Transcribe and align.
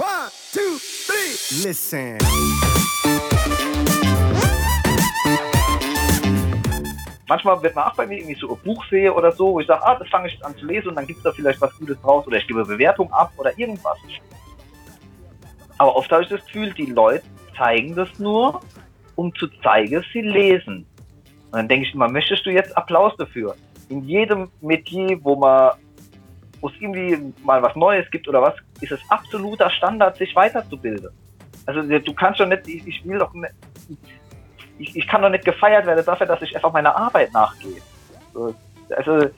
One, 0.00 0.30
two, 0.50 0.78
three. 1.06 1.68
Listen. 1.68 2.16
Manchmal 7.28 7.62
wird 7.62 7.74
man 7.74 7.84
auch 7.84 7.94
bei 7.94 8.06
mir 8.06 8.16
irgendwie 8.16 8.40
so 8.40 8.54
ein 8.54 8.58
Buch 8.64 8.82
sehe 8.88 9.12
oder 9.12 9.30
so, 9.30 9.52
wo 9.52 9.60
ich 9.60 9.66
sage, 9.66 9.84
ah, 9.84 9.96
das 9.96 10.08
fange 10.08 10.28
ich 10.28 10.32
jetzt 10.32 10.44
an 10.46 10.56
zu 10.56 10.64
lesen 10.64 10.88
und 10.88 10.94
dann 10.94 11.06
gibt 11.06 11.18
es 11.18 11.24
da 11.24 11.32
vielleicht 11.32 11.60
was 11.60 11.76
Gutes 11.78 12.00
draus 12.00 12.26
oder 12.26 12.38
ich 12.38 12.46
gebe 12.46 12.64
Bewertung 12.64 13.12
ab 13.12 13.30
oder 13.36 13.56
irgendwas. 13.58 13.98
Aber 15.76 15.94
oft 15.94 16.10
habe 16.10 16.22
ich 16.22 16.30
das 16.30 16.46
Gefühl, 16.46 16.72
die 16.72 16.86
Leute 16.86 17.24
zeigen 17.54 17.94
das 17.94 18.18
nur, 18.18 18.62
um 19.16 19.34
zu 19.34 19.48
zeigen, 19.62 20.02
sie 20.14 20.22
lesen. 20.22 20.86
Und 21.50 21.52
dann 21.52 21.68
denke 21.68 21.86
ich 21.86 21.92
immer, 21.92 22.08
möchtest 22.08 22.46
du 22.46 22.50
jetzt 22.50 22.74
Applaus 22.74 23.14
dafür? 23.18 23.54
In 23.90 24.04
jedem 24.04 24.50
Metier, 24.62 25.22
wo 25.22 25.36
man 25.36 25.72
wo 26.62 26.68
es 26.68 26.74
irgendwie 26.80 27.34
mal 27.44 27.62
was 27.62 27.76
Neues 27.76 28.10
gibt 28.10 28.28
oder 28.28 28.40
was, 28.40 28.54
ist 28.80 28.92
es 28.92 29.00
absoluter 29.08 29.70
Standard, 29.70 30.16
sich 30.16 30.34
weiterzubilden. 30.34 31.10
Also 31.66 31.82
du 31.82 32.14
kannst 32.14 32.40
doch 32.40 32.46
nicht, 32.46 32.66
ich, 32.66 32.86
ich 32.86 33.06
will 33.06 33.18
doch 33.18 33.32
nicht, 33.32 33.52
ich, 34.78 34.96
ich 34.96 35.06
kann 35.06 35.22
doch 35.22 35.28
nicht 35.28 35.44
gefeiert 35.44 35.86
werden 35.86 36.04
dafür, 36.04 36.26
dass 36.26 36.42
ich 36.42 36.54
einfach 36.54 36.72
meiner 36.72 36.96
Arbeit 36.96 37.32
nachgehe. 37.32 37.80
So, 38.32 38.54
also 38.96 39.18
äh, 39.18 39.30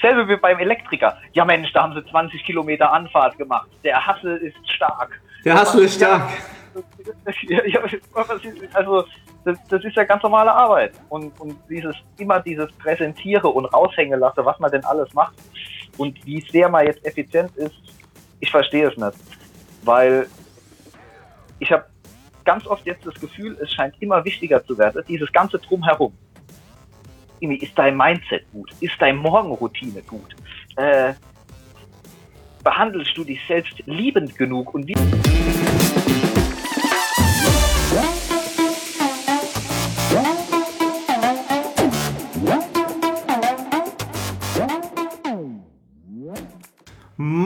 selbe 0.00 0.28
wie 0.28 0.36
beim 0.36 0.58
Elektriker. 0.58 1.16
Ja 1.32 1.44
Mensch, 1.44 1.72
da 1.72 1.82
haben 1.82 1.94
sie 1.94 2.04
20 2.10 2.44
Kilometer 2.44 2.92
Anfahrt 2.92 3.36
gemacht. 3.38 3.68
Der 3.82 4.04
Hassel 4.06 4.36
ist 4.38 4.70
stark. 4.70 5.20
Der 5.44 5.54
Hassel 5.54 5.84
ist 5.84 5.96
stark. 5.96 6.30
Ja, 7.48 7.64
ja, 7.66 7.80
also 8.74 9.04
das, 9.44 9.58
das, 9.68 9.84
ist 9.84 9.96
ja 9.96 10.04
ganz 10.04 10.22
normale 10.22 10.52
Arbeit. 10.52 10.92
Und, 11.08 11.38
und 11.40 11.56
dieses 11.68 11.96
immer 12.18 12.40
dieses 12.40 12.70
Präsentiere 12.72 13.48
und 13.48 13.66
raushängen 13.66 14.20
lasse, 14.20 14.44
was 14.44 14.58
man 14.60 14.70
denn 14.70 14.84
alles 14.84 15.12
macht 15.14 15.34
und 15.98 16.24
wie 16.24 16.40
sehr 16.40 16.68
man 16.68 16.86
jetzt 16.86 17.04
effizient 17.04 17.56
ist, 17.56 17.74
ich 18.40 18.50
verstehe 18.50 18.88
es 18.88 18.96
nicht. 18.96 19.16
Weil 19.82 20.26
ich 21.58 21.70
habe 21.70 21.84
ganz 22.44 22.66
oft 22.66 22.84
jetzt 22.86 23.06
das 23.06 23.14
Gefühl, 23.14 23.56
es 23.60 23.72
scheint 23.72 23.94
immer 24.00 24.24
wichtiger 24.24 24.64
zu 24.64 24.76
werden, 24.76 25.02
dieses 25.08 25.30
ganze 25.32 25.58
Drumherum. 25.58 26.12
Ist 27.40 27.78
dein 27.78 27.96
Mindset 27.96 28.50
gut? 28.52 28.70
Ist 28.80 29.00
deine 29.00 29.18
Morgenroutine 29.18 30.02
gut? 30.02 30.36
Äh, 30.76 31.14
behandelst 32.62 33.16
du 33.16 33.24
dich 33.24 33.40
selbst 33.48 33.82
liebend 33.86 34.36
genug 34.36 34.74
und 34.74 34.86
wie 34.86 34.94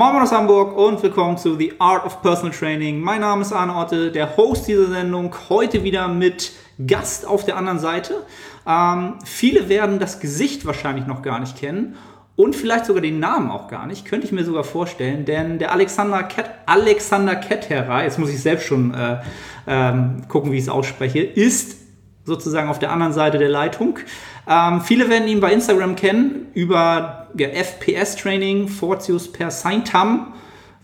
Moin 0.05 0.17
aus 0.17 0.33
Hamburg 0.33 0.77
und 0.77 1.03
willkommen 1.03 1.39
zu 1.39 1.57
The 1.57 1.73
Art 1.79 2.05
of 2.05 2.21
Personal 2.21 2.53
Training. 2.53 3.01
Mein 3.01 3.23
Name 3.23 3.41
ist 3.41 3.55
Arne 3.55 3.75
Otte, 3.75 4.13
der 4.13 4.37
Host 4.37 4.69
dieser 4.69 4.89
Sendung. 4.89 5.35
Heute 5.49 5.83
wieder 5.83 6.09
mit 6.09 6.53
Gast 6.87 7.27
auf 7.27 7.47
der 7.47 7.57
anderen 7.57 7.79
Seite. 7.79 8.27
Ähm, 8.67 9.15
viele 9.25 9.71
werden 9.71 9.99
das 9.99 10.21
Gesicht 10.21 10.67
wahrscheinlich 10.67 11.07
noch 11.07 11.23
gar 11.23 11.41
nicht 11.41 11.57
kennen 11.57 11.97
und 12.37 12.55
vielleicht 12.55 12.85
sogar 12.85 13.01
den 13.01 13.19
Namen 13.19 13.51
auch 13.51 13.67
gar 13.67 13.87
nicht. 13.87 14.05
Könnte 14.05 14.27
ich 14.27 14.33
mir 14.33 14.45
sogar 14.45 14.63
vorstellen, 14.63 15.25
denn 15.25 15.59
der 15.59 15.73
Alexander 15.73 16.23
Ket 16.25 16.51
Alexander 16.67 17.37
Ketterer, 17.37 18.03
jetzt 18.03 18.19
muss 18.19 18.29
ich 18.29 18.43
selbst 18.43 18.67
schon 18.67 18.93
äh, 18.93 19.23
ähm, 19.67 20.29
gucken, 20.29 20.53
wie 20.53 20.59
ich 20.59 20.65
es 20.65 20.69
ausspreche, 20.69 21.21
ist 21.21 21.79
sozusagen 22.27 22.69
auf 22.69 22.79
der 22.79 22.93
anderen 22.93 23.15
Seite 23.15 23.39
der 23.39 23.49
Leitung. 23.49 23.99
Ähm, 24.49 24.81
viele 24.81 25.09
werden 25.09 25.29
ihn 25.29 25.41
bei 25.41 25.53
Instagram 25.53 25.97
kennen 25.97 26.49
über 26.55 27.29
ja, 27.37 27.49
FPS-Training, 27.49 28.69
Fortius 28.69 29.33
per 29.33 29.51
Saintam. 29.51 30.35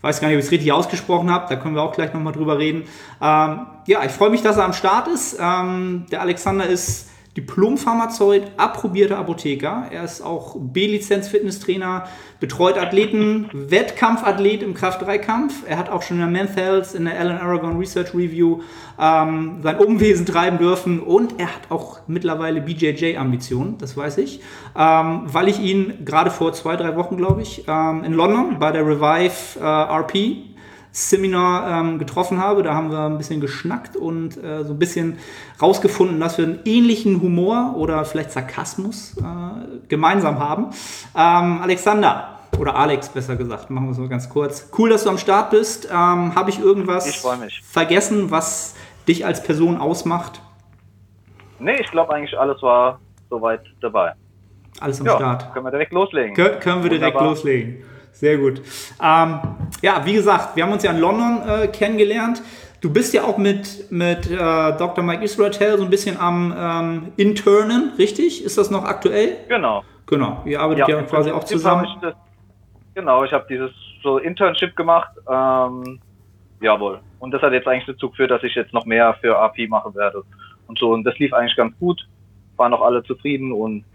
Weiß 0.01 0.19
gar 0.19 0.29
nicht, 0.29 0.37
ob 0.37 0.39
ich 0.39 0.45
es 0.47 0.51
richtig 0.51 0.71
ausgesprochen 0.71 1.29
habe, 1.29 1.45
da 1.47 1.55
können 1.55 1.75
wir 1.75 1.83
auch 1.83 1.93
gleich 1.93 2.11
nochmal 2.13 2.33
drüber 2.33 2.57
reden. 2.57 2.85
Ähm, 3.21 3.67
ja, 3.85 4.03
ich 4.03 4.11
freue 4.11 4.31
mich, 4.31 4.41
dass 4.41 4.57
er 4.57 4.65
am 4.65 4.73
Start 4.73 5.07
ist. 5.07 5.37
Ähm, 5.39 6.05
der 6.11 6.21
Alexander 6.21 6.65
ist 6.65 7.10
Diplom-Pharmazeut, 7.37 8.51
approbierter 8.57 9.17
Apotheker. 9.17 9.87
Er 9.89 10.03
ist 10.03 10.21
auch 10.21 10.57
B-Lizenz-Fitnesstrainer, 10.59 12.05
betreut 12.41 12.77
Athleten, 12.77 13.49
Wettkampfathlet 13.53 14.61
im 14.61 14.73
Kraft-3-Kampf. 14.73 15.63
Er 15.65 15.77
hat 15.77 15.89
auch 15.89 16.01
schon 16.01 16.17
in 16.17 16.23
der 16.23 16.29
Men's 16.29 16.57
Health, 16.57 16.93
in 16.93 17.05
der 17.05 17.17
Alan 17.17 17.37
Aragon 17.37 17.77
Research 17.77 18.13
Review 18.13 18.59
ähm, 18.99 19.59
sein 19.63 19.77
Umwesen 19.77 20.25
treiben 20.25 20.57
dürfen 20.57 20.99
und 20.99 21.39
er 21.39 21.47
hat 21.47 21.69
auch 21.69 21.99
mittlerweile 22.07 22.59
BJJ-Ambitionen, 22.59 23.77
das 23.77 23.95
weiß 23.95 24.17
ich, 24.17 24.41
ähm, 24.77 25.21
weil 25.25 25.47
ich 25.47 25.59
ihn 25.59 26.03
gerade 26.03 26.31
vor 26.31 26.51
zwei, 26.51 26.75
drei 26.75 26.97
Wochen, 26.97 27.15
glaube 27.15 27.41
ich, 27.41 27.63
ähm, 27.67 28.03
in 28.03 28.13
London 28.13 28.59
bei 28.59 28.71
der 28.71 28.85
Revive 28.85 29.59
äh, 29.59 29.63
RP 29.63 30.50
Seminar 30.91 31.79
ähm, 31.79 31.99
getroffen 31.99 32.39
habe. 32.39 32.63
Da 32.63 32.73
haben 32.73 32.91
wir 32.91 33.05
ein 33.05 33.17
bisschen 33.17 33.41
geschnackt 33.41 33.95
und 33.95 34.41
äh, 34.43 34.63
so 34.63 34.73
ein 34.73 34.79
bisschen 34.79 35.17
rausgefunden, 35.61 36.19
dass 36.19 36.37
wir 36.37 36.45
einen 36.45 36.59
ähnlichen 36.65 37.21
Humor 37.21 37.75
oder 37.77 38.03
vielleicht 38.05 38.31
Sarkasmus 38.31 39.17
äh, 39.17 39.87
gemeinsam 39.87 40.39
haben. 40.39 40.67
Ähm, 41.15 41.61
Alexander, 41.61 42.39
oder 42.59 42.75
Alex 42.75 43.09
besser 43.09 43.35
gesagt, 43.35 43.69
machen 43.69 43.87
wir 43.87 43.91
es 43.91 43.97
mal 43.97 44.09
ganz 44.09 44.29
kurz. 44.29 44.69
Cool, 44.77 44.89
dass 44.89 45.03
du 45.03 45.09
am 45.09 45.17
Start 45.17 45.51
bist. 45.51 45.85
Ähm, 45.89 46.35
Habe 46.35 46.49
ich 46.49 46.59
irgendwas 46.59 47.07
ich 47.07 47.63
vergessen, 47.63 48.29
was 48.29 48.75
dich 49.07 49.25
als 49.25 49.41
Person 49.43 49.77
ausmacht? 49.77 50.41
Nee, 51.59 51.79
ich 51.79 51.89
glaube 51.91 52.13
eigentlich 52.13 52.37
alles 52.37 52.61
war 52.61 52.99
soweit 53.29 53.61
dabei. 53.81 54.13
Alles 54.79 54.99
am 54.99 55.07
ja, 55.07 55.15
Start. 55.15 55.53
Können 55.53 55.65
wir 55.65 55.71
direkt 55.71 55.93
loslegen. 55.93 56.33
Kön 56.35 56.59
können 56.59 56.83
wir 56.83 56.89
direkt 56.89 57.15
Wunderbar. 57.15 57.29
loslegen. 57.29 57.83
Sehr 58.11 58.37
gut. 58.37 58.61
Ähm, 59.01 59.39
ja, 59.81 60.05
wie 60.05 60.13
gesagt, 60.13 60.55
wir 60.55 60.63
haben 60.63 60.71
uns 60.71 60.83
ja 60.83 60.91
in 60.91 60.99
London 60.99 61.41
äh, 61.47 61.67
kennengelernt. 61.67 62.41
Du 62.81 62.91
bist 62.91 63.13
ja 63.13 63.23
auch 63.23 63.37
mit, 63.37 63.91
mit 63.91 64.29
äh, 64.29 64.37
Dr. 64.37 65.03
Mike 65.03 65.23
Israel 65.23 65.77
so 65.77 65.83
ein 65.83 65.89
bisschen 65.89 66.19
am 66.19 66.53
ähm, 66.57 67.13
Internen, 67.17 67.93
richtig? 67.97 68.43
Ist 68.43 68.57
das 68.57 68.71
noch 68.71 68.85
aktuell? 68.85 69.37
Genau. 69.47 69.83
Genau, 70.07 70.41
ihr 70.45 70.59
arbeitet 70.59 70.89
ja, 70.89 70.97
ja 70.97 71.03
quasi 71.03 71.31
auch 71.31 71.45
zusammen. 71.45 71.85
Ich 71.85 72.01
das, 72.01 72.15
genau, 72.95 73.23
ich 73.23 73.31
habe 73.31 73.45
dieses 73.49 73.71
so 74.03 74.17
Internship 74.17 74.75
gemacht. 74.75 75.11
Ähm, 75.29 75.99
jawohl. 76.59 76.99
Und 77.19 77.31
das 77.31 77.41
hat 77.41 77.53
jetzt 77.53 77.67
eigentlich 77.67 77.85
dazu 77.85 78.09
geführt, 78.09 78.31
dass 78.31 78.43
ich 78.43 78.55
jetzt 78.55 78.73
noch 78.73 78.85
mehr 78.85 79.13
für 79.21 79.37
AP 79.37 79.69
machen 79.69 79.95
werde. 79.95 80.23
Und 80.67 80.79
so, 80.79 80.91
und 80.91 81.03
das 81.03 81.17
lief 81.19 81.33
eigentlich 81.33 81.55
ganz 81.55 81.77
gut. 81.79 82.05
Waren 82.57 82.73
auch 82.73 82.81
alle 82.81 83.03
zufrieden 83.03 83.51
und 83.51 83.85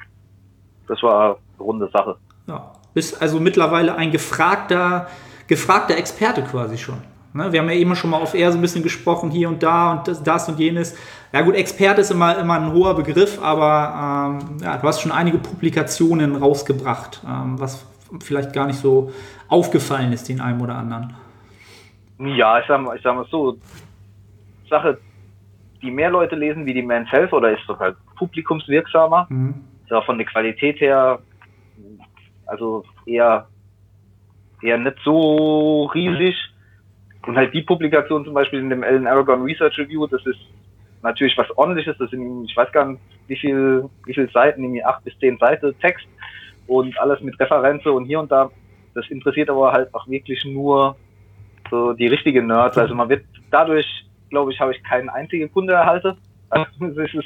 das 0.89 1.03
war 1.03 1.37
eine 1.37 1.37
runde 1.59 1.89
Sache. 1.93 2.17
Ja, 2.47 2.73
bist 2.97 3.21
also 3.21 3.39
mittlerweile 3.39 3.95
ein 3.95 4.11
gefragter, 4.11 5.09
gefragter 5.49 5.99
Experte 5.99 6.43
quasi 6.43 6.79
schon. 6.79 6.97
Ne? 7.35 7.53
Wir 7.53 7.61
haben 7.61 7.69
ja 7.69 7.77
eben 7.77 7.95
schon 7.95 8.09
mal 8.09 8.17
auf 8.17 8.33
R 8.33 8.51
so 8.51 8.57
ein 8.57 8.63
bisschen 8.63 8.83
gesprochen, 8.83 9.31
hier 9.31 9.51
und 9.51 9.63
da 9.63 9.93
und 9.93 10.09
das, 10.09 10.23
das 10.23 10.49
und 10.49 10.59
jenes. 10.59 10.97
Ja 11.31 11.43
gut, 11.43 11.57
Experte 11.57 12.01
ist 12.01 12.11
immer, 12.11 12.39
immer 12.39 12.55
ein 12.55 12.73
hoher 12.73 12.95
Begriff, 12.95 13.39
aber 13.43 14.39
ähm, 14.41 14.57
ja, 14.63 14.79
du 14.79 14.89
hast 14.89 15.03
schon 15.03 15.13
einige 15.13 15.37
Publikationen 15.37 16.37
rausgebracht, 16.37 17.21
ähm, 17.29 17.61
was 17.61 17.87
vielleicht 18.25 18.55
gar 18.55 18.67
nicht 18.67 18.79
so 18.79 19.13
aufgefallen 19.49 20.15
ist 20.15 20.31
den 20.31 20.41
einen 20.41 20.63
oder 20.63 20.77
anderen. 20.77 21.13
Ja, 22.19 22.61
ich 22.61 22.65
sag 22.67 22.81
mal, 22.81 22.97
ich 22.97 23.03
sag 23.03 23.15
mal 23.15 23.27
so, 23.31 23.59
Sache, 24.71 24.97
die 25.83 25.91
mehr 25.91 26.09
Leute 26.09 26.35
lesen 26.35 26.65
wie 26.65 26.73
die 26.73 26.81
Men's 26.81 27.13
Health 27.13 27.35
oder 27.35 27.51
ist 27.51 27.69
doch 27.69 27.79
halt 27.79 27.97
publikumswirksamer. 28.17 29.27
Mhm. 29.29 29.55
Auch 29.91 30.07
von 30.07 30.17
der 30.17 30.27
Qualität 30.27 30.81
her 30.81 31.19
also 32.47 32.85
eher, 33.05 33.49
eher 34.63 34.79
nicht 34.79 34.97
so 35.05 35.85
riesig. 35.95 36.35
Und 37.27 37.37
halt 37.37 37.53
die 37.53 37.63
Publikation 37.63 38.25
zum 38.25 38.35
Beispiel 38.35 38.61
in 38.61 38.71
dem 38.71 38.83
Ellen 38.83 39.07
Aragon 39.07 39.43
Research 39.43 39.79
Review, 39.79 40.07
das 40.07 40.25
ist 40.27 40.39
natürlich 41.03 41.37
was 41.37 41.51
ordentliches. 41.57 41.97
Das 41.99 42.11
sind, 42.11 42.45
ich 42.45 42.57
weiß 42.57 42.71
gar 42.73 42.87
nicht, 42.87 43.01
wie 43.27 43.37
viel, 43.37 43.89
wie 44.05 44.15
viele 44.15 44.29
Seiten, 44.29 44.63
irgendwie 44.63 44.85
acht 44.85 45.03
bis 45.05 45.19
zehn 45.19 45.37
Seiten 45.39 45.77
Text 45.81 46.07
und 46.67 46.99
alles 47.01 47.21
mit 47.21 47.39
Referenzen 47.39 47.93
und 47.93 48.05
hier 48.05 48.21
und 48.21 48.31
da. 48.31 48.51
Das 48.95 49.09
interessiert 49.09 49.51
aber 49.51 49.73
halt 49.73 49.93
auch 49.95 50.07
wirklich 50.09 50.45
nur 50.45 50.97
so 51.71 51.93
die 51.93 52.07
richtigen 52.07 52.47
Nerds. 52.47 52.79
Also 52.79 52.95
man 52.95 53.09
wird 53.09 53.25
dadurch, 53.51 53.87
glaube 54.31 54.53
ich, 54.53 54.61
habe 54.61 54.73
ich 54.75 54.83
keinen 54.85 55.09
einzigen 55.09 55.53
Kunde 55.53 55.75
erhalten. 55.75 56.17
Also 56.79 57.01
es 57.01 57.13
ist, 57.13 57.25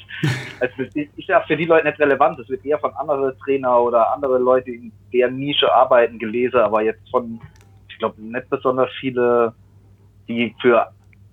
also 0.60 0.98
ist 0.98 1.28
ja 1.28 1.40
für 1.46 1.56
die 1.56 1.66
Leute 1.66 1.86
nicht 1.86 2.00
relevant. 2.00 2.38
Es 2.38 2.48
wird 2.48 2.64
eher 2.64 2.78
von 2.78 2.92
anderen 2.94 3.38
Trainer 3.40 3.80
oder 3.80 4.12
andere 4.12 4.38
Leute, 4.38 4.70
in 4.70 4.92
deren 5.12 5.36
Nische 5.36 5.72
arbeiten, 5.72 6.18
gelesen, 6.18 6.60
aber 6.60 6.82
jetzt 6.82 7.08
von, 7.10 7.40
ich 7.88 7.98
glaube, 7.98 8.20
nicht 8.22 8.48
besonders 8.48 8.88
viele, 8.98 9.52
die 10.28 10.54
für 10.60 10.90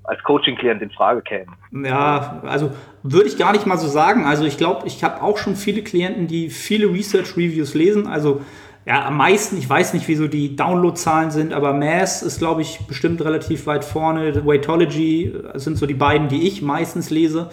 als 0.07 0.23
Coaching-Klient 0.23 0.81
in 0.81 0.89
Frage 0.91 1.21
kämen. 1.21 1.53
Ja, 1.85 2.41
also 2.45 2.71
würde 3.03 3.27
ich 3.27 3.37
gar 3.37 3.51
nicht 3.51 3.65
mal 3.65 3.77
so 3.77 3.87
sagen. 3.87 4.25
Also 4.25 4.45
ich 4.45 4.57
glaube, 4.57 4.87
ich 4.87 5.03
habe 5.03 5.21
auch 5.21 5.37
schon 5.37 5.55
viele 5.55 5.83
Klienten, 5.83 6.27
die 6.27 6.49
viele 6.49 6.87
Research-Reviews 6.87 7.73
lesen. 7.73 8.07
Also 8.07 8.41
ja, 8.85 9.05
am 9.05 9.17
meisten, 9.17 9.57
ich 9.57 9.69
weiß 9.69 9.93
nicht, 9.93 10.07
wieso 10.07 10.29
die 10.29 10.55
Download-Zahlen 10.55 11.29
sind, 11.29 11.51
aber 11.51 11.73
Mass 11.73 12.23
ist, 12.23 12.39
glaube 12.39 12.61
ich, 12.61 12.87
bestimmt 12.87 13.21
relativ 13.21 13.67
weit 13.67 13.83
vorne. 13.83 14.45
Weightology 14.45 15.33
sind 15.55 15.77
so 15.77 15.85
die 15.85 15.93
beiden, 15.93 16.29
die 16.29 16.47
ich 16.47 16.61
meistens 16.61 17.09
lese. 17.09 17.49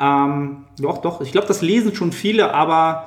Ähm, 0.00 0.64
doch, 0.78 0.98
doch, 0.98 1.20
ich 1.20 1.32
glaube, 1.32 1.46
das 1.46 1.62
lesen 1.62 1.94
schon 1.94 2.12
viele, 2.12 2.54
aber 2.54 3.06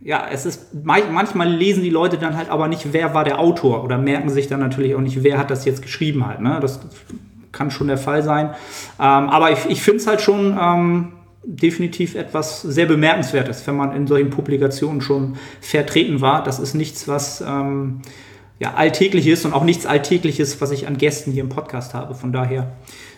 ja, 0.00 0.26
es 0.30 0.46
ist, 0.46 0.84
manchmal 0.84 1.48
lesen 1.48 1.82
die 1.82 1.90
Leute 1.90 2.18
dann 2.18 2.36
halt 2.36 2.50
aber 2.50 2.68
nicht, 2.68 2.92
wer 2.92 3.14
war 3.14 3.24
der 3.24 3.40
Autor 3.40 3.82
oder 3.84 3.98
merken 3.98 4.30
sich 4.30 4.46
dann 4.46 4.60
natürlich 4.60 4.94
auch 4.94 5.00
nicht, 5.00 5.22
wer 5.24 5.38
hat 5.38 5.50
das 5.50 5.64
jetzt 5.64 5.82
geschrieben 5.82 6.26
halt. 6.26 6.40
Ne? 6.40 6.58
Das 6.60 6.80
kann 7.50 7.70
schon 7.70 7.88
der 7.88 7.98
Fall 7.98 8.22
sein. 8.22 8.50
Ähm, 9.00 9.28
aber 9.28 9.50
ich, 9.50 9.66
ich 9.68 9.82
finde 9.82 9.98
es 9.98 10.06
halt 10.06 10.20
schon 10.20 10.56
ähm, 10.60 11.12
definitiv 11.42 12.14
etwas 12.14 12.62
sehr 12.62 12.86
Bemerkenswertes, 12.86 13.66
wenn 13.66 13.76
man 13.76 13.94
in 13.94 14.06
solchen 14.06 14.30
Publikationen 14.30 15.00
schon 15.00 15.36
vertreten 15.60 16.20
war. 16.20 16.44
Das 16.44 16.60
ist 16.60 16.74
nichts, 16.74 17.08
was 17.08 17.40
ähm, 17.40 18.02
ja, 18.60 18.74
alltäglich 18.74 19.26
ist 19.26 19.44
und 19.44 19.52
auch 19.52 19.64
nichts 19.64 19.86
Alltägliches, 19.86 20.60
was 20.60 20.70
ich 20.70 20.86
an 20.86 20.98
Gästen 20.98 21.32
hier 21.32 21.42
im 21.42 21.48
Podcast 21.48 21.94
habe. 21.94 22.14
Von 22.14 22.32
daher 22.32 22.72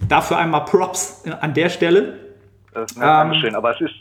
dafür 0.08 0.38
einmal 0.38 0.64
Props 0.64 1.24
an 1.40 1.52
der 1.52 1.68
Stelle. 1.68 2.29
Das 2.72 2.90
ist 2.90 2.98
nett, 2.98 3.06
ähm, 3.06 3.30
Dankeschön. 3.30 3.54
Aber 3.54 3.74
es 3.74 3.80
ist 3.80 3.94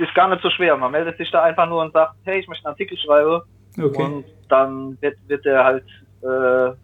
ist 0.00 0.14
gar 0.14 0.28
nicht 0.28 0.42
so 0.42 0.50
schwer. 0.50 0.76
Man 0.76 0.92
meldet 0.92 1.18
sich 1.18 1.30
da 1.30 1.42
einfach 1.42 1.68
nur 1.68 1.82
und 1.82 1.92
sagt, 1.92 2.14
hey, 2.24 2.40
ich 2.40 2.48
möchte 2.48 2.66
einen 2.66 2.72
Artikel 2.72 2.96
schreiben. 2.98 3.42
Okay. 3.78 4.02
Und 4.02 4.24
dann 4.48 5.00
wird, 5.00 5.16
wird 5.28 5.44
der 5.44 5.64
halt 5.64 5.84
äh, 6.22 6.74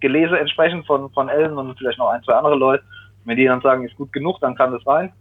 gelesen 0.00 0.34
entsprechend 0.34 0.86
von, 0.86 1.10
von 1.10 1.28
Ellen 1.28 1.56
und 1.56 1.78
vielleicht 1.78 1.98
noch 1.98 2.08
ein, 2.08 2.22
zwei 2.22 2.34
andere 2.34 2.56
Leute. 2.56 2.84
Wenn 3.24 3.36
die 3.36 3.44
dann 3.44 3.60
sagen, 3.60 3.84
ist 3.84 3.96
gut 3.96 4.12
genug, 4.12 4.40
dann 4.40 4.54
kann 4.54 4.72
das 4.72 4.86
rein. 4.86 5.12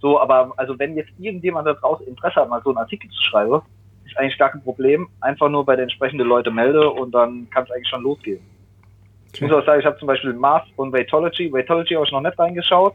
So, 0.00 0.20
aber 0.20 0.52
also 0.56 0.78
wenn 0.78 0.96
jetzt 0.96 1.10
irgendjemand 1.18 1.66
da 1.66 1.74
draußen 1.74 2.06
Interesse 2.06 2.40
hat, 2.40 2.48
mal 2.48 2.62
so 2.62 2.70
einen 2.70 2.78
Artikel 2.78 3.10
zu 3.10 3.22
schreiben, 3.22 3.60
ist 4.06 4.16
eigentlich 4.16 4.38
gar 4.38 4.50
kein 4.50 4.62
Problem. 4.62 5.08
Einfach 5.20 5.48
nur 5.48 5.66
bei 5.66 5.76
den 5.76 5.84
entsprechenden 5.84 6.26
Leuten 6.26 6.54
melde 6.54 6.88
und 6.88 7.12
dann 7.12 7.50
kann 7.50 7.64
es 7.64 7.70
eigentlich 7.70 7.88
schon 7.88 8.02
losgehen. 8.02 8.40
Okay. 9.28 9.34
Ich 9.34 9.40
muss 9.42 9.52
auch 9.52 9.66
sagen, 9.66 9.80
ich 9.80 9.86
habe 9.86 9.98
zum 9.98 10.06
Beispiel 10.06 10.32
Mars 10.32 10.66
und 10.76 10.92
Weightology. 10.92 11.52
Weightology 11.52 11.94
habe 11.94 12.06
ich 12.06 12.12
noch 12.12 12.20
nicht 12.20 12.38
reingeschaut. 12.38 12.94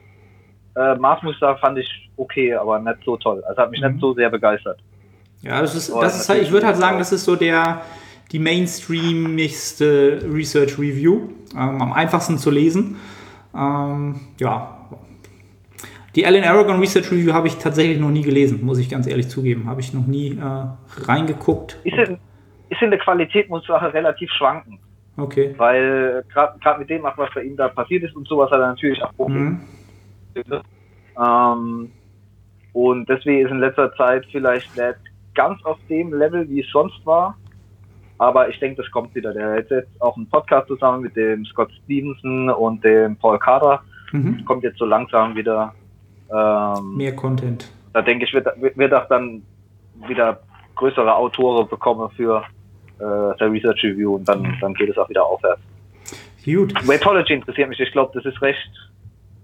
Äh, 0.75 0.95
Mars 0.95 1.21
Muster 1.23 1.57
fand 1.57 1.77
ich 1.77 2.09
okay, 2.17 2.53
aber 2.53 2.79
nicht 2.79 2.99
so 3.05 3.17
toll. 3.17 3.43
Also 3.47 3.61
hat 3.61 3.71
mich 3.71 3.81
mhm. 3.81 3.89
nicht 3.89 4.01
so 4.01 4.13
sehr 4.13 4.29
begeistert. 4.29 4.79
Ja, 5.41 5.61
das 5.61 5.75
ist, 5.75 5.93
das 5.93 6.21
ist 6.21 6.29
halt, 6.29 6.41
ich 6.41 6.51
würde 6.51 6.65
halt 6.65 6.77
sagen, 6.77 6.99
das 6.99 7.11
ist 7.11 7.25
so 7.25 7.35
der, 7.35 7.81
die 8.31 8.39
mainstreamigste 8.39 10.21
Research 10.33 10.79
Review. 10.79 11.29
Ähm, 11.53 11.81
am 11.81 11.93
einfachsten 11.93 12.37
zu 12.37 12.49
lesen. 12.49 12.97
Ähm, 13.55 14.21
ja. 14.39 14.79
Die 16.15 16.25
Alan 16.25 16.43
Aragon 16.43 16.79
Research 16.79 17.11
Review 17.11 17.33
habe 17.33 17.47
ich 17.47 17.57
tatsächlich 17.57 17.99
noch 17.99 18.09
nie 18.09 18.21
gelesen, 18.21 18.63
muss 18.63 18.79
ich 18.79 18.89
ganz 18.89 19.05
ehrlich 19.07 19.29
zugeben. 19.29 19.67
Habe 19.67 19.81
ich 19.81 19.93
noch 19.93 20.05
nie 20.05 20.37
äh, 20.37 21.01
reingeguckt. 21.05 21.77
Ist 21.83 21.97
in, 21.97 22.17
ist 22.69 22.81
in 22.81 22.89
der 22.91 22.99
Qualität, 22.99 23.49
muss 23.49 23.65
sagen, 23.65 23.85
relativ 23.87 24.31
schwanken. 24.31 24.79
Okay. 25.17 25.53
Weil 25.57 26.23
gerade 26.31 26.79
mit 26.79 26.89
dem, 26.89 27.03
was 27.03 27.29
bei 27.35 27.43
ihm 27.43 27.55
da 27.55 27.67
passiert 27.67 28.03
ist 28.03 28.15
und 28.15 28.27
sowas, 28.27 28.49
hat 28.49 28.59
er 28.59 28.69
natürlich 28.69 29.01
auch 29.03 29.13
Probleme. 29.15 29.51
Mhm. 29.51 29.61
Ähm, 30.35 31.91
und 32.73 33.07
deswegen 33.07 33.45
ist 33.45 33.51
in 33.51 33.59
letzter 33.59 33.93
Zeit 33.95 34.25
vielleicht 34.31 34.75
nicht 34.75 34.97
ganz 35.35 35.63
auf 35.63 35.77
dem 35.89 36.13
Level, 36.13 36.47
wie 36.49 36.61
es 36.61 36.69
sonst 36.71 37.05
war. 37.05 37.37
Aber 38.17 38.47
ich 38.49 38.59
denke, 38.59 38.81
das 38.81 38.91
kommt 38.91 39.13
wieder. 39.15 39.33
Der 39.33 39.57
hat 39.57 39.69
jetzt 39.69 40.01
auch 40.01 40.15
einen 40.15 40.29
Podcast 40.29 40.67
zusammen 40.67 41.03
mit 41.03 41.15
dem 41.15 41.45
Scott 41.45 41.71
Stevenson 41.83 42.49
und 42.49 42.83
dem 42.83 43.15
Paul 43.17 43.39
Carter. 43.39 43.81
Mhm. 44.11 44.45
Kommt 44.45 44.63
jetzt 44.63 44.77
so 44.77 44.85
langsam 44.85 45.35
wieder. 45.35 45.73
Ähm, 46.31 46.95
Mehr 46.95 47.15
Content. 47.15 47.71
Da 47.93 48.01
denke 48.01 48.25
ich, 48.25 48.33
wird, 48.33 48.47
wird 48.59 48.93
auch 48.93 49.07
dann 49.07 49.43
wieder 50.07 50.39
größere 50.75 51.13
Autoren 51.13 51.67
bekommen 51.67 52.09
für 52.15 52.43
äh, 52.99 53.37
der 53.37 53.51
Research 53.51 53.83
Review 53.83 54.15
und 54.15 54.27
dann, 54.27 54.57
dann 54.61 54.73
geht 54.73 54.89
es 54.89 54.97
auch 54.97 55.09
wieder 55.09 55.25
aufwärts. 55.25 55.61
Gut. 56.45 56.73
Weightology 56.87 57.33
interessiert 57.33 57.69
mich. 57.69 57.79
Ich 57.79 57.91
glaube, 57.91 58.11
das 58.13 58.25
ist 58.25 58.41
recht 58.41 58.69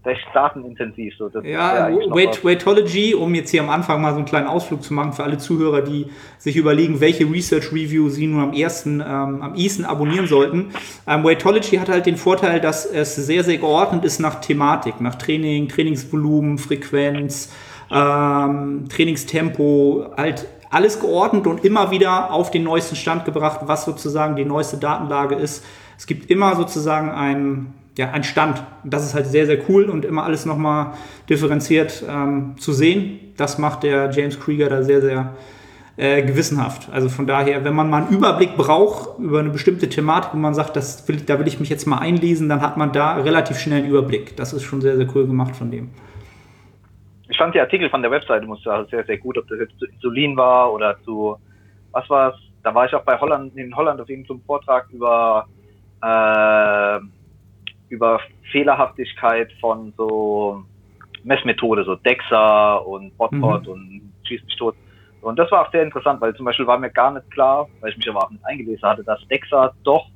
recht 0.09 0.27
datenintensiv. 0.33 1.13
So, 1.17 1.29
ja, 1.43 1.89
Wait, 2.09 2.43
Waitology, 2.43 3.13
um 3.13 3.33
jetzt 3.35 3.51
hier 3.51 3.61
am 3.61 3.69
Anfang 3.69 4.01
mal 4.01 4.11
so 4.11 4.17
einen 4.17 4.25
kleinen 4.25 4.47
Ausflug 4.47 4.83
zu 4.83 4.93
machen 4.93 5.13
für 5.13 5.23
alle 5.23 5.37
Zuhörer, 5.37 5.81
die 5.81 6.07
sich 6.37 6.55
überlegen, 6.55 6.99
welche 6.99 7.29
Research 7.29 7.71
Review 7.71 8.09
sie 8.09 8.27
nun 8.27 8.41
am 8.41 8.53
ersten, 8.53 8.99
ähm, 8.99 9.41
am 9.41 9.55
ehesten 9.55 9.85
abonnieren 9.85 10.27
sollten. 10.27 10.71
Ähm, 11.07 11.23
Waitology 11.23 11.77
hat 11.77 11.89
halt 11.89 12.05
den 12.05 12.17
Vorteil, 12.17 12.59
dass 12.59 12.85
es 12.85 13.15
sehr, 13.15 13.43
sehr 13.43 13.57
geordnet 13.57 14.03
ist 14.03 14.19
nach 14.19 14.41
Thematik, 14.41 14.99
nach 14.99 15.15
Training, 15.15 15.67
Trainingsvolumen, 15.69 16.57
Frequenz, 16.57 17.53
ähm, 17.91 18.85
Trainingstempo, 18.89 20.07
halt 20.17 20.47
alles 20.71 20.99
geordnet 20.99 21.47
und 21.47 21.63
immer 21.65 21.91
wieder 21.91 22.31
auf 22.31 22.51
den 22.51 22.63
neuesten 22.63 22.95
Stand 22.95 23.25
gebracht, 23.25 23.61
was 23.63 23.85
sozusagen 23.85 24.35
die 24.35 24.45
neueste 24.45 24.77
Datenlage 24.77 25.35
ist. 25.35 25.65
Es 25.97 26.07
gibt 26.07 26.29
immer 26.29 26.55
sozusagen 26.55 27.09
ein 27.11 27.73
ja, 27.99 28.11
ein 28.11 28.23
Stand. 28.23 28.63
Und 28.85 28.93
das 28.93 29.03
ist 29.03 29.13
halt 29.13 29.25
sehr, 29.25 29.45
sehr 29.45 29.57
cool 29.67 29.89
und 29.89 30.05
immer 30.05 30.23
alles 30.23 30.45
nochmal 30.45 30.93
differenziert 31.29 32.01
ähm, 32.09 32.55
zu 32.57 32.71
sehen. 32.71 33.19
Das 33.35 33.57
macht 33.57 33.83
der 33.83 34.09
James 34.11 34.39
Krieger 34.39 34.69
da 34.69 34.83
sehr, 34.83 35.01
sehr 35.01 35.33
äh, 35.97 36.21
gewissenhaft. 36.21 36.87
Also 36.93 37.09
von 37.09 37.27
daher, 37.27 37.65
wenn 37.65 37.75
man 37.75 37.89
mal 37.89 38.03
einen 38.03 38.15
Überblick 38.15 38.55
braucht 38.55 39.19
über 39.19 39.39
eine 39.39 39.49
bestimmte 39.49 39.89
Thematik 39.89 40.33
und 40.33 40.39
man 40.39 40.53
sagt, 40.53 40.77
das 40.77 41.09
will, 41.09 41.17
da 41.17 41.39
will 41.39 41.47
ich 41.49 41.59
mich 41.59 41.67
jetzt 41.67 41.87
mal 41.87 41.97
einlesen, 41.97 42.47
dann 42.47 42.61
hat 42.61 42.77
man 42.77 42.93
da 42.93 43.15
relativ 43.15 43.59
schnell 43.59 43.79
einen 43.79 43.89
Überblick. 43.89 44.37
Das 44.37 44.53
ist 44.53 44.63
schon 44.63 44.79
sehr, 44.79 44.95
sehr 44.95 45.07
cool 45.13 45.27
gemacht 45.27 45.57
von 45.57 45.69
dem. 45.69 45.89
Ich 47.27 47.37
fand 47.37 47.53
die 47.53 47.59
Artikel 47.59 47.89
von 47.89 48.01
der 48.01 48.11
Webseite 48.11 48.45
muss 48.45 48.63
sagen, 48.63 48.87
sehr, 48.89 49.03
sehr 49.03 49.17
gut, 49.17 49.37
ob 49.37 49.45
das 49.49 49.59
jetzt 49.59 49.77
zu 49.77 49.85
Insulin 49.87 50.37
war 50.37 50.71
oder 50.71 50.95
zu, 51.03 51.35
was 51.91 52.09
war 52.09 52.29
es? 52.29 52.39
Da 52.63 52.73
war 52.73 52.85
ich 52.85 52.95
auch 52.95 53.03
bei 53.03 53.19
Holland, 53.19 53.57
in 53.57 53.75
Holland 53.75 53.99
auf 53.99 54.09
irgendeinem 54.09 54.41
Vortrag 54.45 54.89
über 54.89 55.47
äh, 56.01 56.99
über 57.89 58.19
Fehlerhaftigkeit 58.51 59.51
von 59.59 59.93
so 59.97 60.63
Messmethode, 61.23 61.83
so 61.83 61.95
DEXA 61.95 62.77
und 62.77 63.17
Botpot 63.17 63.65
mhm. 63.65 63.71
und 63.71 64.01
Schieß 64.23 64.43
mich 64.45 64.55
tot. 64.57 64.75
Und 65.21 65.37
das 65.37 65.51
war 65.51 65.67
auch 65.67 65.71
sehr 65.71 65.83
interessant, 65.83 66.21
weil 66.21 66.35
zum 66.35 66.45
Beispiel 66.45 66.67
war 66.67 66.77
mir 66.77 66.89
gar 66.91 67.11
nicht 67.11 67.29
klar, 67.31 67.67
weil 67.81 67.91
ich 67.91 67.97
mich 67.97 68.09
aber 68.09 68.23
auch 68.23 68.29
nicht 68.29 68.45
eingelesen 68.45 68.87
hatte, 68.87 69.03
dass 69.03 69.19
DEXA 69.27 69.73
doch 69.83 70.07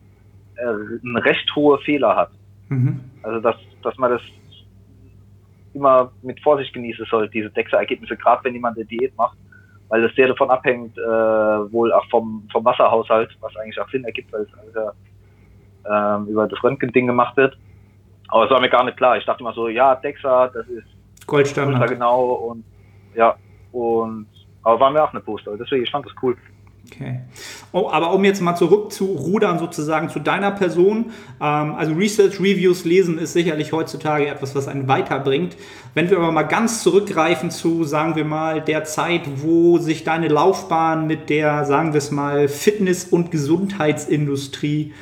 äh, 0.56 0.62
eine 0.62 1.26
recht 1.26 1.54
hohe 1.56 1.78
Fehler 1.80 2.16
hat. 2.16 2.30
Mhm. 2.70 3.02
Also 3.24 3.40
dass, 3.40 3.56
dass 3.82 3.98
man 3.98 4.12
das 4.12 4.22
immer 5.74 6.12
mit 6.22 6.40
Vorsicht 6.42 6.74
genießen 6.74 7.06
soll, 7.10 7.28
diese 7.30 7.50
DEXA-Ergebnisse, 7.50 8.16
gerade 8.16 8.44
wenn 8.44 8.54
jemand 8.54 8.78
eine 8.78 8.86
Diät 8.86 9.16
macht, 9.18 9.38
weil 9.90 10.02
das 10.02 10.16
sehr 10.16 10.28
davon 10.28 10.50
abhängt, 10.50 10.98
äh, 10.98 11.02
wohl 11.02 11.92
auch 11.92 12.06
vom, 12.10 12.48
vom 12.52 12.64
Wasserhaushalt, 12.64 13.36
was 13.42 13.56
eigentlich 13.58 13.80
auch 13.80 13.90
Sinn 13.90 14.06
ergibt, 14.06 14.32
weil 14.32 14.44
es 14.44 14.54
also 14.54 14.92
ähm, 15.90 16.28
über 16.28 16.48
das 16.48 16.62
Röntgen-Ding 16.64 17.08
gemacht 17.08 17.38
wird. 17.38 17.58
Aber 18.30 18.46
es 18.46 18.52
war 18.52 18.60
mir 18.60 18.70
gar 18.70 18.84
nicht 18.84 18.98
klar. 18.98 19.18
Ich 19.18 19.26
dachte 19.26 19.42
immer 19.42 19.54
so, 19.54 19.68
ja, 19.68 19.96
Dexa, 19.96 20.48
das 20.48 20.68
ist 20.68 20.88
Goldstandard. 21.28 21.90
genau 21.90 22.32
und 22.32 22.64
ja, 23.16 23.36
und 23.72 24.28
aber 24.64 24.80
war 24.80 24.92
mir 24.92 25.04
auch 25.04 25.12
eine 25.12 25.20
Poster. 25.20 25.58
Deswegen, 25.58 25.84
ich 25.84 25.92
fand 25.92 26.06
das 26.06 26.14
cool. 26.22 26.36
Okay. 26.92 27.22
Oh, 27.72 27.90
aber 27.90 28.14
um 28.14 28.24
jetzt 28.26 28.42
mal 28.42 28.56
zurück 28.56 28.92
zu 28.92 29.06
rudern 29.06 29.58
sozusagen 29.58 30.10
zu 30.10 30.20
deiner 30.20 30.52
Person. 30.52 31.12
Ähm, 31.42 31.76
also 31.76 31.94
Research 31.94 32.40
Reviews 32.40 32.84
lesen 32.84 33.18
ist 33.18 33.34
sicherlich 33.34 33.72
heutzutage 33.72 34.28
etwas, 34.28 34.54
was 34.54 34.68
einen 34.68 34.88
weiterbringt. 34.88 35.56
Wenn 35.94 36.10
wir 36.10 36.18
aber 36.18 36.32
mal 36.32 36.44
ganz 36.44 36.84
zurückgreifen 36.84 37.52
zu, 37.52 37.84
sagen 37.86 38.16
wir 38.16 38.26
mal, 38.26 38.62
der 38.62 38.84
Zeit, 38.84 39.22
wo 39.38 39.78
sich 39.78 40.04
deine 40.04 40.28
Laufbahn 40.28 41.08
mit 41.08 41.30
der, 41.30 41.66
sagen 41.66 41.94
wir 41.94 42.00
es 42.00 42.12
mal, 42.12 42.48
Fitness- 42.48 43.06
und 43.06 43.32
Gesundheitsindustrie 43.32 44.94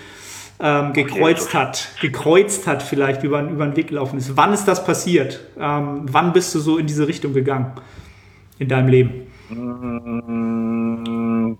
ähm, 0.62 0.94
gekreuzt 0.94 1.50
okay. 1.50 1.58
hat, 1.58 1.96
gekreuzt 2.00 2.68
hat 2.68 2.84
vielleicht 2.84 3.24
über, 3.24 3.42
über 3.42 3.66
den 3.66 3.76
Weg 3.76 3.88
gelaufen 3.88 4.18
ist. 4.18 4.38
Wann 4.38 4.54
ist 4.54 4.68
das 4.68 4.86
passiert? 4.86 5.40
Ähm, 5.60 6.06
wann 6.12 6.34
bist 6.34 6.54
du 6.54 6.60
so 6.60 6.78
in 6.78 6.86
diese 6.86 7.08
Richtung 7.08 7.34
gegangen 7.34 7.74
in 8.60 8.68
deinem 8.68 8.90
Leben? 8.90 9.28
Mm, 9.50 11.58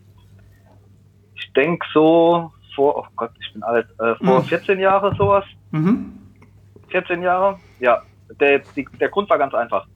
ich 1.36 1.52
denke 1.54 1.86
so 1.94 2.52
vor, 2.76 2.98
oh 2.98 3.06
Gott, 3.16 3.32
ich 3.40 3.54
bin 3.54 3.64
alt, 3.64 3.88
äh, 4.00 4.16
vor 4.24 4.42
mhm. 4.42 4.46
14 4.46 4.80
Jahren 4.80 5.16
sowas. 5.18 5.46
Mhm. 5.72 6.14
14 6.90 7.24
Jahre, 7.24 7.60
ja. 7.80 8.04
Der, 8.40 8.60
die, 8.76 8.88
der 9.00 9.10
Grund 9.10 9.30
war 9.30 9.38
ganz 9.38 9.54
einfach. 9.54 9.88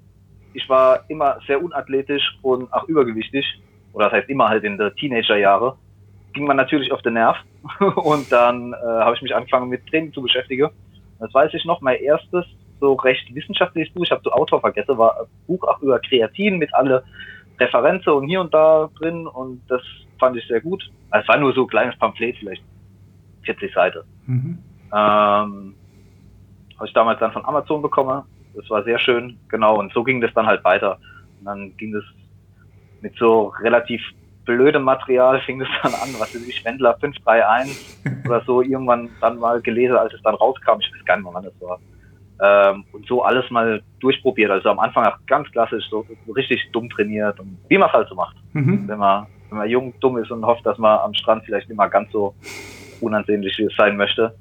Ich 0.54 0.68
war 0.68 1.10
immer 1.10 1.38
sehr 1.48 1.64
unathletisch 1.64 2.38
und 2.42 2.72
auch 2.74 2.86
übergewichtig. 2.86 3.46
Oder 3.94 4.10
das 4.10 4.20
heißt 4.20 4.30
immer 4.30 4.50
halt 4.50 4.64
in 4.64 4.78
der 4.78 4.94
Teenagerjahre 4.96 5.78
ging 6.36 6.46
man 6.46 6.58
natürlich 6.58 6.92
auf 6.92 7.02
den 7.02 7.14
Nerv 7.14 7.38
und 7.96 8.32
dann 8.32 8.74
äh, 8.74 8.76
habe 8.78 9.16
ich 9.16 9.22
mich 9.24 9.36
angefangen 9.36 9.70
mit 9.70 9.88
Training 9.88 10.14
zu 10.14 10.22
beschäftigen. 10.22 10.70
Das 11.20 11.34
weiß 11.34 11.54
ich 11.56 11.66
noch, 11.66 11.82
mein 11.82 12.00
erstes 12.00 12.46
so 12.80 12.94
recht 12.94 13.34
wissenschaftliches 13.34 13.92
Buch, 13.94 14.04
ich 14.04 14.12
habe 14.12 14.22
so 14.24 14.32
Autor 14.32 14.60
vergessen, 14.60 14.98
war 14.98 15.22
ein 15.22 15.28
Buch 15.48 15.64
auch 15.64 15.82
über 15.82 15.98
Kreatin 16.00 16.58
mit 16.58 16.74
alle 16.76 17.04
Referenzen 17.60 18.14
und 18.14 18.28
hier 18.28 18.42
und 18.42 18.54
da 18.54 18.90
drin 19.00 19.26
und 19.26 19.62
das 19.70 19.82
fand 20.20 20.38
ich 20.38 20.46
sehr 20.48 20.62
gut. 20.62 20.84
Also 21.10 21.24
es 21.24 21.30
war 21.30 21.38
nur 21.38 21.54
so 21.54 21.64
ein 21.64 21.68
kleines 21.68 21.98
Pamphlet, 21.98 22.38
vielleicht 22.38 22.64
40 23.44 23.74
Seiten. 23.74 24.00
Mhm. 24.26 24.60
Ähm, 24.94 25.76
habe 26.76 26.88
ich 26.88 26.94
damals 26.94 27.20
dann 27.20 27.32
von 27.32 27.46
Amazon 27.46 27.82
bekommen. 27.82 28.24
Das 28.54 28.70
war 28.70 28.84
sehr 28.84 29.00
schön, 29.00 29.38
genau. 29.48 29.80
Und 29.80 29.94
so 29.94 30.04
ging 30.04 30.22
das 30.22 30.34
dann 30.34 30.46
halt 30.46 30.64
weiter. 30.64 31.00
Und 31.40 31.46
dann 31.46 31.78
ging 31.78 31.94
das 31.94 32.04
mit 33.02 33.16
so 33.18 33.54
relativ 33.62 34.02
blödem 34.46 34.84
Material 34.84 35.42
fing 35.42 35.62
es 35.62 35.68
dann 35.82 35.94
an, 35.94 36.10
was 36.20 36.34
ist 36.36 36.48
ich, 36.48 36.64
Wendler 36.64 36.98
531 37.00 38.26
oder 38.26 38.42
so, 38.46 38.62
irgendwann 38.62 39.10
dann 39.22 39.40
mal 39.40 39.62
gelesen, 39.62 39.98
als 39.98 40.14
es 40.14 40.22
dann 40.22 40.36
rauskam, 40.36 40.80
ich 40.80 40.92
weiß 40.94 41.06
gar 41.06 41.18
nicht 41.18 41.26
mehr, 41.26 41.34
wann 41.34 41.44
das 41.44 41.54
war. 41.62 41.80
Ähm, 42.42 42.84
und 42.92 43.08
so 43.08 43.24
alles 43.24 43.50
mal 43.50 43.82
durchprobiert. 44.00 44.52
Also 44.52 44.70
am 44.70 44.80
Anfang 44.80 45.06
auch 45.06 45.18
ganz 45.26 45.50
klassisch, 45.52 45.86
so 45.90 46.06
richtig 46.36 46.70
dumm 46.72 46.90
trainiert 46.90 47.40
und 47.40 47.58
wie 47.70 47.78
man 47.78 47.88
es 47.88 47.94
halt 47.94 48.10
so 48.10 48.16
macht, 48.16 48.36
mhm. 48.54 48.88
wenn 48.88 49.00
man 49.00 49.28
wenn 49.28 49.36
wenn 49.50 49.58
man 49.60 49.70
jung, 49.70 49.94
dumm 50.00 50.18
ist 50.18 50.32
und 50.32 50.46
hofft, 50.46 50.66
dass 50.66 50.78
man 50.78 51.00
am 51.00 51.14
Strand 51.14 51.44
vielleicht 51.46 51.70
nicht 51.70 51.78
mal 51.78 51.88
ganz 51.88 52.12
so 52.12 52.36
unansehnlich 53.02 53.58
wie 53.58 53.64
es 53.64 53.76
sein 53.76 53.96
möchte. 53.96 54.36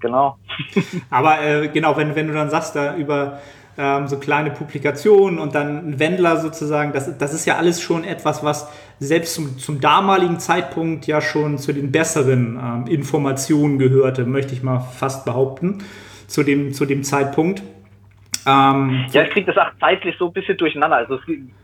Genau. 0.00 0.38
Aber 1.10 1.40
äh, 1.40 1.68
genau, 1.68 1.96
wenn, 1.96 2.14
wenn 2.14 2.26
du 2.26 2.34
dann 2.34 2.50
sagst, 2.50 2.76
da 2.76 2.96
über 2.96 3.40
ähm, 3.78 4.06
so 4.06 4.18
kleine 4.18 4.50
Publikationen 4.50 5.38
und 5.38 5.54
dann 5.54 5.90
ein 5.90 5.98
Wendler 5.98 6.36
sozusagen, 6.36 6.92
das, 6.92 7.16
das 7.18 7.32
ist 7.32 7.46
ja 7.46 7.56
alles 7.56 7.80
schon 7.80 8.04
etwas, 8.04 8.44
was 8.44 8.70
selbst 8.98 9.34
zum, 9.34 9.58
zum 9.58 9.80
damaligen 9.80 10.38
Zeitpunkt 10.38 11.06
ja 11.06 11.20
schon 11.20 11.58
zu 11.58 11.72
den 11.72 11.90
besseren 11.90 12.58
ähm, 12.62 12.86
Informationen 12.86 13.78
gehörte, 13.78 14.24
möchte 14.24 14.54
ich 14.54 14.62
mal 14.62 14.80
fast 14.80 15.24
behaupten, 15.24 15.78
zu 16.26 16.42
dem, 16.42 16.72
zu 16.72 16.84
dem 16.84 17.02
Zeitpunkt. 17.02 17.62
Ähm, 18.46 19.06
ja, 19.12 19.22
ich 19.22 19.30
kriege 19.30 19.52
das 19.52 19.56
auch 19.56 19.70
zeitlich 19.78 20.16
so 20.18 20.26
ein 20.26 20.32
bisschen 20.32 20.56
durcheinander. 20.56 20.96
Also 20.96 21.14
es, 21.14 21.22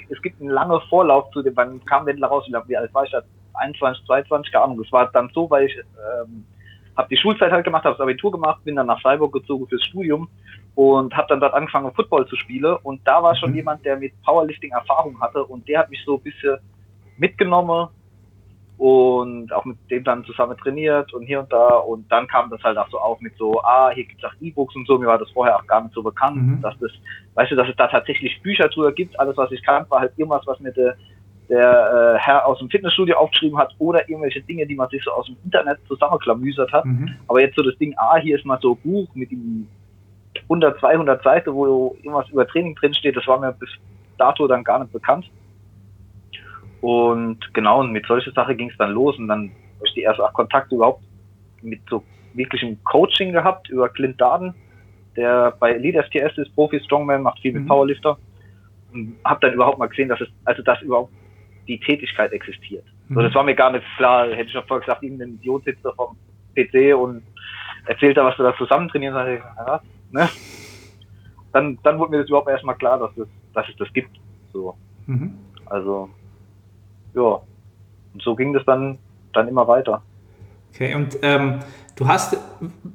es 0.08 0.22
gibt 0.22 0.40
einen 0.40 0.50
langen 0.50 0.80
Vorlauf 0.88 1.30
zu 1.32 1.42
dem, 1.42 1.56
wann 1.56 1.84
kam 1.84 2.06
Wendler 2.06 2.28
raus? 2.28 2.44
Wie 2.66 2.76
alt 2.76 2.94
war 2.94 3.04
ich 3.04 3.10
da? 3.10 3.22
21, 3.54 4.06
22, 4.06 4.52
keine 4.52 4.64
Ahnung. 4.64 4.82
Das 4.82 4.92
war 4.92 5.10
dann 5.12 5.30
so, 5.34 5.50
weil 5.50 5.66
ich 5.66 5.76
ähm, 5.76 6.44
habe 6.98 7.08
die 7.08 7.16
Schulzeit 7.16 7.52
halt 7.52 7.64
gemacht, 7.64 7.84
habe 7.84 7.94
das 7.94 8.02
Abitur 8.02 8.32
gemacht, 8.32 8.64
bin 8.64 8.74
dann 8.74 8.88
nach 8.88 9.00
Freiburg 9.00 9.32
gezogen 9.32 9.68
fürs 9.68 9.84
Studium 9.84 10.28
und 10.74 11.16
habe 11.16 11.28
dann 11.28 11.38
dort 11.38 11.54
angefangen, 11.54 11.94
Football 11.94 12.26
zu 12.26 12.34
spielen. 12.34 12.76
Und 12.82 13.00
da 13.06 13.22
war 13.22 13.36
schon 13.36 13.50
mhm. 13.50 13.56
jemand, 13.56 13.84
der 13.84 13.96
mit 13.96 14.12
Powerlifting 14.24 14.72
Erfahrung 14.72 15.18
hatte 15.20 15.44
und 15.44 15.66
der 15.68 15.78
hat 15.78 15.90
mich 15.90 16.02
so 16.04 16.16
ein 16.16 16.22
bisschen 16.22 16.58
mitgenommen 17.16 17.88
und 18.78 19.52
auch 19.52 19.64
mit 19.64 19.76
dem 19.90 20.02
dann 20.02 20.24
zusammen 20.24 20.56
trainiert 20.56 21.14
und 21.14 21.22
hier 21.22 21.38
und 21.38 21.52
da. 21.52 21.76
Und 21.76 22.10
dann 22.10 22.26
kam 22.26 22.50
das 22.50 22.62
halt 22.64 22.76
auch 22.76 22.88
so 22.90 22.98
auf 22.98 23.20
mit 23.20 23.36
so, 23.36 23.60
ah, 23.62 23.90
hier 23.90 24.04
gibt's 24.04 24.24
auch 24.24 24.34
E-Books 24.40 24.74
und 24.74 24.86
so. 24.88 24.98
Mir 24.98 25.06
war 25.06 25.18
das 25.18 25.30
vorher 25.30 25.56
auch 25.56 25.66
gar 25.68 25.82
nicht 25.82 25.94
so 25.94 26.02
bekannt, 26.02 26.36
mhm. 26.36 26.60
dass 26.62 26.76
das, 26.80 26.90
weißt 27.34 27.52
du, 27.52 27.56
dass 27.56 27.68
es 27.68 27.76
da 27.76 27.86
tatsächlich 27.86 28.42
Bücher 28.42 28.68
drüber 28.68 28.90
gibt. 28.90 29.18
Alles, 29.20 29.36
was 29.36 29.52
ich 29.52 29.62
kannte, 29.62 29.88
war 29.90 30.00
halt 30.00 30.12
irgendwas, 30.16 30.46
was 30.46 30.58
mir 30.58 30.72
der, 30.72 30.96
der 31.48 32.16
äh, 32.16 32.18
Herr 32.18 32.46
aus 32.46 32.58
dem 32.58 32.68
Fitnessstudio 32.68 33.16
aufgeschrieben 33.16 33.58
hat 33.58 33.74
oder 33.78 34.08
irgendwelche 34.08 34.42
Dinge, 34.42 34.66
die 34.66 34.74
man 34.74 34.88
sich 34.90 35.02
so 35.02 35.10
aus 35.12 35.26
dem 35.26 35.36
Internet 35.44 35.78
zusammenklamüsert 35.88 36.72
hat. 36.72 36.84
Mhm. 36.84 37.16
Aber 37.26 37.40
jetzt 37.40 37.56
so 37.56 37.62
das 37.62 37.76
Ding, 37.78 37.94
ah, 37.96 38.16
hier 38.18 38.36
ist 38.36 38.44
mal 38.44 38.58
so 38.60 38.72
ein 38.72 38.80
Buch 38.82 39.08
mit 39.14 39.30
dem 39.30 39.66
100, 40.42 40.78
200 40.78 41.22
Seiten, 41.22 41.54
wo 41.54 41.96
irgendwas 42.02 42.28
über 42.28 42.46
Training 42.46 42.74
drinsteht, 42.74 43.16
das 43.16 43.26
war 43.26 43.40
mir 43.40 43.52
bis 43.52 43.70
dato 44.18 44.46
dann 44.46 44.64
gar 44.64 44.78
nicht 44.80 44.92
bekannt. 44.92 45.30
Und 46.80 47.38
genau, 47.54 47.80
und 47.80 47.92
mit 47.92 48.06
solcher 48.06 48.32
Sache 48.32 48.54
ging 48.54 48.70
es 48.70 48.76
dann 48.76 48.92
los 48.92 49.18
und 49.18 49.28
dann 49.28 49.50
habe 49.76 49.86
ich 49.86 49.94
die 49.94 50.02
erste 50.02 50.22
Kontakte 50.32 50.74
überhaupt 50.74 51.02
mit 51.62 51.80
so 51.88 52.02
wirklichem 52.34 52.82
Coaching 52.84 53.32
gehabt 53.32 53.68
über 53.68 53.88
Clint 53.88 54.20
Darden, 54.20 54.54
der 55.16 55.52
bei 55.58 55.72
Elite 55.72 56.04
STS 56.04 56.38
ist, 56.38 56.54
Profi 56.54 56.80
Strongman, 56.80 57.22
macht 57.22 57.40
viel 57.40 57.52
mit 57.52 57.62
mhm. 57.62 57.68
Powerlifter. 57.68 58.18
Und 58.92 59.16
habe 59.24 59.40
dann 59.40 59.54
überhaupt 59.54 59.78
mal 59.78 59.88
gesehen, 59.88 60.08
dass 60.08 60.20
es, 60.20 60.28
also 60.44 60.62
dass 60.62 60.80
überhaupt 60.82 61.12
die 61.68 61.78
Tätigkeit 61.78 62.32
existiert. 62.32 62.84
Mhm. 63.08 63.14
So, 63.14 63.22
das 63.22 63.34
war 63.34 63.44
mir 63.44 63.54
gar 63.54 63.70
nicht 63.70 63.84
klar. 63.96 64.28
Hätte 64.28 64.48
ich 64.48 64.54
noch 64.54 64.66
vorher 64.66 64.84
gesagt, 64.84 65.02
irgendein 65.02 65.34
Idiot 65.34 65.64
sitzt 65.64 65.84
da 65.84 65.92
vom 65.92 66.16
PC 66.56 66.96
und 66.96 67.22
erzählt 67.86 68.16
da, 68.16 68.24
was 68.24 68.38
wir 68.38 68.44
da 68.44 68.56
zusammen 68.56 68.88
trainieren. 68.88 69.34
Ich, 69.34 69.40
ja, 69.40 69.80
ne? 70.10 70.28
Dann, 71.52 71.78
dann 71.82 71.98
wurde 71.98 72.12
mir 72.12 72.18
das 72.18 72.28
überhaupt 72.28 72.48
erstmal 72.48 72.76
klar, 72.76 72.98
dass 72.98 73.16
es, 73.16 73.28
dass 73.54 73.68
es 73.68 73.76
das 73.76 73.92
gibt. 73.92 74.10
So. 74.52 74.76
Mhm. 75.06 75.34
Also, 75.66 76.10
ja. 77.14 77.40
Und 78.12 78.22
so 78.22 78.34
ging 78.34 78.52
das 78.52 78.64
dann, 78.64 78.98
dann 79.32 79.48
immer 79.48 79.66
weiter. 79.68 80.02
Okay, 80.74 80.94
und 80.94 81.18
ähm, 81.22 81.60
du 81.96 82.06
hast 82.06 82.36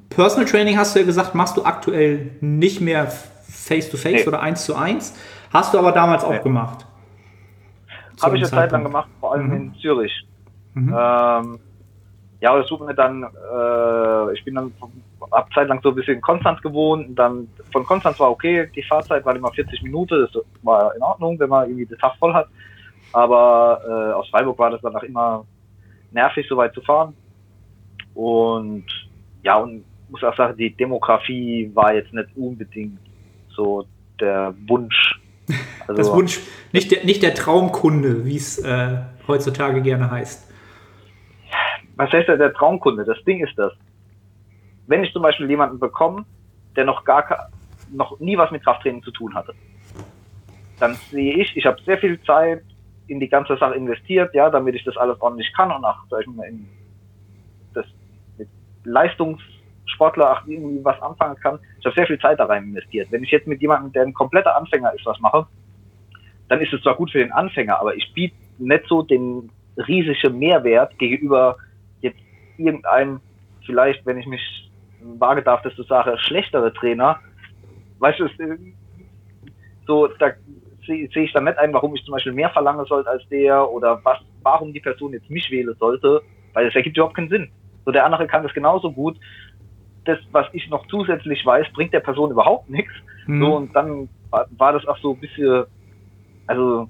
Personal 0.10 0.46
Training, 0.46 0.77
hast 0.77 0.96
du 0.96 1.00
ja 1.00 1.06
gesagt, 1.06 1.34
machst 1.34 1.58
du 1.58 1.63
aktuell 1.65 2.32
nicht 2.42 2.82
mehr 2.82 3.08
face-to-face 3.08 4.13
-face 4.13 4.22
nee. 4.22 4.27
oder 4.27 4.42
eins 4.42 4.65
zu 4.65 4.75
eins. 4.75 5.18
Hast 5.51 5.74
du 5.74 5.80
aber 5.80 5.92
damals 5.92 6.27
nee. 6.27 6.38
auch 6.38 6.44
gemacht. 6.44 6.86
Habe 8.24 8.38
ich 8.38 8.44
eine 8.44 8.51
Zeit 8.51 8.72
lang 8.72 8.84
gemacht, 8.84 9.10
vor 9.20 9.34
allem 9.34 9.48
mhm. 9.48 9.53
in 9.53 9.75
Zürich. 9.75 10.25
Mhm. 10.74 10.96
Ähm, 10.98 11.60
ja, 12.39 12.58
das 12.58 12.68
suchen 12.68 12.88
wir 12.88 12.94
dann, 12.94 13.24
äh, 13.24 14.34
ich 14.34 14.44
bin 14.44 14.56
dann 14.56 14.74
ab 15.32 15.50
Zeit 15.53 15.70
lang 15.70 15.80
so 15.82 15.89
ein 15.89 15.96
bisschen 15.96 16.15
in 16.15 16.22
Konstanz 16.22 16.62
gewohnt 16.62 17.08
und 17.08 17.15
dann 17.15 17.48
von 17.72 17.86
Konstanz 17.86 18.20
war 18.20 18.32
okay, 18.32 18.70
die 18.75 18.84
Fahrzeit 18.84 19.24
war 19.25 19.36
immer 19.36 19.51
40 19.51 19.82
Minuten, 19.84 20.27
das 20.34 20.44
war 20.62 20.94
in 20.96 21.01
Ordnung, 21.01 21.39
wenn 21.39 21.50
man 21.50 21.68
irgendwie 21.68 21.86
den 21.86 21.98
Tag 21.98 22.15
voll 22.18 22.34
hat. 22.34 22.48
Aber 23.13 23.80
äh, 23.88 24.13
aus 24.13 24.27
Freiburg 24.30 24.60
war 24.60 24.72
das 24.72 24.82
dann 24.82 24.96
auch 24.96 25.03
immer 25.03 25.46
nervig, 26.12 26.46
so 26.50 26.58
weit 26.58 26.74
zu 26.74 26.82
fahren. 26.82 27.15
Und 28.13 28.86
ja, 29.44 29.58
und 29.58 29.84
muss 30.10 30.24
auch 30.24 30.36
sagen, 30.36 30.58
die 30.58 30.75
Demografie 30.75 31.72
war 31.74 31.94
jetzt 31.94 32.13
nicht 32.13 32.30
unbedingt 32.36 33.00
so 33.50 33.86
der 34.20 34.53
Wunsch. 34.68 35.12
Also, 35.88 35.93
das 35.95 36.12
Wunsch, 36.12 36.39
nicht 36.72 36.91
der, 36.91 37.03
nicht 37.03 37.24
der 37.24 37.33
Traumkunde, 37.33 38.25
wie 38.25 38.36
es 38.36 38.57
äh, 38.60 38.98
heutzutage 39.27 39.81
gerne 39.81 40.10
heißt. 40.10 40.51
Was 41.95 42.12
heißt 42.12 42.27
denn 42.27 42.39
der 42.39 42.53
Traumkunde? 42.53 43.05
Das 43.05 43.24
Ding 43.25 43.45
ist 43.45 43.57
das. 43.57 43.74
Wenn 44.88 45.03
ich 45.03 45.13
zum 45.13 45.22
Beispiel 45.22 45.50
jemanden 45.50 45.79
bekomme, 45.79 46.25
der 46.75 46.86
noch 46.86 47.03
gar 47.05 47.50
noch 47.91 48.19
nie 48.19 48.38
was 48.38 48.50
mit 48.51 48.63
Krafttraining 48.63 49.03
zu 49.03 49.12
tun 49.12 49.33
hatte, 49.36 49.53
dann 50.79 50.95
sehe 51.12 51.36
ich, 51.36 51.55
ich 51.55 51.65
habe 51.65 51.81
sehr 51.83 51.98
viel 51.98 52.22
Zeit 52.24 52.63
in 53.07 53.19
die 53.19 53.29
ganze 53.29 53.55
Sache 53.57 53.75
investiert, 53.75 54.33
ja, 54.33 54.50
damit 54.50 54.75
ich 54.75 54.83
das 54.83 54.98
alles 54.98 55.19
ordentlich 55.22 55.51
kann 55.53 55.72
und 55.72 55.86
auch, 55.86 55.98
sag 56.10 56.22
ich 56.22 56.27
mal, 56.27 56.48
in 56.48 56.67
das 57.74 57.86
mit 58.38 58.48
Leistungssportler 59.93 60.31
auch 60.31 60.47
irgendwie 60.47 60.83
was 60.83 61.01
anfangen 61.01 61.35
kann. 61.39 61.59
Ich 61.79 61.85
habe 61.85 61.95
sehr 61.95 62.07
viel 62.07 62.19
Zeit 62.19 62.39
da 62.39 62.45
rein 62.45 62.63
investiert. 62.63 63.12
Wenn 63.12 63.23
ich 63.23 63.31
jetzt 63.31 63.47
mit 63.47 63.62
jemandem, 63.62 63.91
der 63.93 64.03
ein 64.03 64.13
kompletter 64.13 64.55
Anfänger 64.55 64.93
ist, 64.93 65.05
was 65.05 65.19
mache, 65.19 65.45
dann 66.50 66.62
ist 66.62 66.73
es 66.73 66.81
zwar 66.81 66.95
gut 66.95 67.12
für 67.12 67.19
den 67.19 67.31
Anfänger, 67.31 67.79
aber 67.79 67.95
ich 67.95 68.12
biete 68.13 68.35
nicht 68.59 68.85
so 68.88 69.01
den 69.01 69.50
riesigen 69.88 70.38
Mehrwert 70.38 70.97
gegenüber 71.00 71.57
jetzt 72.01 72.19
irgendeinem, 72.57 73.21
vielleicht, 73.65 74.05
wenn 74.05 74.17
ich 74.17 74.27
mich 74.27 74.71
wage 75.01 75.41
darf, 75.41 75.62
dass 75.63 75.75
du 75.75 75.83
sagst, 75.83 76.21
schlechtere 76.25 76.73
Trainer. 76.73 77.19
Weißt 78.00 78.19
du, 78.19 78.27
so, 79.88 80.07
da 80.19 80.31
sehe 80.85 81.09
seh 81.13 81.23
ich 81.23 81.33
dann 81.33 81.45
nicht 81.45 81.57
ein, 81.57 81.73
warum 81.73 81.95
ich 81.95 82.03
zum 82.03 82.13
Beispiel 82.13 82.33
mehr 82.33 82.50
verlangen 82.50 82.85
sollte 82.85 83.09
als 83.09 83.27
der 83.29 83.69
oder 83.69 84.00
was, 84.03 84.19
warum 84.43 84.73
die 84.73 84.79
Person 84.79 85.13
jetzt 85.13 85.29
mich 85.29 85.50
wählen 85.50 85.75
sollte, 85.79 86.21
weil 86.53 86.67
es 86.67 86.75
ergibt 86.75 86.97
überhaupt 86.97 87.15
keinen 87.15 87.29
Sinn. 87.29 87.50
So 87.85 87.91
der 87.91 88.05
andere 88.05 88.27
kann 88.27 88.43
das 88.43 88.53
genauso 88.53 88.91
gut. 88.91 89.17
Das, 90.05 90.19
was 90.31 90.48
ich 90.53 90.69
noch 90.69 90.86
zusätzlich 90.88 91.45
weiß, 91.45 91.67
bringt 91.74 91.93
der 91.93 92.01
Person 92.01 92.31
überhaupt 92.31 92.69
nichts. 92.69 92.91
Mhm. 93.27 93.41
So 93.41 93.55
und 93.55 93.75
dann 93.75 94.10
war, 94.29 94.48
war, 94.57 94.74
das 94.74 94.86
auch 94.88 94.98
so 94.98 95.13
ein 95.13 95.19
bisschen, 95.19 95.63
also 96.48 96.89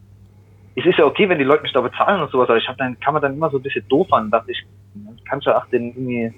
es 0.75 0.85
ist 0.85 0.97
ja 0.97 1.05
okay, 1.05 1.29
wenn 1.29 1.37
die 1.37 1.43
Leute 1.43 1.63
mich 1.63 1.73
da 1.73 1.81
bezahlen 1.81 2.21
und 2.21 2.31
sowas, 2.31 2.49
aber 2.49 2.57
ich 2.57 2.67
habe 2.67 2.77
dann 2.77 2.99
kann 2.99 3.13
man 3.13 3.21
dann 3.21 3.33
immer 3.33 3.49
so 3.49 3.57
ein 3.57 3.63
bisschen 3.63 3.87
doof 3.87 4.11
an, 4.11 4.31
dachte 4.31 4.51
ich, 4.51 4.65
kannst 5.29 5.45
du 5.45 5.55
auch 5.55 5.65
den 5.67 5.89
irgendwie 5.89 6.33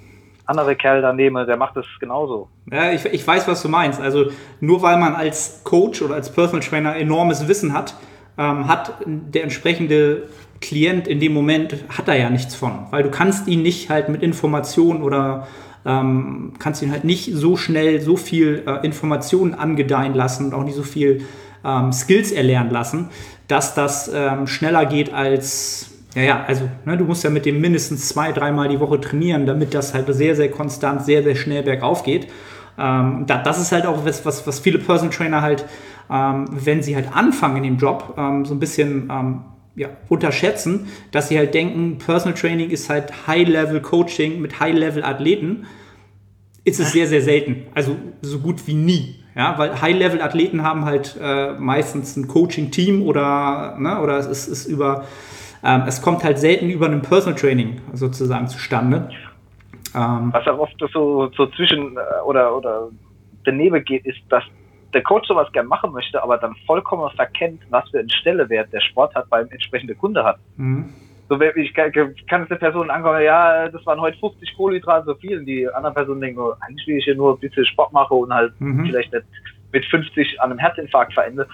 andere 0.45 0.75
Kerl 0.75 1.01
daneben, 1.01 1.35
der 1.45 1.57
macht 1.57 1.75
das 1.75 1.85
genauso. 1.99 2.49
Ja, 2.71 2.91
ich, 2.91 3.05
ich 3.05 3.25
weiß, 3.25 3.47
was 3.47 3.61
du 3.61 3.69
meinst. 3.69 3.99
Also 3.99 4.31
nur 4.59 4.81
weil 4.81 4.97
man 4.97 5.15
als 5.15 5.63
Coach 5.63 6.01
oder 6.01 6.15
als 6.15 6.31
Personal 6.31 6.61
Trainer 6.61 6.95
enormes 6.95 7.47
Wissen 7.47 7.73
hat, 7.73 7.95
ähm, 8.37 8.67
hat 8.67 8.93
der 9.05 9.43
entsprechende 9.43 10.29
Klient 10.61 11.07
in 11.07 11.19
dem 11.19 11.33
Moment, 11.33 11.75
hat 11.89 12.07
er 12.07 12.17
ja 12.17 12.29
nichts 12.29 12.55
von. 12.55 12.87
Weil 12.91 13.03
du 13.03 13.11
kannst 13.11 13.47
ihn 13.47 13.61
nicht 13.61 13.89
halt 13.89 14.09
mit 14.09 14.21
Informationen 14.21 15.03
oder 15.03 15.47
ähm, 15.85 16.53
kannst 16.59 16.81
ihn 16.81 16.91
halt 16.91 17.03
nicht 17.03 17.31
so 17.33 17.57
schnell 17.57 18.01
so 18.01 18.17
viel 18.17 18.63
äh, 18.65 18.85
Informationen 18.85 19.53
angedeihen 19.53 20.13
lassen 20.13 20.47
und 20.47 20.53
auch 20.53 20.63
nicht 20.63 20.75
so 20.75 20.83
viel 20.83 21.25
ähm, 21.63 21.91
Skills 21.91 22.31
erlernen 22.31 22.71
lassen, 22.71 23.09
dass 23.47 23.75
das 23.75 24.11
ähm, 24.13 24.47
schneller 24.47 24.85
geht 24.85 25.13
als 25.13 25.91
ja, 26.15 26.21
ja, 26.21 26.45
also 26.47 26.69
ne, 26.85 26.97
du 26.97 27.03
musst 27.03 27.25
ja 27.25 27.29
mit 27.29 27.45
dem 27.45 27.59
mindestens 27.59 28.07
zwei, 28.07 28.31
dreimal 28.31 28.69
die 28.69 28.79
Woche 28.79 29.01
trainieren, 29.01 29.45
damit 29.45 29.73
das 29.73 29.93
halt 29.93 30.05
sehr, 30.13 30.33
sehr 30.35 30.49
konstant, 30.49 31.03
sehr, 31.03 31.21
sehr 31.23 31.35
schnell 31.35 31.61
bergauf 31.61 32.03
geht. 32.03 32.27
Ähm, 32.77 33.25
da, 33.27 33.37
das 33.37 33.59
ist 33.59 33.73
halt 33.73 33.85
auch 33.85 34.05
was, 34.05 34.25
was, 34.25 34.47
was 34.47 34.59
viele 34.59 34.79
Personal 34.79 35.13
Trainer 35.13 35.41
halt, 35.41 35.65
ähm, 36.09 36.45
wenn 36.51 36.81
sie 36.81 36.95
halt 36.95 37.09
anfangen 37.13 37.57
in 37.57 37.63
dem 37.63 37.77
Job, 37.77 38.15
ähm, 38.17 38.45
so 38.45 38.53
ein 38.53 38.59
bisschen 38.59 39.09
ähm, 39.11 39.41
ja, 39.75 39.89
unterschätzen, 40.09 40.87
dass 41.11 41.29
sie 41.29 41.37
halt 41.37 41.53
denken, 41.53 41.97
Personal 41.97 42.37
Training 42.37 42.69
ist 42.69 42.89
halt 42.89 43.27
High-Level-Coaching 43.27 44.41
mit 44.41 44.59
High-Level-Athleten. 44.59 45.65
Ist 46.63 46.79
es 46.79 46.93
sehr, 46.93 47.07
sehr 47.07 47.21
selten. 47.21 47.67
Also 47.75 47.95
so 48.21 48.39
gut 48.39 48.65
wie 48.67 48.73
nie. 48.73 49.15
Ja, 49.35 49.57
weil 49.57 49.81
High-Level-Athleten 49.81 50.63
haben 50.63 50.85
halt 50.85 51.19
äh, 51.21 51.53
meistens 51.53 52.15
ein 52.15 52.27
Coaching-Team 52.27 53.01
oder, 53.03 53.75
ne, 53.77 54.01
oder 54.01 54.17
es 54.17 54.27
ist, 54.27 54.47
ist 54.47 54.65
über 54.65 55.05
ähm, 55.65 55.83
es 55.87 56.01
kommt 56.01 56.23
halt 56.23 56.37
selten 56.37 56.69
über 56.69 56.85
ein 56.85 57.01
Personal 57.01 57.37
Training 57.37 57.81
sozusagen 57.91 58.47
zustande. 58.47 59.09
Ähm, 59.95 60.31
Was 60.31 60.47
auch 60.47 60.59
oft 60.59 60.75
so, 60.93 61.31
so 61.35 61.47
zwischen 61.47 61.97
äh, 61.97 62.21
oder, 62.23 62.55
oder 62.55 62.89
daneben 63.45 63.83
geht, 63.83 64.05
ist, 64.05 64.19
dass 64.29 64.43
der 64.95 65.03
Coach 65.03 65.27
sowas 65.27 65.51
gerne 65.51 65.67
machen 65.67 65.91
möchte, 65.91 66.23
aber 66.23 66.37
dann 66.37 66.55
vollkommen 66.65 67.09
verkennt, 67.11 67.61
was 67.69 67.87
für 67.89 67.99
einen 67.99 68.09
Stellewert 68.09 68.71
der 68.71 68.79
Sport 68.79 69.13
hat 69.13 69.29
beim 69.29 69.47
entsprechenden 69.51 69.97
Kunde 69.97 70.23
hat. 70.23 70.37
Mhm. 70.55 70.89
So, 71.27 71.41
ich 71.41 71.73
kann, 71.73 71.91
kann 71.91 72.45
eine 72.47 72.55
Person 72.57 72.89
ankommen, 72.89 73.21
ja, 73.21 73.67
das 73.67 73.85
waren 73.85 73.99
heute 73.99 74.17
50 74.19 74.55
Kohlenhydrate 74.55 75.05
so 75.05 75.15
viel, 75.15 75.39
und 75.39 75.45
die 75.45 75.67
anderen 75.67 75.95
Personen 75.95 76.21
denken, 76.21 76.39
oh, 76.39 76.53
eigentlich 76.61 76.87
will 76.87 76.97
ich 76.97 77.03
hier 77.03 77.15
nur 77.15 77.33
ein 77.33 77.39
bisschen 77.39 77.65
Sport 77.65 77.91
machen 77.91 78.17
und 78.17 78.33
halt 78.33 78.53
mhm. 78.61 78.85
vielleicht 78.85 79.11
nicht 79.11 79.25
mit 79.73 79.85
50 79.85 80.39
an 80.39 80.51
einem 80.51 80.59
Herzinfarkt 80.59 81.13
verende 81.13 81.45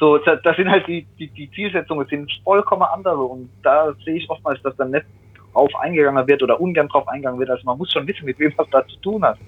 So, 0.00 0.18
das, 0.18 0.42
das 0.42 0.56
sind 0.56 0.68
halt 0.68 0.88
die, 0.88 1.06
die, 1.18 1.28
die 1.28 1.50
Zielsetzungen 1.52 2.06
sind 2.08 2.32
vollkommen 2.42 2.82
andere 2.82 3.22
und 3.22 3.48
da 3.62 3.94
sehe 4.04 4.16
ich 4.16 4.28
oftmals, 4.28 4.60
dass 4.62 4.74
dann 4.76 4.90
nicht 4.90 5.06
drauf 5.52 5.70
eingegangen 5.76 6.26
wird 6.26 6.42
oder 6.42 6.60
ungern 6.60 6.88
drauf 6.88 7.06
eingegangen 7.06 7.38
wird. 7.38 7.50
Also 7.50 7.62
man 7.64 7.78
muss 7.78 7.92
schon 7.92 8.06
wissen, 8.08 8.24
mit 8.24 8.38
wem 8.40 8.52
man 8.56 8.66
da 8.72 8.84
zu 8.88 8.96
tun 9.00 9.22
hat. 9.22 9.38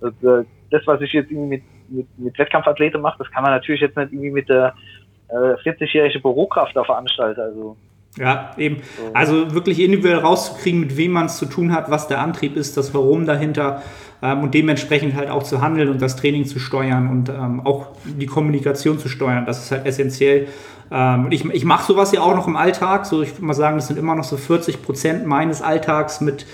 Das, 0.00 0.12
äh, 0.22 0.44
das 0.70 0.82
was 0.86 1.00
ich 1.00 1.12
jetzt 1.12 1.30
irgendwie 1.30 1.56
mit, 1.56 1.62
mit, 1.88 2.18
mit 2.18 2.38
Wettkampfathleten 2.38 3.00
mache, 3.00 3.18
das 3.18 3.30
kann 3.30 3.42
man 3.42 3.52
natürlich 3.52 3.80
jetzt 3.80 3.96
nicht 3.96 4.12
irgendwie 4.12 4.30
mit 4.30 4.48
der 4.48 4.74
äh, 5.28 5.34
40-jährigen 5.34 6.22
Bürokraft 6.22 6.76
da 6.76 6.84
veranstalten. 6.84 7.40
Also 7.40 7.76
ja, 8.18 8.52
eben. 8.56 8.78
Also 9.12 9.52
wirklich 9.52 9.78
individuell 9.78 10.18
rauszukriegen, 10.18 10.80
mit 10.80 10.96
wem 10.96 11.12
man 11.12 11.26
es 11.26 11.36
zu 11.36 11.46
tun 11.46 11.72
hat, 11.72 11.90
was 11.90 12.08
der 12.08 12.20
Antrieb 12.20 12.56
ist, 12.56 12.76
das 12.76 12.94
Warum 12.94 13.26
dahinter 13.26 13.82
ähm, 14.22 14.42
und 14.42 14.54
dementsprechend 14.54 15.14
halt 15.14 15.28
auch 15.28 15.42
zu 15.42 15.60
handeln 15.60 15.90
und 15.90 16.00
das 16.00 16.16
Training 16.16 16.46
zu 16.46 16.58
steuern 16.58 17.10
und 17.10 17.28
ähm, 17.28 17.60
auch 17.64 17.88
die 18.04 18.26
Kommunikation 18.26 18.98
zu 18.98 19.08
steuern. 19.08 19.44
Das 19.44 19.62
ist 19.62 19.70
halt 19.70 19.84
essentiell. 19.84 20.48
Ähm, 20.90 21.28
ich 21.30 21.44
ich 21.44 21.64
mache 21.64 21.92
sowas 21.92 22.12
ja 22.12 22.22
auch 22.22 22.34
noch 22.34 22.46
im 22.46 22.56
Alltag. 22.56 23.04
So, 23.04 23.20
ich 23.20 23.34
würde 23.34 23.44
mal 23.44 23.54
sagen, 23.54 23.76
das 23.76 23.88
sind 23.88 23.98
immer 23.98 24.14
noch 24.14 24.24
so 24.24 24.38
40 24.38 24.82
Prozent 24.82 25.26
meines 25.26 25.60
Alltags 25.60 26.22
mit 26.22 26.46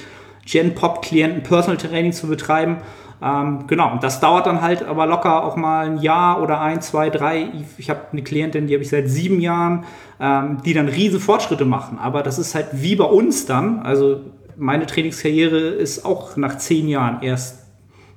Gen-Pop-Klienten 0.47 1.45
Personal 1.45 1.77
Training 1.77 2.13
zu 2.13 2.27
betreiben. 2.27 2.79
Ähm, 3.23 3.67
genau, 3.69 3.93
und 3.93 4.03
das 4.03 4.21
dauert 4.21 4.47
dann 4.47 4.63
halt 4.63 4.83
aber 4.83 5.07
locker 5.07 5.45
auch 5.45 5.55
mal 5.55 5.87
ein 5.87 5.99
Jahr 5.99 6.43
oder 6.43 6.61
ein, 6.61 6.83
zwei, 6.83 7.09
drei. 7.09 7.51
Ich 7.79 7.89
habe 7.89 8.01
eine 8.11 8.23
Klientin, 8.23 8.67
die 8.67 8.75
habe 8.75 8.83
ich 8.83 8.91
seit 8.91 9.09
sieben 9.09 9.41
Jahren, 9.41 9.85
ähm, 10.19 10.59
die 10.65 10.75
dann 10.75 10.89
riesen 10.89 11.21
Fortschritte 11.21 11.65
machen. 11.65 11.99
Aber 11.99 12.23
das 12.23 12.39
ist 12.39 12.55
halt 12.55 12.69
wie 12.73 12.97
bei 12.97 13.05
uns 13.05 13.47
dann. 13.47 13.81
Also 13.81 14.21
meine 14.57 14.87
Trainingskarriere 14.87 15.59
ist 15.59 16.05
auch 16.05 16.37
nach 16.37 16.59
zehn 16.59 16.89
Jahren 16.89 17.23
erst 17.23 17.61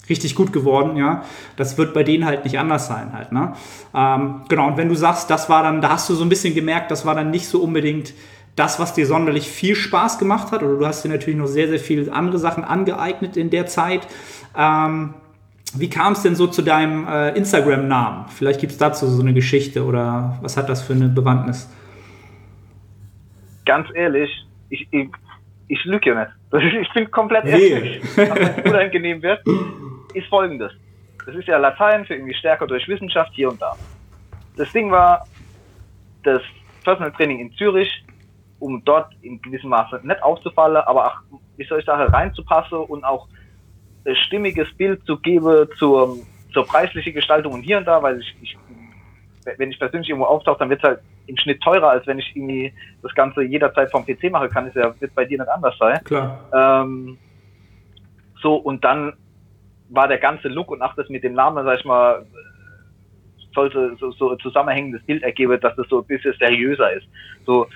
richtig 0.09 0.35
gut 0.35 0.53
geworden, 0.53 0.97
ja. 0.97 1.23
Das 1.55 1.77
wird 1.77 1.93
bei 1.93 2.03
denen 2.03 2.25
halt 2.25 2.43
nicht 2.43 2.59
anders 2.59 2.87
sein 2.87 3.13
halt, 3.13 3.31
ne? 3.31 3.53
Ähm, 3.95 4.41
genau, 4.49 4.67
und 4.67 4.77
wenn 4.77 4.89
du 4.89 4.95
sagst, 4.95 5.29
das 5.29 5.49
war 5.49 5.63
dann, 5.63 5.81
da 5.81 5.89
hast 5.89 6.09
du 6.09 6.13
so 6.13 6.23
ein 6.23 6.29
bisschen 6.29 6.53
gemerkt, 6.53 6.91
das 6.91 7.05
war 7.05 7.15
dann 7.15 7.31
nicht 7.31 7.47
so 7.47 7.61
unbedingt 7.61 8.13
das, 8.55 8.79
was 8.79 8.93
dir 8.93 9.05
sonderlich 9.05 9.49
viel 9.49 9.75
Spaß 9.75 10.17
gemacht 10.17 10.51
hat, 10.51 10.63
oder 10.63 10.77
du 10.77 10.85
hast 10.85 11.03
dir 11.03 11.09
natürlich 11.09 11.37
noch 11.37 11.47
sehr, 11.47 11.67
sehr 11.67 11.79
viele 11.79 12.13
andere 12.13 12.37
Sachen 12.37 12.63
angeeignet 12.63 13.35
in 13.35 13.49
der 13.49 13.65
Zeit. 13.65 14.07
Ähm, 14.57 15.13
wie 15.77 15.89
kam 15.89 16.13
es 16.13 16.21
denn 16.21 16.35
so 16.35 16.47
zu 16.47 16.61
deinem 16.61 17.07
äh, 17.07 17.31
Instagram-Namen? 17.31 18.29
Vielleicht 18.29 18.59
gibt 18.61 18.71
es 18.71 18.77
dazu 18.77 19.07
so 19.07 19.21
eine 19.21 19.33
Geschichte 19.33 19.83
oder 19.83 20.37
was 20.41 20.55
hat 20.57 20.69
das 20.69 20.81
für 20.81 20.93
eine 20.93 21.09
Bewandtnis? 21.09 21.69
Ganz 23.65 23.87
ehrlich, 23.93 24.29
ich, 24.69 24.87
ich, 24.91 25.09
ich 25.67 25.83
lüge 25.85 26.11
ja 26.11 26.19
nicht. 26.21 26.31
Ich 26.81 26.93
bin 26.93 27.11
komplett 27.11 27.45
ehrlich. 27.45 28.01
Was 28.15 28.39
mir 28.39 28.63
unangenehm 28.65 29.21
wird, 29.21 29.41
ist 30.13 30.27
folgendes. 30.27 30.71
Das 31.25 31.35
ist 31.35 31.47
ja 31.47 31.57
Latein 31.57 32.05
für 32.05 32.13
irgendwie 32.13 32.35
stärker 32.35 32.67
durch 32.67 32.87
Wissenschaft 32.87 33.31
hier 33.33 33.49
und 33.49 33.61
da. 33.61 33.75
Das 34.55 34.71
Ding 34.71 34.91
war, 34.91 35.27
das 36.23 36.41
Personal 36.83 37.11
Training 37.11 37.39
in 37.39 37.51
Zürich, 37.53 38.05
um 38.59 38.81
dort 38.85 39.11
in 39.21 39.41
gewissem 39.41 39.71
Maße 39.71 39.99
nicht 40.03 40.23
aufzufallen, 40.23 40.77
aber 40.77 41.07
auch, 41.07 41.39
wie 41.57 41.65
soll 41.65 41.79
ich 41.79 41.85
sagen, 41.85 42.13
reinzupassen 42.13 42.77
und 42.77 43.03
auch 43.03 43.27
stimmiges 44.13 44.71
Bild 44.75 45.03
zu 45.05 45.17
geben 45.17 45.67
zur, 45.77 46.17
zur 46.53 46.65
preislichen 46.65 47.13
Gestaltung 47.13 47.53
und 47.53 47.61
hier 47.61 47.77
und 47.77 47.85
da, 47.85 48.01
weil 48.01 48.19
ich, 48.19 48.35
ich 48.41 48.57
wenn 49.57 49.71
ich 49.71 49.79
persönlich 49.79 50.09
irgendwo 50.09 50.27
auftauche, 50.27 50.59
dann 50.59 50.69
wird 50.69 50.83
es 50.83 50.89
halt 50.89 50.99
im 51.27 51.37
Schnitt 51.37 51.61
teurer, 51.61 51.89
als 51.89 52.05
wenn 52.07 52.19
ich 52.19 52.35
irgendwie 52.35 52.73
das 53.01 53.13
Ganze 53.13 53.43
jederzeit 53.43 53.91
vom 53.91 54.05
PC 54.05 54.31
machen 54.31 54.49
kann. 54.49 54.65
Das 54.65 54.75
ja, 54.75 54.93
wird 54.99 55.13
bei 55.15 55.25
dir 55.25 55.39
nicht 55.39 55.49
anders 55.49 55.77
sein. 55.77 56.03
Klar. 56.03 56.39
Ähm, 56.53 57.17
so, 58.41 58.55
und 58.55 58.83
dann 58.83 59.13
war 59.89 60.07
der 60.07 60.17
ganze 60.17 60.47
Look 60.47 60.71
und 60.71 60.81
auch 60.81 60.95
das 60.95 61.09
mit 61.09 61.23
dem 61.23 61.33
Namen, 61.33 61.63
sag 61.63 61.79
ich 61.79 61.85
mal, 61.85 62.25
sollte 63.53 63.95
so, 63.99 64.11
so 64.11 64.31
ein 64.31 64.39
zusammenhängendes 64.39 65.03
Bild 65.03 65.23
ergeben, 65.23 65.59
dass 65.61 65.75
das 65.75 65.87
so 65.89 66.01
ein 66.01 66.07
bisschen 66.07 66.33
seriöser 66.37 66.93
ist. 66.93 67.07
So, 67.45 67.67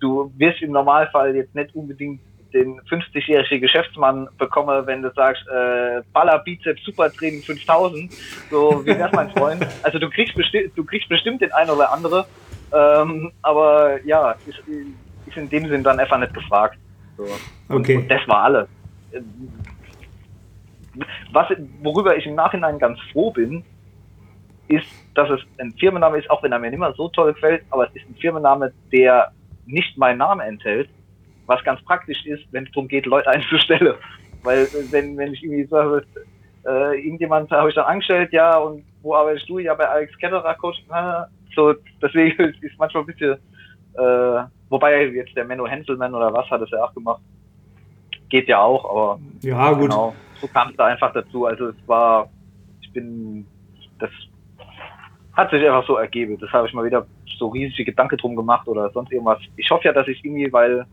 du 0.00 0.32
wirst 0.36 0.60
im 0.60 0.72
Normalfall 0.72 1.34
jetzt 1.34 1.54
nicht 1.54 1.74
unbedingt 1.74 2.20
den 2.52 2.80
50-jährigen 2.82 3.60
Geschäftsmann 3.60 4.28
bekomme, 4.38 4.86
wenn 4.86 5.02
du 5.02 5.12
sagst, 5.12 5.42
äh, 5.48 6.02
Baller 6.12 6.38
Bizeps 6.40 6.84
Supertraining 6.84 7.42
5000, 7.42 8.12
so 8.50 8.84
wie 8.84 8.98
wär's 8.98 9.12
mein 9.12 9.30
Freund? 9.30 9.66
Also 9.82 9.98
du 9.98 10.08
kriegst 10.10 10.34
bestimmt, 10.34 10.72
du 10.76 10.84
kriegst 10.84 11.08
bestimmt 11.08 11.40
den 11.40 11.52
einen 11.52 11.70
oder 11.70 11.92
andere, 11.92 12.26
ähm, 12.72 13.32
aber 13.42 14.02
ja, 14.04 14.32
ist, 14.46 14.62
ist 15.26 15.36
in 15.36 15.48
dem 15.48 15.68
Sinn 15.68 15.82
dann 15.82 15.98
einfach 15.98 16.18
nicht 16.18 16.34
gefragt. 16.34 16.78
So. 17.16 17.24
Okay. 17.68 17.96
Und, 17.96 18.02
und 18.02 18.08
das 18.10 18.26
war 18.28 18.44
alles. 18.44 18.68
Was, 21.32 21.48
worüber 21.82 22.16
ich 22.16 22.26
im 22.26 22.34
Nachhinein 22.34 22.78
ganz 22.78 22.98
froh 23.12 23.30
bin, 23.30 23.64
ist, 24.68 24.86
dass 25.14 25.28
es 25.30 25.40
ein 25.58 25.72
Firmenname 25.78 26.18
ist, 26.18 26.30
auch 26.30 26.42
wenn 26.42 26.52
er 26.52 26.58
mir 26.58 26.70
nicht 26.70 26.78
mehr 26.78 26.94
so 26.96 27.08
toll 27.08 27.32
gefällt, 27.34 27.64
aber 27.70 27.88
es 27.88 27.96
ist 27.96 28.08
ein 28.08 28.16
Firmenname, 28.16 28.72
der 28.92 29.32
nicht 29.66 29.96
meinen 29.96 30.18
Namen 30.18 30.40
enthält, 30.40 30.88
was 31.46 31.62
ganz 31.64 31.82
praktisch 31.84 32.24
ist, 32.26 32.44
wenn 32.52 32.64
es 32.64 32.72
darum 32.72 32.88
geht, 32.88 33.06
Leute 33.06 33.28
einzustellen. 33.30 33.94
Weil 34.42 34.66
wenn, 34.90 35.16
wenn 35.16 35.32
ich 35.32 35.42
irgendwie 35.42 35.64
sage, 35.64 36.04
äh, 36.66 37.00
irgendjemand 37.00 37.50
habe 37.50 37.68
ich 37.68 37.74
dann 37.74 37.86
angestellt, 37.86 38.32
ja, 38.32 38.56
und 38.58 38.84
wo 39.02 39.14
arbeitest 39.14 39.48
du? 39.48 39.58
Ja, 39.58 39.74
bei 39.74 39.88
Alex 39.88 40.16
Ketterer 40.18 40.54
Coach. 40.54 40.82
so, 41.54 41.74
deswegen 42.00 42.42
ist 42.60 42.78
manchmal 42.78 43.02
ein 43.02 43.06
bisschen, 43.06 43.32
äh, 43.94 44.44
wobei 44.68 45.06
jetzt 45.06 45.36
der 45.36 45.44
Menno 45.44 45.66
Henselmann 45.66 46.14
oder 46.14 46.32
was 46.32 46.48
hat 46.50 46.62
es 46.62 46.70
ja 46.70 46.84
auch 46.84 46.94
gemacht. 46.94 47.20
Geht 48.28 48.48
ja 48.48 48.60
auch, 48.60 48.84
aber 48.88 49.20
ja, 49.42 49.72
gut. 49.72 49.90
Genau, 49.90 50.14
so 50.40 50.46
kam 50.48 50.70
es 50.70 50.76
da 50.76 50.86
einfach 50.86 51.12
dazu. 51.12 51.46
Also 51.46 51.68
es 51.68 51.76
war, 51.86 52.30
ich 52.80 52.92
bin, 52.92 53.46
das 53.98 54.10
hat 55.34 55.50
sich 55.50 55.64
einfach 55.64 55.86
so 55.86 55.96
ergeben. 55.96 56.38
Das 56.38 56.50
habe 56.50 56.66
ich 56.66 56.74
mal 56.74 56.84
wieder 56.84 57.06
so 57.38 57.48
riesige 57.48 57.84
Gedanken 57.84 58.16
drum 58.16 58.36
gemacht 58.36 58.66
oder 58.68 58.90
sonst 58.90 59.12
irgendwas. 59.12 59.38
Ich 59.56 59.70
hoffe 59.70 59.84
ja, 59.84 59.92
dass 59.92 60.08
ich 60.08 60.24
irgendwie, 60.24 60.52
weil 60.52 60.86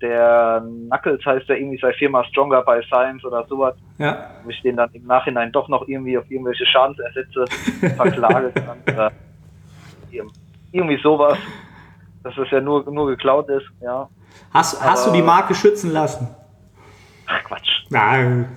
der 0.00 0.62
Knuckles 0.62 1.24
heißt 1.24 1.48
ja 1.48 1.54
irgendwie 1.54 1.78
sei 1.78 1.92
viermal 1.94 2.24
Stronger 2.26 2.62
by 2.62 2.82
Science 2.86 3.24
oder 3.24 3.46
sowas. 3.46 3.74
Ja. 3.98 4.30
Wo 4.44 4.50
ich 4.50 4.60
den 4.62 4.76
dann 4.76 4.90
im 4.92 5.06
Nachhinein 5.06 5.52
doch 5.52 5.68
noch 5.68 5.86
irgendwie 5.88 6.18
auf 6.18 6.30
irgendwelche 6.30 6.66
Schadensersätze 6.66 7.44
verklage 7.96 8.52
kann. 8.52 9.10
Irgendwie 10.72 11.00
sowas. 11.02 11.38
Dass 12.22 12.36
es 12.36 12.50
ja 12.50 12.60
nur, 12.60 12.90
nur 12.90 13.06
geklaut 13.06 13.48
ist, 13.48 13.66
ja. 13.80 14.08
Hast, 14.52 14.80
Aber, 14.80 14.90
hast 14.90 15.06
du 15.06 15.12
die 15.12 15.22
Marke 15.22 15.54
schützen 15.54 15.92
lassen? 15.92 16.28
Ach, 17.26 17.42
Quatsch. 17.44 17.84
Nein, 17.88 18.48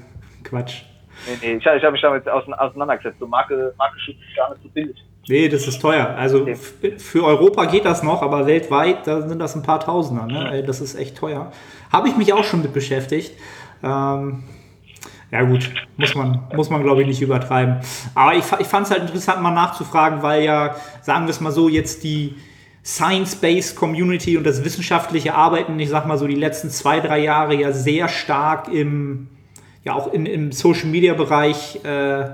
Quatsch. 0.43 0.83
Nee, 1.27 1.37
nee, 1.41 1.53
ich, 1.57 1.65
ich 1.65 1.83
habe 1.83 1.91
mich 1.91 2.01
damit 2.01 2.27
auseinandergesetzt. 2.27 3.19
So 3.19 3.27
Marke, 3.27 3.73
Marke 3.77 3.99
schützen 3.99 4.21
ist 4.27 4.35
gar 4.35 4.49
nicht 4.49 4.63
so 4.63 4.69
billig. 4.69 4.97
Nee, 5.27 5.47
das 5.47 5.67
ist 5.67 5.79
teuer. 5.79 6.15
Also 6.17 6.41
okay. 6.41 6.55
für 6.97 7.23
Europa 7.23 7.65
geht 7.65 7.85
das 7.85 8.01
noch, 8.01 8.21
aber 8.21 8.47
weltweit, 8.47 9.05
da 9.05 9.27
sind 9.27 9.39
das 9.39 9.55
ein 9.55 9.61
paar 9.61 9.79
Tausender. 9.79 10.25
Ne? 10.25 10.63
Das 10.65 10.81
ist 10.81 10.95
echt 10.95 11.17
teuer. 11.17 11.51
Habe 11.91 12.09
ich 12.09 12.17
mich 12.17 12.33
auch 12.33 12.43
schon 12.43 12.61
mit 12.61 12.73
beschäftigt. 12.73 13.33
Ähm, 13.83 14.43
ja 15.31 15.43
gut, 15.43 15.69
muss 15.97 16.15
man, 16.15 16.41
muss 16.55 16.69
man 16.71 16.81
glaube 16.81 17.01
ich 17.01 17.07
nicht 17.07 17.21
übertreiben. 17.21 17.77
Aber 18.15 18.33
ich, 18.33 18.45
ich 18.59 18.67
fand 18.67 18.87
es 18.87 18.91
halt 18.91 19.01
interessant, 19.01 19.41
mal 19.41 19.51
nachzufragen, 19.51 20.23
weil 20.23 20.43
ja, 20.43 20.75
sagen 21.03 21.25
wir 21.25 21.31
es 21.31 21.39
mal 21.39 21.51
so, 21.51 21.69
jetzt 21.69 22.03
die 22.03 22.35
Science-Based 22.83 23.75
Community 23.75 24.37
und 24.37 24.45
das 24.45 24.63
wissenschaftliche 24.63 25.35
Arbeiten, 25.35 25.79
ich 25.79 25.89
sag 25.89 26.07
mal 26.07 26.17
so 26.17 26.25
die 26.25 26.35
letzten 26.35 26.71
zwei, 26.71 26.99
drei 26.99 27.19
Jahre 27.19 27.53
ja 27.53 27.71
sehr 27.71 28.07
stark 28.07 28.67
im, 28.67 29.27
ja 29.83 29.93
auch 29.93 30.11
in, 30.11 30.25
im 30.25 30.51
Social-Media-Bereich 30.51 31.83
äh, 31.83 32.31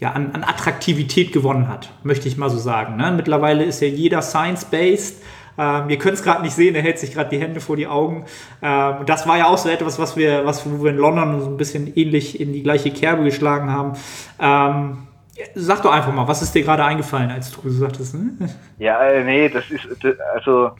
ja, 0.00 0.12
an, 0.12 0.32
an, 0.32 0.44
Attraktivität 0.44 1.32
gewonnen 1.32 1.68
hat, 1.68 1.90
möchte 2.02 2.28
ich 2.28 2.36
mal 2.36 2.50
so 2.50 2.58
sagen. 2.58 2.96
Ne? 2.96 3.12
Mittlerweile 3.12 3.64
ist 3.64 3.80
ja 3.80 3.88
jeder 3.88 4.22
science-based. 4.22 5.22
Ähm, 5.58 5.90
ihr 5.90 5.98
könnt 5.98 6.14
es 6.14 6.22
gerade 6.22 6.42
nicht 6.42 6.54
sehen, 6.54 6.76
er 6.76 6.82
hält 6.82 7.00
sich 7.00 7.12
gerade 7.12 7.30
die 7.30 7.40
Hände 7.40 7.60
vor 7.60 7.76
die 7.76 7.88
Augen. 7.88 8.24
Ähm, 8.62 9.06
das 9.06 9.26
war 9.26 9.38
ja 9.38 9.46
auch 9.46 9.58
so 9.58 9.68
etwas, 9.68 9.98
was 9.98 10.16
wir, 10.16 10.46
was 10.46 10.64
wir 10.64 10.90
in 10.90 10.96
London 10.96 11.40
so 11.40 11.50
ein 11.50 11.56
bisschen 11.56 11.92
ähnlich 11.96 12.40
in 12.40 12.52
die 12.52 12.62
gleiche 12.62 12.92
Kerbe 12.92 13.24
geschlagen 13.24 13.70
haben. 13.70 13.94
Ähm, 14.38 15.08
sag 15.54 15.82
doch 15.82 15.92
einfach 15.92 16.12
mal, 16.12 16.28
was 16.28 16.42
ist 16.42 16.54
dir 16.54 16.62
gerade 16.62 16.84
eingefallen, 16.84 17.30
als 17.30 17.50
du 17.50 17.68
sagtest? 17.68 18.14
Ne? 18.14 18.30
Ja, 18.78 19.02
äh, 19.02 19.24
nee, 19.24 19.48
das 19.48 19.68
ist, 19.68 19.88
also 20.32 20.70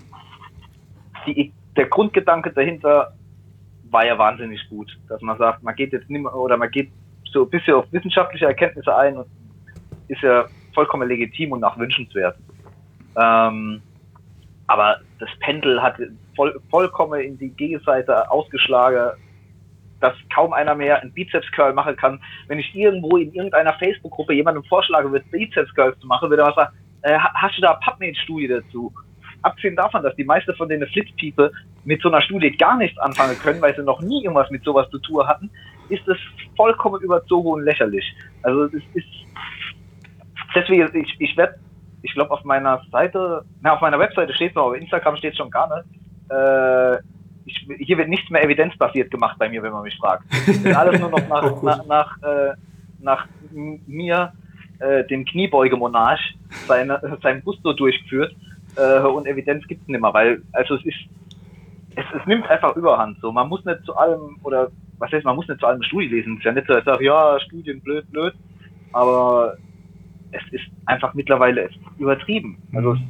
die, 1.27 1.53
der 1.77 1.87
Grundgedanke 1.87 2.53
dahinter 2.53 3.15
war 3.91 4.07
ja 4.07 4.17
wahnsinnig 4.17 4.69
gut, 4.69 4.97
dass 5.09 5.21
man 5.23 5.39
sagt, 5.39 5.65
man 5.65 5.75
geht 5.75 5.93
jetzt 5.93 6.09
nicht 6.09 6.23
mehr, 6.23 6.35
oder 6.35 6.57
man 6.57 6.71
geht 6.71 6.91
so 7.33 7.45
ein 7.45 7.51
bisschen 7.51 7.75
auf 7.75 7.87
wissenschaftliche 7.93 8.47
Erkenntnisse 8.47 8.95
ein 8.95 9.17
und 9.17 9.27
ist 10.09 10.23
ja 10.23 10.47
vollkommen 10.75 11.09
legitim 11.09 11.53
und 11.53 11.64
auch 11.64 11.79
wünschenswert. 11.79 12.37
Ähm, 13.17 13.83
aber 14.67 15.01
das 15.19 15.29
Pendel 15.41 15.83
hat 15.83 15.97
voll, 16.37 16.61
vollkommen 16.71 17.21
in 17.21 17.38
die 17.38 17.51
Gegenseite 17.51 18.31
ausgeschlagen, 18.31 19.19
dass 20.01 20.14
kaum 20.33 20.53
einer 20.53 20.75
mehr 20.75 21.01
einen 21.01 21.12
Bizeps-Curl 21.12 21.73
machen 21.73 21.97
kann. 21.97 22.21
Wenn 22.47 22.59
ich 22.59 22.75
irgendwo 22.75 23.17
in 23.17 23.33
irgendeiner 23.33 23.73
Facebook-Gruppe 23.75 24.35
jemandem 24.35 24.62
vorschlage, 24.64 25.09
Bizeps-Curls 25.09 25.99
zu 25.99 26.07
machen, 26.07 26.31
würde 26.31 26.43
er 26.43 26.53
sagen, 26.53 26.77
äh, 27.03 27.19
hast 27.19 27.57
du 27.57 27.62
da 27.62 27.75
PubMed-Studie 27.75 28.49
dazu? 28.49 28.93
Abgesehen 29.43 29.77
davon, 29.77 30.03
dass 30.03 30.14
die 30.17 30.25
meisten 30.25 30.55
von 30.55 30.69
den 30.69 30.87
Flip-People 30.87 31.53
mit 31.85 32.03
so 32.03 32.09
einer 32.09 32.23
Studie 32.23 32.51
gar 32.51 32.77
nichts 32.77 32.99
anfangen 32.99 33.38
können, 33.38 33.61
weil 33.61 33.75
sie 33.75 33.83
noch 33.83 34.01
nie 34.01 34.23
irgendwas 34.23 34.51
mit 34.51 34.62
sowas 34.64 34.88
zu 34.91 34.99
tun 34.99 35.27
hatten, 35.27 35.51
ist 35.88 36.07
es 36.09 36.18
vollkommen 36.57 37.01
überzogen 37.03 37.48
und 37.48 37.64
lächerlich. 37.64 38.05
Also 38.42 38.64
es 38.64 38.83
ist 38.94 39.07
deswegen, 40.55 40.88
ich, 40.96 41.16
ich 41.18 41.37
werde 41.37 41.57
ich 42.03 42.12
glaube 42.12 42.31
auf 42.31 42.44
meiner 42.44 42.81
Seite, 42.92 43.44
na 43.61 43.74
auf 43.74 43.81
meiner 43.81 43.98
Webseite 43.98 44.33
steht 44.33 44.55
noch, 44.55 44.66
auf 44.66 44.77
Instagram 44.77 45.16
steht 45.16 45.37
schon 45.37 45.51
gar 45.51 45.68
nicht. 45.74 45.88
Äh, 46.31 46.98
ich, 47.44 47.66
hier 47.79 47.98
wird 47.98 48.09
nichts 48.09 48.31
mehr 48.31 48.44
evidenzbasiert 48.44 49.11
gemacht 49.11 49.37
bei 49.38 49.48
mir, 49.48 49.62
wenn 49.62 49.72
man 49.72 49.83
mich 49.83 49.96
fragt. 49.96 50.24
alles 50.77 51.01
nur 51.01 51.11
noch 51.11 51.29
nach, 51.29 51.53
oh, 51.53 51.64
nach, 51.64 51.87
nach, 51.87 52.22
äh, 52.22 52.55
nach 53.01 53.27
mir, 53.51 54.33
äh, 54.79 55.05
dem 55.05 55.24
Kniebeugemonarch, 55.24 56.37
seine, 56.66 57.18
sein 57.22 57.42
Busto 57.42 57.72
durchgeführt 57.72 58.37
äh, 58.77 59.01
und 59.01 59.27
Evidenz 59.27 59.66
gibt 59.66 59.83
es 59.83 59.88
nicht 59.88 60.01
mehr, 60.01 60.14
weil 60.14 60.42
also 60.53 60.77
es 60.77 60.85
ist 60.85 60.98
es, 61.98 62.05
es 62.14 62.27
nimmt 62.27 62.48
einfach 62.48 62.77
Überhand. 62.77 63.18
So, 63.20 63.33
man 63.33 63.48
muss 63.48 63.64
nicht 63.64 63.85
zu 63.85 63.96
allem 63.96 64.38
oder 64.42 64.70
was 64.99 65.13
heißt, 65.13 65.25
man 65.25 65.37
muss 65.37 65.49
nicht 65.49 65.61
zu 65.61 65.67
allem 65.67 65.83
Studie 65.83 66.09
lesen. 66.09 66.35
Es 66.35 66.39
ist 66.39 66.45
ja 66.45 66.53
nicht 66.53 66.67
so, 66.67 66.77
ich 66.77 66.85
sage, 66.85 67.05
ja, 67.05 67.39
Studien 67.41 67.81
blöd, 67.81 68.11
blöd, 68.11 68.35
aber 68.93 69.57
es 70.33 70.43
ist 70.53 70.65
einfach 70.87 71.15
mittlerweile 71.15 71.71
übertrieben. 71.99 72.59
Also 72.75 72.95
mhm. 72.95 73.09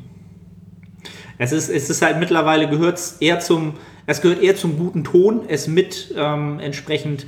es 1.39 1.53
ist, 1.53 1.69
es 1.69 1.91
ist 1.91 2.03
halt 2.03 2.19
mittlerweile 2.19 2.69
gehört 2.69 3.01
eher 3.21 3.41
zum, 3.41 3.75
es 4.07 4.21
gehört 4.21 4.43
eher 4.43 4.57
zum 4.57 4.79
guten 4.79 5.05
Ton, 5.05 5.43
es 5.49 5.69
mit 5.69 6.15
ähm, 6.17 6.61
entsprechend 6.61 7.27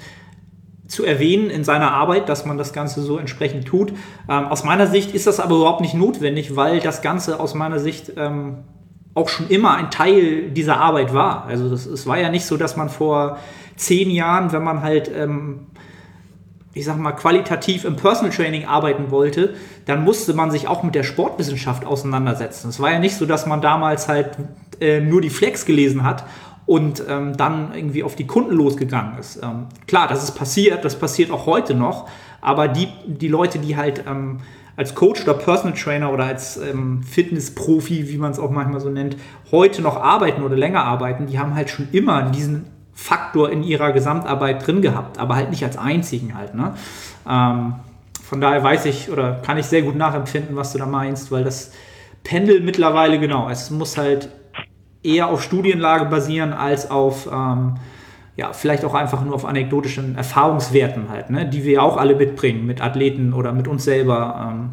zu 0.87 1.05
erwähnen 1.05 1.51
in 1.51 1.63
seiner 1.63 1.93
Arbeit, 1.93 2.29
dass 2.29 2.45
man 2.45 2.59
das 2.59 2.73
Ganze 2.73 3.03
so 3.03 3.17
entsprechend 3.17 3.67
tut. 3.67 3.93
Ähm, 4.29 4.47
aus 4.47 4.65
meiner 4.65 4.89
Sicht 4.89 5.15
ist 5.15 5.27
das 5.27 5.39
aber 5.39 5.57
überhaupt 5.57 5.81
nicht 5.81 5.95
notwendig, 5.95 6.57
weil 6.57 6.81
das 6.81 7.01
Ganze 7.01 7.39
aus 7.39 7.55
meiner 7.55 7.79
Sicht 7.79 8.13
ähm, 8.17 8.65
auch 9.15 9.29
schon 9.29 9.49
immer 9.49 9.75
ein 9.75 9.91
Teil 9.91 10.51
dieser 10.51 10.79
Arbeit 10.79 11.13
war. 11.13 11.47
Also 11.47 11.73
es 11.73 12.07
war 12.07 12.19
ja 12.19 12.29
nicht 12.31 12.45
so, 12.45 12.57
dass 12.57 12.77
man 12.77 12.89
vor 12.89 13.39
zehn 13.77 14.11
Jahren, 14.11 14.53
wenn 14.53 14.63
man 14.63 14.83
halt, 14.83 15.11
ähm, 15.15 15.67
ich 16.75 16.85
sag 16.85 16.99
mal, 16.99 17.13
qualitativ 17.13 17.85
im 17.85 17.97
Personal 17.97 18.33
Training 18.33 18.67
arbeiten 18.67 19.11
wollte, 19.11 19.55
dann 19.87 20.05
musste 20.05 20.35
man 20.35 20.51
sich 20.51 20.69
auch 20.69 20.83
mit 20.85 20.95
der 20.95 21.03
Sportwissenschaft 21.03 21.85
auseinandersetzen. 21.85 22.69
Es 22.69 22.79
war 22.79 22.93
ja 22.93 23.01
nicht 23.01 23.17
so, 23.17 23.27
dass 23.27 23.47
man 23.47 23.61
damals 23.61 24.07
halt 24.07 24.37
äh, 24.81 25.01
nur 25.01 25.21
die 25.21 25.31
Flex 25.31 25.67
gelesen 25.67 26.05
hat 26.05 26.25
und 26.67 27.03
ähm, 27.09 27.37
dann 27.37 27.75
irgendwie 27.75 28.05
auf 28.05 28.15
die 28.15 28.29
Kunden 28.29 28.55
losgegangen 28.55 29.19
ist. 29.19 29.41
Ähm, 29.43 29.67
klar, 29.89 30.07
das 30.07 30.23
ist 30.23 30.33
passiert, 30.33 30.85
das 30.85 30.97
passiert 30.97 31.33
auch 31.33 31.47
heute 31.47 31.75
noch, 31.75 32.09
aber 32.41 32.69
die, 32.69 32.89
die 33.07 33.29
Leute, 33.29 33.59
die 33.59 33.77
halt 33.77 34.05
ähm, 34.07 34.39
als 34.81 34.95
Coach 34.95 35.25
oder 35.25 35.35
Personal 35.35 35.77
Trainer 35.77 36.11
oder 36.11 36.25
als 36.25 36.57
ähm, 36.57 37.03
Fitnessprofi, 37.03 38.09
wie 38.09 38.17
man 38.17 38.31
es 38.33 38.39
auch 38.39 38.51
manchmal 38.51 38.81
so 38.81 38.89
nennt, 38.89 39.15
heute 39.51 39.83
noch 39.83 40.01
arbeiten 40.01 40.43
oder 40.43 40.57
länger 40.57 40.85
arbeiten, 40.85 41.27
die 41.27 41.39
haben 41.39 41.55
halt 41.55 41.69
schon 41.69 41.89
immer 41.93 42.31
diesen 42.31 42.65
Faktor 42.95 43.51
in 43.51 43.63
ihrer 43.63 43.93
Gesamtarbeit 43.93 44.67
drin 44.67 44.81
gehabt, 44.81 45.19
aber 45.19 45.37
halt 45.37 45.51
nicht 45.51 45.63
als 45.65 45.77
einzigen 45.77 46.35
halt. 46.35 46.55
Ne? 46.55 46.73
Ähm, 47.29 47.75
von 48.23 48.41
daher 48.41 48.65
weiß 48.65 48.87
ich 48.87 49.11
oder 49.11 49.43
kann 49.45 49.59
ich 49.59 49.67
sehr 49.67 49.83
gut 49.83 49.97
nachempfinden, 49.97 50.57
was 50.57 50.73
du 50.73 50.79
da 50.79 50.87
meinst, 50.87 51.31
weil 51.31 51.45
das 51.45 51.73
Pendel 52.25 52.63
mittlerweile 52.63 53.21
genau, 53.21 53.51
es 53.51 53.71
muss 53.71 53.99
halt 53.99 54.31
eher 55.03 55.29
auf 55.29 55.43
Studienlage 55.43 56.07
basieren 56.07 56.55
als 56.55 56.91
auf 56.91 57.29
ähm, 57.31 57.75
ja, 58.41 58.55
vielleicht 58.55 58.87
auch 58.87 58.95
einfach 58.95 59.23
nur 59.23 59.35
auf 59.35 59.45
anekdotischen 59.45 60.17
Erfahrungswerten 60.17 61.11
halt, 61.11 61.29
ne, 61.29 61.45
die 61.45 61.63
wir 61.63 61.83
auch 61.83 61.99
alle 61.99 62.15
mitbringen 62.17 62.65
mit 62.65 62.81
Athleten 62.81 63.35
oder 63.35 63.53
mit 63.53 63.69
uns 63.69 63.85
selber. 63.85 64.51
Ähm, 64.51 64.71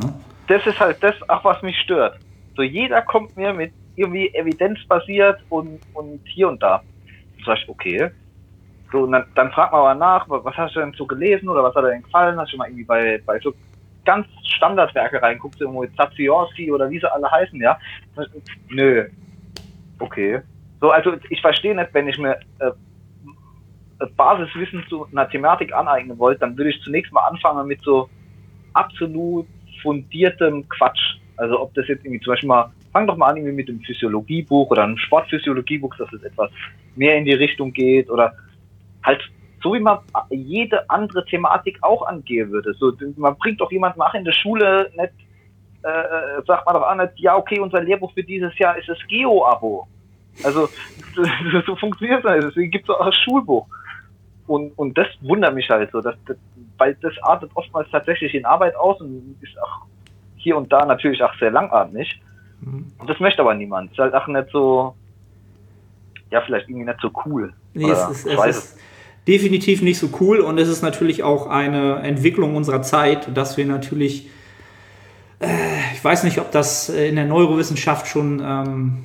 ja. 0.00 0.08
Das 0.46 0.66
ist 0.66 0.80
halt 0.80 0.96
das, 1.02 1.14
auch 1.28 1.44
was 1.44 1.60
mich 1.60 1.78
stört. 1.80 2.18
So 2.56 2.62
jeder 2.62 3.02
kommt 3.02 3.36
mir 3.36 3.52
mit 3.52 3.72
irgendwie 3.96 4.34
evidenzbasiert 4.34 5.38
und, 5.50 5.80
und 5.92 6.20
hier 6.24 6.48
und 6.48 6.62
da. 6.62 6.76
Und 7.36 7.44
sag 7.44 7.58
ich, 7.58 7.68
okay. 7.68 8.10
So, 8.90 9.02
und 9.02 9.12
dann, 9.12 9.26
dann 9.34 9.52
fragt 9.52 9.72
man 9.72 9.82
aber 9.82 9.94
nach, 9.94 10.24
was 10.26 10.56
hast 10.56 10.74
du 10.74 10.80
denn 10.80 10.94
so 10.96 11.04
gelesen 11.04 11.46
oder 11.50 11.62
was 11.62 11.74
hat 11.74 11.84
dir 11.84 11.90
denn 11.90 12.02
gefallen? 12.02 12.40
Hast 12.40 12.54
du 12.54 12.56
mal 12.56 12.68
irgendwie 12.68 12.84
bei, 12.84 13.20
bei 13.26 13.38
so 13.40 13.52
ganz 14.06 14.26
Standardwerke 14.56 15.20
reinguckt, 15.20 15.60
irgendwo 15.60 15.84
Zaziorski 15.84 16.72
oder 16.72 16.88
wie 16.88 17.00
sie 17.00 17.12
alle 17.12 17.30
heißen, 17.30 17.60
ja? 17.60 17.78
Nö. 18.70 19.08
Okay. 19.98 20.40
So, 20.80 20.90
also 20.90 21.14
ich 21.30 21.40
verstehe 21.40 21.74
nicht, 21.74 21.92
wenn 21.92 22.08
ich 22.08 22.18
mir 22.18 22.38
äh, 22.60 22.70
Basiswissen 24.16 24.84
zu 24.88 25.06
einer 25.10 25.28
Thematik 25.28 25.74
aneignen 25.74 26.18
wollte, 26.18 26.40
dann 26.40 26.56
würde 26.56 26.70
ich 26.70 26.80
zunächst 26.82 27.12
mal 27.12 27.26
anfangen 27.26 27.66
mit 27.66 27.80
so 27.82 28.08
absolut 28.74 29.46
fundiertem 29.82 30.68
Quatsch. 30.68 31.18
Also 31.36 31.60
ob 31.60 31.74
das 31.74 31.88
jetzt 31.88 32.04
irgendwie 32.04 32.20
zum 32.20 32.32
Beispiel 32.32 32.48
mal, 32.48 32.72
fang 32.92 33.06
doch 33.06 33.16
mal 33.16 33.28
an 33.28 33.36
irgendwie 33.36 33.56
mit 33.56 33.68
einem 33.68 33.80
Physiologiebuch 33.80 34.70
oder 34.70 34.84
einem 34.84 34.98
Sportphysiologiebuch, 34.98 35.96
dass 35.96 36.12
es 36.12 36.22
etwas 36.22 36.50
mehr 36.96 37.16
in 37.16 37.24
die 37.24 37.34
Richtung 37.34 37.72
geht 37.72 38.10
oder 38.10 38.34
halt 39.04 39.20
so 39.62 39.74
wie 39.74 39.80
man 39.80 39.98
jede 40.30 40.88
andere 40.88 41.24
Thematik 41.24 41.78
auch 41.82 42.02
angehen 42.02 42.50
würde. 42.50 42.74
So, 42.74 42.92
man 43.16 43.36
bringt 43.38 43.60
doch 43.60 43.72
jemanden 43.72 43.98
nach 43.98 44.14
in 44.14 44.24
der 44.24 44.32
Schule 44.32 44.90
nicht, 44.96 45.12
äh, 45.82 45.88
äh, 45.88 46.42
sagt 46.46 46.66
man 46.66 46.74
doch 46.74 46.82
auch 46.82 46.94
nicht, 46.94 47.12
ja 47.16 47.36
okay, 47.36 47.58
unser 47.58 47.82
Lehrbuch 47.82 48.12
für 48.12 48.22
dieses 48.22 48.56
Jahr 48.58 48.76
ist 48.76 48.88
das 48.88 48.98
Geo-Abo. 49.08 49.88
Also 50.44 50.68
so 51.66 51.76
funktioniert 51.76 52.24
es 52.24 52.30
nicht. 52.30 52.48
Deswegen 52.48 52.70
gibt 52.70 52.88
es 52.88 52.94
auch 52.94 53.06
ein 53.06 53.12
Schulbuch. 53.12 53.66
Und, 54.46 54.72
und 54.78 54.96
das 54.96 55.06
wundert 55.20 55.54
mich 55.54 55.68
halt 55.68 55.90
so, 55.92 56.00
dass, 56.00 56.14
das, 56.26 56.36
weil 56.78 56.96
das 57.02 57.12
artet 57.22 57.50
oftmals 57.54 57.88
tatsächlich 57.90 58.34
in 58.34 58.46
Arbeit 58.46 58.74
aus 58.76 59.00
und 59.00 59.36
ist 59.42 59.60
auch 59.60 59.82
hier 60.36 60.56
und 60.56 60.72
da 60.72 60.86
natürlich 60.86 61.22
auch 61.22 61.34
sehr 61.38 61.50
langatmig. 61.50 62.20
Mhm. 62.60 62.92
Und 62.98 63.10
das 63.10 63.20
möchte 63.20 63.42
aber 63.42 63.54
niemand. 63.54 63.92
Ist 63.92 63.98
halt 63.98 64.14
auch 64.14 64.26
nicht 64.26 64.48
so, 64.50 64.94
ja, 66.30 66.40
vielleicht 66.40 66.68
irgendwie 66.68 66.86
nicht 66.86 67.00
so 67.00 67.10
cool. 67.26 67.52
Nee, 67.74 67.90
es 67.90 68.08
ist, 68.08 68.26
es 68.26 68.46
ist 68.46 68.78
definitiv 69.26 69.82
nicht 69.82 69.98
so 69.98 70.08
cool 70.20 70.40
und 70.40 70.58
es 70.58 70.68
ist 70.68 70.80
natürlich 70.80 71.22
auch 71.22 71.48
eine 71.48 71.96
Entwicklung 71.96 72.56
unserer 72.56 72.80
Zeit, 72.80 73.36
dass 73.36 73.58
wir 73.58 73.66
natürlich, 73.66 74.30
äh, 75.40 75.46
ich 75.92 76.02
weiß 76.02 76.24
nicht, 76.24 76.40
ob 76.40 76.50
das 76.50 76.88
in 76.88 77.16
der 77.16 77.26
Neurowissenschaft 77.26 78.06
schon 78.06 78.40
ähm, 78.42 79.04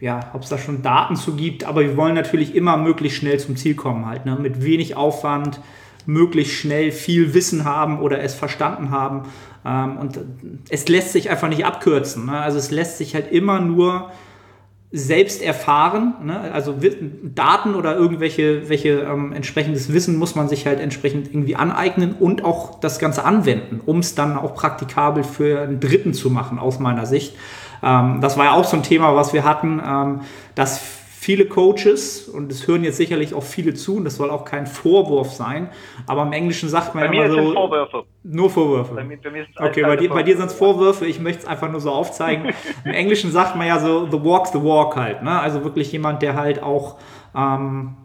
ja, 0.00 0.30
ob 0.34 0.42
es 0.42 0.48
da 0.48 0.58
schon 0.58 0.82
Daten 0.82 1.16
zu 1.16 1.34
gibt, 1.34 1.64
aber 1.64 1.82
wir 1.82 1.96
wollen 1.96 2.14
natürlich 2.14 2.54
immer 2.54 2.76
möglichst 2.76 3.18
schnell 3.18 3.38
zum 3.38 3.56
Ziel 3.56 3.74
kommen, 3.74 4.06
halt, 4.06 4.26
ne? 4.26 4.36
mit 4.36 4.62
wenig 4.62 4.96
Aufwand, 4.96 5.60
möglichst 6.04 6.54
schnell 6.54 6.92
viel 6.92 7.34
Wissen 7.34 7.64
haben 7.64 8.00
oder 8.00 8.20
es 8.20 8.34
verstanden 8.34 8.90
haben. 8.90 9.22
Ähm, 9.64 9.96
und 9.96 10.20
es 10.68 10.88
lässt 10.88 11.12
sich 11.12 11.30
einfach 11.30 11.48
nicht 11.48 11.64
abkürzen. 11.64 12.26
Ne? 12.26 12.38
Also 12.38 12.58
es 12.58 12.70
lässt 12.70 12.98
sich 12.98 13.14
halt 13.14 13.32
immer 13.32 13.60
nur 13.60 14.10
selbst 14.92 15.42
erfahren. 15.42 16.14
Ne? 16.24 16.38
Also 16.52 16.74
Daten 17.22 17.74
oder 17.74 17.96
irgendwelche 17.96 18.68
welche, 18.68 19.00
ähm, 19.00 19.32
entsprechendes 19.32 19.92
Wissen 19.92 20.16
muss 20.16 20.36
man 20.36 20.48
sich 20.48 20.66
halt 20.66 20.80
entsprechend 20.80 21.28
irgendwie 21.28 21.56
aneignen 21.56 22.12
und 22.12 22.44
auch 22.44 22.80
das 22.80 22.98
Ganze 22.98 23.24
anwenden, 23.24 23.80
um 23.84 23.98
es 23.98 24.14
dann 24.14 24.36
auch 24.38 24.54
praktikabel 24.54 25.24
für 25.24 25.60
einen 25.60 25.80
Dritten 25.80 26.14
zu 26.14 26.30
machen, 26.30 26.58
aus 26.58 26.78
meiner 26.78 27.06
Sicht. 27.06 27.34
Ähm, 27.82 28.20
das 28.20 28.36
war 28.36 28.46
ja 28.46 28.52
auch 28.52 28.64
so 28.64 28.76
ein 28.76 28.82
Thema, 28.82 29.14
was 29.14 29.32
wir 29.32 29.44
hatten, 29.44 29.80
ähm, 29.84 30.20
dass 30.54 30.78
viele 31.26 31.46
Coaches, 31.46 32.28
und 32.28 32.52
es 32.52 32.68
hören 32.68 32.84
jetzt 32.84 32.98
sicherlich 32.98 33.34
auch 33.34 33.42
viele 33.42 33.74
zu, 33.74 33.96
und 33.96 34.04
das 34.04 34.14
soll 34.14 34.30
auch 34.30 34.44
kein 34.44 34.66
Vorwurf 34.66 35.32
sein, 35.32 35.70
aber 36.06 36.22
im 36.22 36.32
Englischen 36.32 36.68
sagt 36.68 36.94
man 36.94 37.08
bei 37.08 37.16
ja 37.16 37.24
immer 37.24 37.34
so. 37.34 37.52
Vorwürfe. 37.52 38.04
Nur 38.22 38.48
Vorwürfe. 38.48 38.94
Bei 38.94 39.02
mir, 39.02 39.18
bei 39.20 39.30
mir 39.30 39.46
okay, 39.58 39.82
bei 39.82 39.96
dir, 39.96 40.08
bei 40.08 40.22
dir 40.22 40.36
sind 40.36 40.46
es 40.46 40.54
Vorwürfe, 40.54 41.04
ich 41.04 41.18
möchte 41.18 41.42
es 41.42 41.48
einfach 41.48 41.68
nur 41.68 41.80
so 41.80 41.90
aufzeigen. 41.90 42.52
Im 42.84 42.92
Englischen 42.92 43.32
sagt 43.32 43.56
man 43.56 43.66
ja 43.66 43.80
so, 43.80 44.06
the 44.06 44.22
walk's 44.22 44.52
the 44.52 44.62
walk 44.62 44.94
halt. 44.94 45.24
Ne? 45.24 45.40
Also 45.40 45.64
wirklich 45.64 45.90
jemand, 45.90 46.22
der 46.22 46.36
halt 46.36 46.62
auch 46.62 46.96
ähm, 47.34 47.96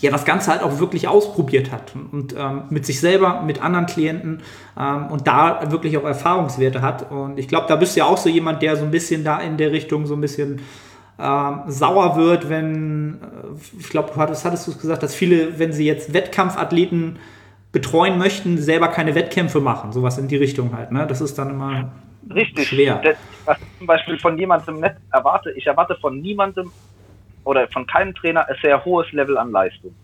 ja, 0.00 0.10
das 0.10 0.24
Ganze 0.24 0.52
halt 0.52 0.62
auch 0.62 0.78
wirklich 0.78 1.08
ausprobiert 1.08 1.72
hat 1.72 1.94
und, 2.12 2.34
ähm, 2.38 2.62
mit 2.70 2.86
sich 2.86 3.00
selber, 3.00 3.42
mit 3.42 3.62
anderen 3.62 3.86
Klienten 3.86 4.42
ähm, 4.78 5.08
und 5.08 5.26
da 5.26 5.70
wirklich 5.70 5.98
auch 5.98 6.04
Erfahrungswerte 6.04 6.80
hat. 6.80 7.10
Und 7.10 7.38
ich 7.38 7.48
glaube, 7.48 7.66
da 7.68 7.76
bist 7.76 7.96
du 7.96 8.00
ja 8.00 8.06
auch 8.06 8.16
so 8.16 8.28
jemand, 8.28 8.62
der 8.62 8.76
so 8.76 8.84
ein 8.84 8.90
bisschen 8.90 9.24
da 9.24 9.40
in 9.40 9.56
der 9.56 9.72
Richtung 9.72 10.06
so 10.06 10.14
ein 10.14 10.20
bisschen 10.20 10.60
ähm, 11.18 11.62
sauer 11.66 12.16
wird, 12.16 12.48
wenn, 12.48 13.18
äh, 13.20 13.78
ich 13.78 13.90
glaube, 13.90 14.10
du 14.14 14.20
hattest, 14.20 14.44
hattest 14.44 14.68
du 14.68 14.76
gesagt, 14.76 15.02
dass 15.02 15.14
viele, 15.14 15.58
wenn 15.58 15.72
sie 15.72 15.84
jetzt 15.84 16.14
Wettkampfathleten 16.14 17.18
betreuen 17.72 18.16
möchten, 18.16 18.58
selber 18.58 18.88
keine 18.88 19.14
Wettkämpfe 19.14 19.60
machen. 19.60 19.92
Sowas 19.92 20.18
in 20.18 20.28
die 20.28 20.36
Richtung 20.36 20.76
halt. 20.76 20.92
Ne? 20.92 21.06
Das 21.06 21.20
ist 21.20 21.38
dann 21.38 21.50
immer 21.50 21.92
Richtig. 22.32 22.68
schwer. 22.68 23.00
Das, 23.02 23.16
was 23.44 23.58
ich 23.58 23.78
zum 23.78 23.86
Beispiel 23.86 24.18
von 24.18 24.38
jemandem 24.38 24.80
nicht 24.80 24.94
erwarte, 25.12 25.52
ich 25.52 25.66
erwarte 25.66 25.96
von 26.00 26.20
niemandem 26.20 26.70
oder 27.44 27.68
von 27.68 27.86
keinem 27.86 28.14
Trainer 28.14 28.48
ein 28.48 28.56
sehr 28.62 28.84
hohes 28.84 29.10
Level 29.12 29.38
an 29.38 29.50
Leistung. 29.50 29.94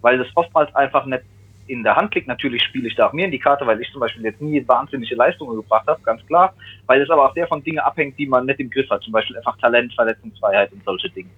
Weil 0.00 0.18
das 0.18 0.28
oftmals 0.34 0.74
einfach 0.74 1.04
nicht 1.06 1.24
in 1.66 1.84
der 1.84 1.96
Hand 1.96 2.14
liegt. 2.14 2.26
Natürlich 2.26 2.62
spiele 2.64 2.88
ich 2.88 2.96
da 2.96 3.06
auch 3.06 3.12
mir 3.12 3.26
in 3.26 3.30
die 3.30 3.38
Karte, 3.38 3.66
weil 3.66 3.80
ich 3.80 3.90
zum 3.92 4.00
Beispiel 4.00 4.24
jetzt 4.24 4.40
nie 4.40 4.66
wahnsinnige 4.66 5.14
Leistungen 5.14 5.56
gebracht 5.56 5.86
habe, 5.86 6.00
ganz 6.02 6.24
klar. 6.26 6.52
Weil 6.86 7.00
es 7.00 7.10
aber 7.10 7.26
auch 7.26 7.34
sehr 7.34 7.46
von 7.46 7.62
Dingen 7.62 7.78
abhängt, 7.78 8.18
die 8.18 8.26
man 8.26 8.46
nicht 8.46 8.60
im 8.60 8.70
Griff 8.70 8.90
hat. 8.90 9.02
Zum 9.02 9.12
Beispiel 9.12 9.36
einfach 9.36 9.56
Talent, 9.58 9.94
Verletzungsfreiheit 9.94 10.72
und 10.72 10.82
solche 10.84 11.08
Dinge. 11.10 11.30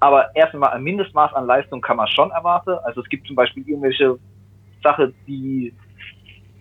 Aber 0.00 0.34
erstmal 0.34 0.70
ein 0.70 0.82
Mindestmaß 0.82 1.34
an 1.34 1.46
Leistung 1.46 1.80
kann 1.80 1.96
man 1.96 2.08
schon 2.08 2.30
erwarten. 2.30 2.70
Also 2.84 3.02
es 3.02 3.08
gibt 3.08 3.26
zum 3.26 3.36
Beispiel 3.36 3.68
irgendwelche 3.68 4.18
Sachen, 4.82 5.14
die 5.26 5.74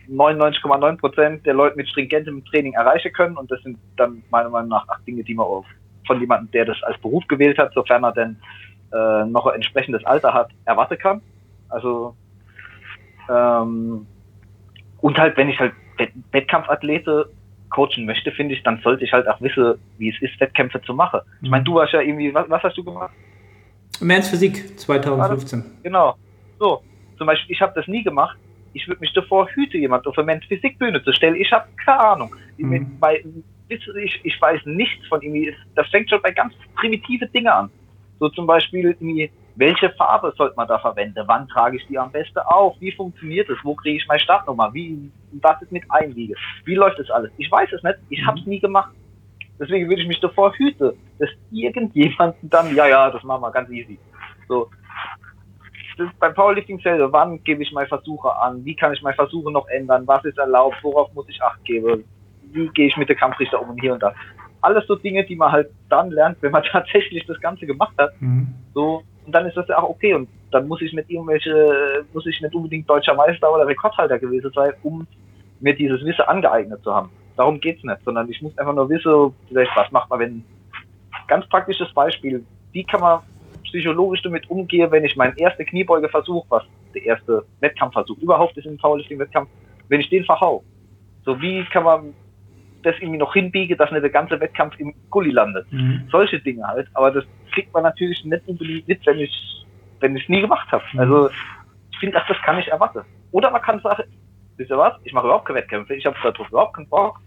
99,9 0.09 0.97
Prozent 0.97 1.45
der 1.45 1.53
Leute 1.53 1.77
mit 1.77 1.87
stringentem 1.87 2.43
Training 2.45 2.73
erreichen 2.73 3.13
können. 3.13 3.37
Und 3.37 3.49
das 3.51 3.61
sind 3.61 3.77
dann 3.95 4.23
meiner 4.29 4.49
Meinung 4.49 4.69
nach 4.69 4.87
acht 4.89 5.05
Dinge, 5.07 5.23
die 5.23 5.35
man 5.35 5.45
auf 5.45 5.65
von 6.07 6.19
jemandem, 6.19 6.51
der 6.51 6.65
das 6.65 6.81
als 6.83 6.97
Beruf 6.99 7.27
gewählt 7.27 7.57
hat, 7.57 7.73
sofern 7.73 8.03
er 8.03 8.13
denn 8.13 8.37
äh, 8.91 9.25
noch 9.25 9.45
ein 9.45 9.55
entsprechendes 9.55 10.05
Alter 10.05 10.33
hat, 10.33 10.49
erwarten 10.65 10.97
kann. 10.97 11.21
Also 11.69 12.15
ähm, 13.29 14.07
und 15.01 15.17
halt, 15.17 15.37
wenn 15.37 15.49
ich 15.49 15.59
halt 15.59 15.73
Wettkampfathlete 16.31 17.29
coachen 17.69 18.05
möchte, 18.05 18.31
finde 18.31 18.55
ich, 18.55 18.63
dann 18.63 18.79
sollte 18.81 19.03
ich 19.03 19.11
halt 19.11 19.27
auch 19.27 19.41
wissen, 19.41 19.75
wie 19.97 20.09
es 20.09 20.21
ist, 20.21 20.39
Wettkämpfe 20.39 20.81
zu 20.81 20.93
machen. 20.93 21.19
Ich 21.41 21.49
meine, 21.49 21.63
du 21.63 21.75
warst 21.75 21.93
ja 21.93 22.01
irgendwie, 22.01 22.33
was, 22.33 22.49
was 22.49 22.63
hast 22.63 22.77
du 22.77 22.83
gemacht? 22.83 23.11
Men's 23.99 24.29
Physik 24.29 24.79
2015. 24.79 25.63
Genau. 25.83 26.15
So, 26.59 26.81
zum 27.17 27.27
Beispiel, 27.27 27.53
ich 27.53 27.61
habe 27.61 27.73
das 27.75 27.87
nie 27.87 28.03
gemacht. 28.03 28.37
Ich 28.73 28.87
würde 28.87 29.01
mich 29.01 29.11
davor 29.13 29.47
hüten, 29.47 29.81
jemand 29.81 30.05
auf 30.07 30.17
eine 30.17 30.25
Men's 30.25 30.45
Physikbühne 30.45 31.03
zu 31.03 31.11
stellen. 31.11 31.35
Ich 31.35 31.51
habe 31.51 31.67
keine 31.83 31.99
Ahnung. 31.99 32.35
Mhm. 32.57 32.97
Bei, 32.99 33.23
ich, 33.69 34.19
ich 34.23 34.41
weiß 34.41 34.61
nichts 34.65 35.05
von 35.07 35.21
irgendwie. 35.21 35.53
Das 35.75 35.87
fängt 35.89 36.09
schon 36.09 36.21
bei 36.21 36.31
ganz 36.31 36.53
primitive 36.75 37.27
Dinge 37.27 37.53
an. 37.53 37.69
So 38.19 38.29
zum 38.29 38.47
Beispiel 38.47 38.97
welche 39.55 39.89
Farbe 39.91 40.33
sollte 40.37 40.55
man 40.55 40.67
da 40.67 40.77
verwenden? 40.77 41.23
Wann 41.25 41.47
trage 41.47 41.77
ich 41.77 41.87
die 41.87 41.97
am 41.97 42.11
besten 42.11 42.39
auf? 42.39 42.75
Wie 42.79 42.91
funktioniert 42.91 43.49
es? 43.49 43.57
Wo 43.63 43.73
kriege 43.73 43.97
ich 43.97 44.07
meine 44.07 44.19
Startnummer? 44.19 44.71
Wie, 44.73 45.11
was 45.41 45.61
ist 45.61 45.71
mit 45.71 45.83
Einwiege? 45.89 46.35
Wie 46.65 46.75
läuft 46.75 46.99
das 46.99 47.09
alles? 47.09 47.31
Ich 47.37 47.51
weiß 47.51 47.71
es 47.73 47.81
nicht. 47.81 47.97
Ich 48.09 48.25
habe 48.25 48.39
es 48.39 48.45
nie 48.45 48.59
gemacht. 48.59 48.93
Deswegen 49.59 49.89
würde 49.89 50.03
ich 50.03 50.07
mich 50.07 50.19
davor 50.19 50.53
hüten, 50.53 50.93
dass 51.17 51.29
irgendjemand 51.51 52.35
dann, 52.43 52.75
ja, 52.75 52.87
ja, 52.87 53.09
das 53.09 53.23
machen 53.23 53.41
wir 53.41 53.51
ganz 53.51 53.69
easy. 53.71 53.97
So. 54.47 54.69
Das 55.97 56.07
ist 56.07 56.19
beim 56.19 56.35
Powerlifting 56.35 56.79
selber, 56.79 57.11
wann 57.11 57.43
gebe 57.43 57.63
ich 57.63 57.71
meine 57.71 57.87
Versuche 57.87 58.35
an? 58.35 58.63
Wie 58.63 58.75
kann 58.75 58.93
ich 58.93 59.01
meine 59.01 59.15
Versuche 59.15 59.51
noch 59.51 59.67
ändern? 59.69 60.05
Was 60.05 60.23
ist 60.25 60.37
erlaubt? 60.37 60.77
Worauf 60.83 61.11
muss 61.15 61.27
ich 61.27 61.41
Acht 61.41 61.63
geben? 61.65 62.03
Wie 62.51 62.67
gehe 62.69 62.87
ich 62.87 62.97
mit 62.97 63.09
der 63.09 63.15
Kampfrichter 63.15 63.61
um 63.61 63.69
und 63.69 63.81
hier 63.81 63.93
und 63.93 64.03
da? 64.03 64.13
Alles 64.61 64.85
so 64.87 64.95
Dinge, 64.95 65.25
die 65.25 65.35
man 65.35 65.51
halt 65.51 65.69
dann 65.89 66.11
lernt, 66.11 66.37
wenn 66.41 66.51
man 66.51 66.63
tatsächlich 66.71 67.25
das 67.25 67.39
Ganze 67.39 67.65
gemacht 67.65 67.93
hat. 67.97 68.11
Mhm. 68.19 68.53
So, 68.73 69.03
und 69.25 69.31
dann 69.33 69.45
ist 69.45 69.57
das 69.57 69.67
ja 69.67 69.77
auch 69.77 69.89
okay. 69.89 70.13
Und 70.13 70.29
dann 70.51 70.67
muss 70.67 70.81
ich 70.81 70.93
nicht 70.93 71.09
irgendwelche, 71.09 72.05
muss 72.13 72.25
ich 72.25 72.41
nicht 72.41 72.55
unbedingt 72.55 72.89
deutscher 72.89 73.13
Meister 73.13 73.53
oder 73.53 73.67
Rekordhalter 73.67 74.17
gewesen 74.19 74.51
sein, 74.53 74.73
um 74.83 75.05
mir 75.59 75.75
dieses 75.75 76.03
Wissen 76.05 76.21
angeeignet 76.21 76.83
zu 76.83 76.93
haben. 76.93 77.09
Darum 77.35 77.59
geht's 77.59 77.83
nicht, 77.83 77.99
sondern 78.03 78.29
ich 78.29 78.41
muss 78.41 78.57
einfach 78.57 78.73
nur 78.73 78.89
wissen, 78.89 79.33
vielleicht, 79.47 79.71
was 79.75 79.91
macht 79.91 80.09
man, 80.09 80.19
wenn, 80.19 80.43
ganz 81.27 81.47
praktisches 81.49 81.93
Beispiel, 81.93 82.43
wie 82.71 82.83
kann 82.83 83.01
man 83.01 83.19
psychologisch 83.63 84.21
damit 84.23 84.49
umgehen, 84.49 84.89
wenn 84.91 85.03
ich 85.03 85.15
meinen 85.15 85.37
ersten 85.37 85.65
Kniebeugeversuch, 85.65 86.45
was 86.49 86.63
der 86.93 87.05
erste 87.05 87.43
Wettkampfversuch 87.59 88.17
überhaupt 88.19 88.57
ist 88.57 88.65
im 88.65 88.77
Powerlifting-Wettkampf, 88.77 89.49
wenn 89.89 89.99
ich 89.99 90.09
den 90.09 90.25
verhau. 90.25 90.63
So, 91.25 91.39
wie 91.41 91.65
kann 91.65 91.83
man 91.83 92.13
das 92.83 92.95
irgendwie 92.99 93.17
noch 93.17 93.33
hinbiegen, 93.33 93.77
dass 93.77 93.91
nicht 93.91 94.03
der 94.03 94.09
ganze 94.09 94.39
Wettkampf 94.39 94.79
im 94.79 94.93
Gully 95.09 95.31
landet. 95.31 95.71
Mhm. 95.71 96.07
Solche 96.11 96.39
Dinge 96.39 96.65
halt. 96.65 96.87
Aber 96.93 97.11
das 97.11 97.25
kriegt 97.53 97.73
man 97.73 97.83
natürlich 97.83 98.23
nicht 98.23 98.47
unbedingt 98.47 98.87
mit, 98.87 99.05
wenn 99.05 99.19
ich 99.19 99.65
wenn 99.99 100.15
ich 100.15 100.23
es 100.23 100.29
nie 100.29 100.41
gemacht 100.41 100.71
habe. 100.71 100.83
Mhm. 100.93 100.99
Also 100.99 101.29
ich 101.91 101.97
finde, 101.99 102.21
das 102.27 102.37
kann 102.43 102.59
ich 102.59 102.67
erwarten. 102.67 103.01
Oder 103.31 103.51
man 103.51 103.61
kann 103.61 103.79
sagen, 103.81 104.03
wisst 104.57 104.69
ihr 104.69 104.77
was, 104.77 104.93
ich 105.03 105.13
mache 105.13 105.25
überhaupt 105.25 105.45
keine 105.45 105.59
Wettkämpfe, 105.59 105.95
ich 105.95 106.05
habe 106.05 106.15
darauf 106.21 106.49
überhaupt 106.49 106.75
keinen 106.75 106.89
Bock. 106.89 107.19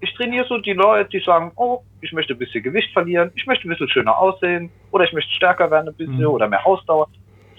Ich 0.00 0.12
trainiere 0.14 0.46
so 0.46 0.58
die 0.58 0.72
Leute, 0.72 1.10
die 1.10 1.20
sagen, 1.22 1.52
oh, 1.56 1.82
ich 2.00 2.12
möchte 2.12 2.32
ein 2.32 2.38
bisschen 2.38 2.62
Gewicht 2.62 2.92
verlieren, 2.92 3.30
ich 3.34 3.46
möchte 3.46 3.68
ein 3.68 3.70
bisschen 3.70 3.88
schöner 3.88 4.16
aussehen, 4.16 4.70
oder 4.92 5.04
ich 5.04 5.12
möchte 5.12 5.30
stärker 5.32 5.70
werden 5.70 5.88
ein 5.88 5.94
bisschen 5.94 6.18
mhm. 6.18 6.26
oder 6.26 6.48
mehr 6.48 6.66
Ausdauer. 6.66 7.08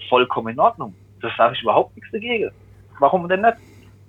Vollkommen 0.08 0.52
in 0.52 0.60
Ordnung. 0.60 0.94
Das 1.20 1.32
sage 1.36 1.54
ich 1.54 1.62
überhaupt 1.62 1.94
nichts 1.94 2.10
dagegen. 2.10 2.50
Warum 2.98 3.28
denn 3.28 3.42
nicht? 3.42 3.56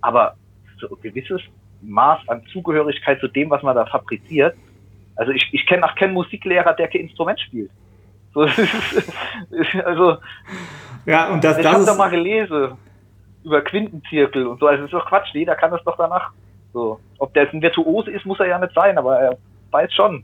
Aber 0.02 0.36
so 0.80 0.88
ein 0.89 1.02
gewisses 1.02 1.41
Maß 1.84 2.28
an 2.28 2.43
Zugehörigkeit 2.52 3.19
zu 3.19 3.28
dem, 3.28 3.50
was 3.50 3.62
man 3.63 3.76
da 3.76 3.86
fabriziert. 3.86 4.56
Also 5.15 5.32
ich, 5.32 5.48
ich 5.52 5.65
kenne 5.67 5.86
auch 5.86 5.96
keinen 5.96 6.13
Musiklehrer, 6.13 6.74
der 6.74 6.88
kein 6.88 7.02
Instrument 7.02 7.39
spielt. 7.39 7.69
So, 8.34 8.41
also 9.86 10.17
ja, 11.06 11.30
und 11.30 11.43
das, 11.43 11.58
ich 11.58 11.65
habe 11.65 11.86
doch 11.86 11.98
mal 11.98 12.10
gelesen 12.10 12.72
über 13.43 13.62
Quintenzirkel 13.62 14.48
und 14.48 14.60
so. 14.60 14.67
Also 14.67 14.84
das 14.84 14.91
ist 14.91 14.93
doch 14.93 15.06
Quatsch. 15.06 15.34
Jeder 15.34 15.56
kann 15.56 15.72
das 15.72 15.84
doch 15.84 15.98
danach. 15.98 16.32
So, 16.72 17.00
ob 17.19 17.34
der 17.34 17.43
jetzt 17.43 17.54
ein 17.54 17.62
Virtuose 17.62 18.10
ist, 18.10 18.26
muss 18.26 18.39
er 18.39 18.48
ja 18.48 18.58
nicht 18.58 18.74
sein, 18.74 18.98
aber 18.98 19.19
er 19.19 19.38
weiß 19.72 19.93
schon. 19.93 20.24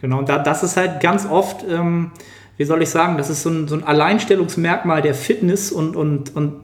Genau, 0.00 0.18
und 0.18 0.28
da, 0.28 0.38
das 0.38 0.62
ist 0.62 0.76
halt 0.76 1.00
ganz 1.00 1.28
oft, 1.28 1.64
ähm, 1.68 2.10
wie 2.58 2.64
soll 2.64 2.82
ich 2.82 2.90
sagen, 2.90 3.16
das 3.16 3.30
ist 3.30 3.42
so 3.42 3.50
ein, 3.50 3.66
so 3.66 3.76
ein 3.76 3.84
Alleinstellungsmerkmal 3.84 5.00
der 5.00 5.14
Fitness- 5.14 5.72
und, 5.72 5.96
und, 5.96 6.36
und 6.36 6.60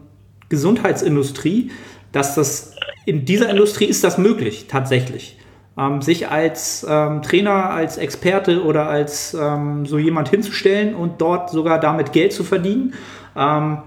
Gesundheitsindustrie, 0.51 1.71
dass 2.13 2.35
das 2.35 2.77
in 3.05 3.25
dieser 3.25 3.51
Industrie 3.51 3.87
ist 3.87 4.05
das 4.05 4.19
möglich, 4.19 4.67
tatsächlich. 4.69 5.39
Ähm, 5.77 6.03
sich 6.03 6.29
als 6.29 6.87
ähm, 6.89 7.23
Trainer, 7.23 7.71
als 7.71 7.97
Experte 7.97 8.63
oder 8.63 8.89
als 8.89 9.35
ähm, 9.35 9.87
so 9.87 9.99
jemand 9.99 10.29
hinzustellen 10.29 10.95
und 10.95 11.21
dort 11.21 11.51
sogar 11.51 11.81
damit 11.81 12.13
Geld 12.13 12.33
zu 12.33 12.45
verdienen. 12.45 12.95
Ähm, 13.35 13.79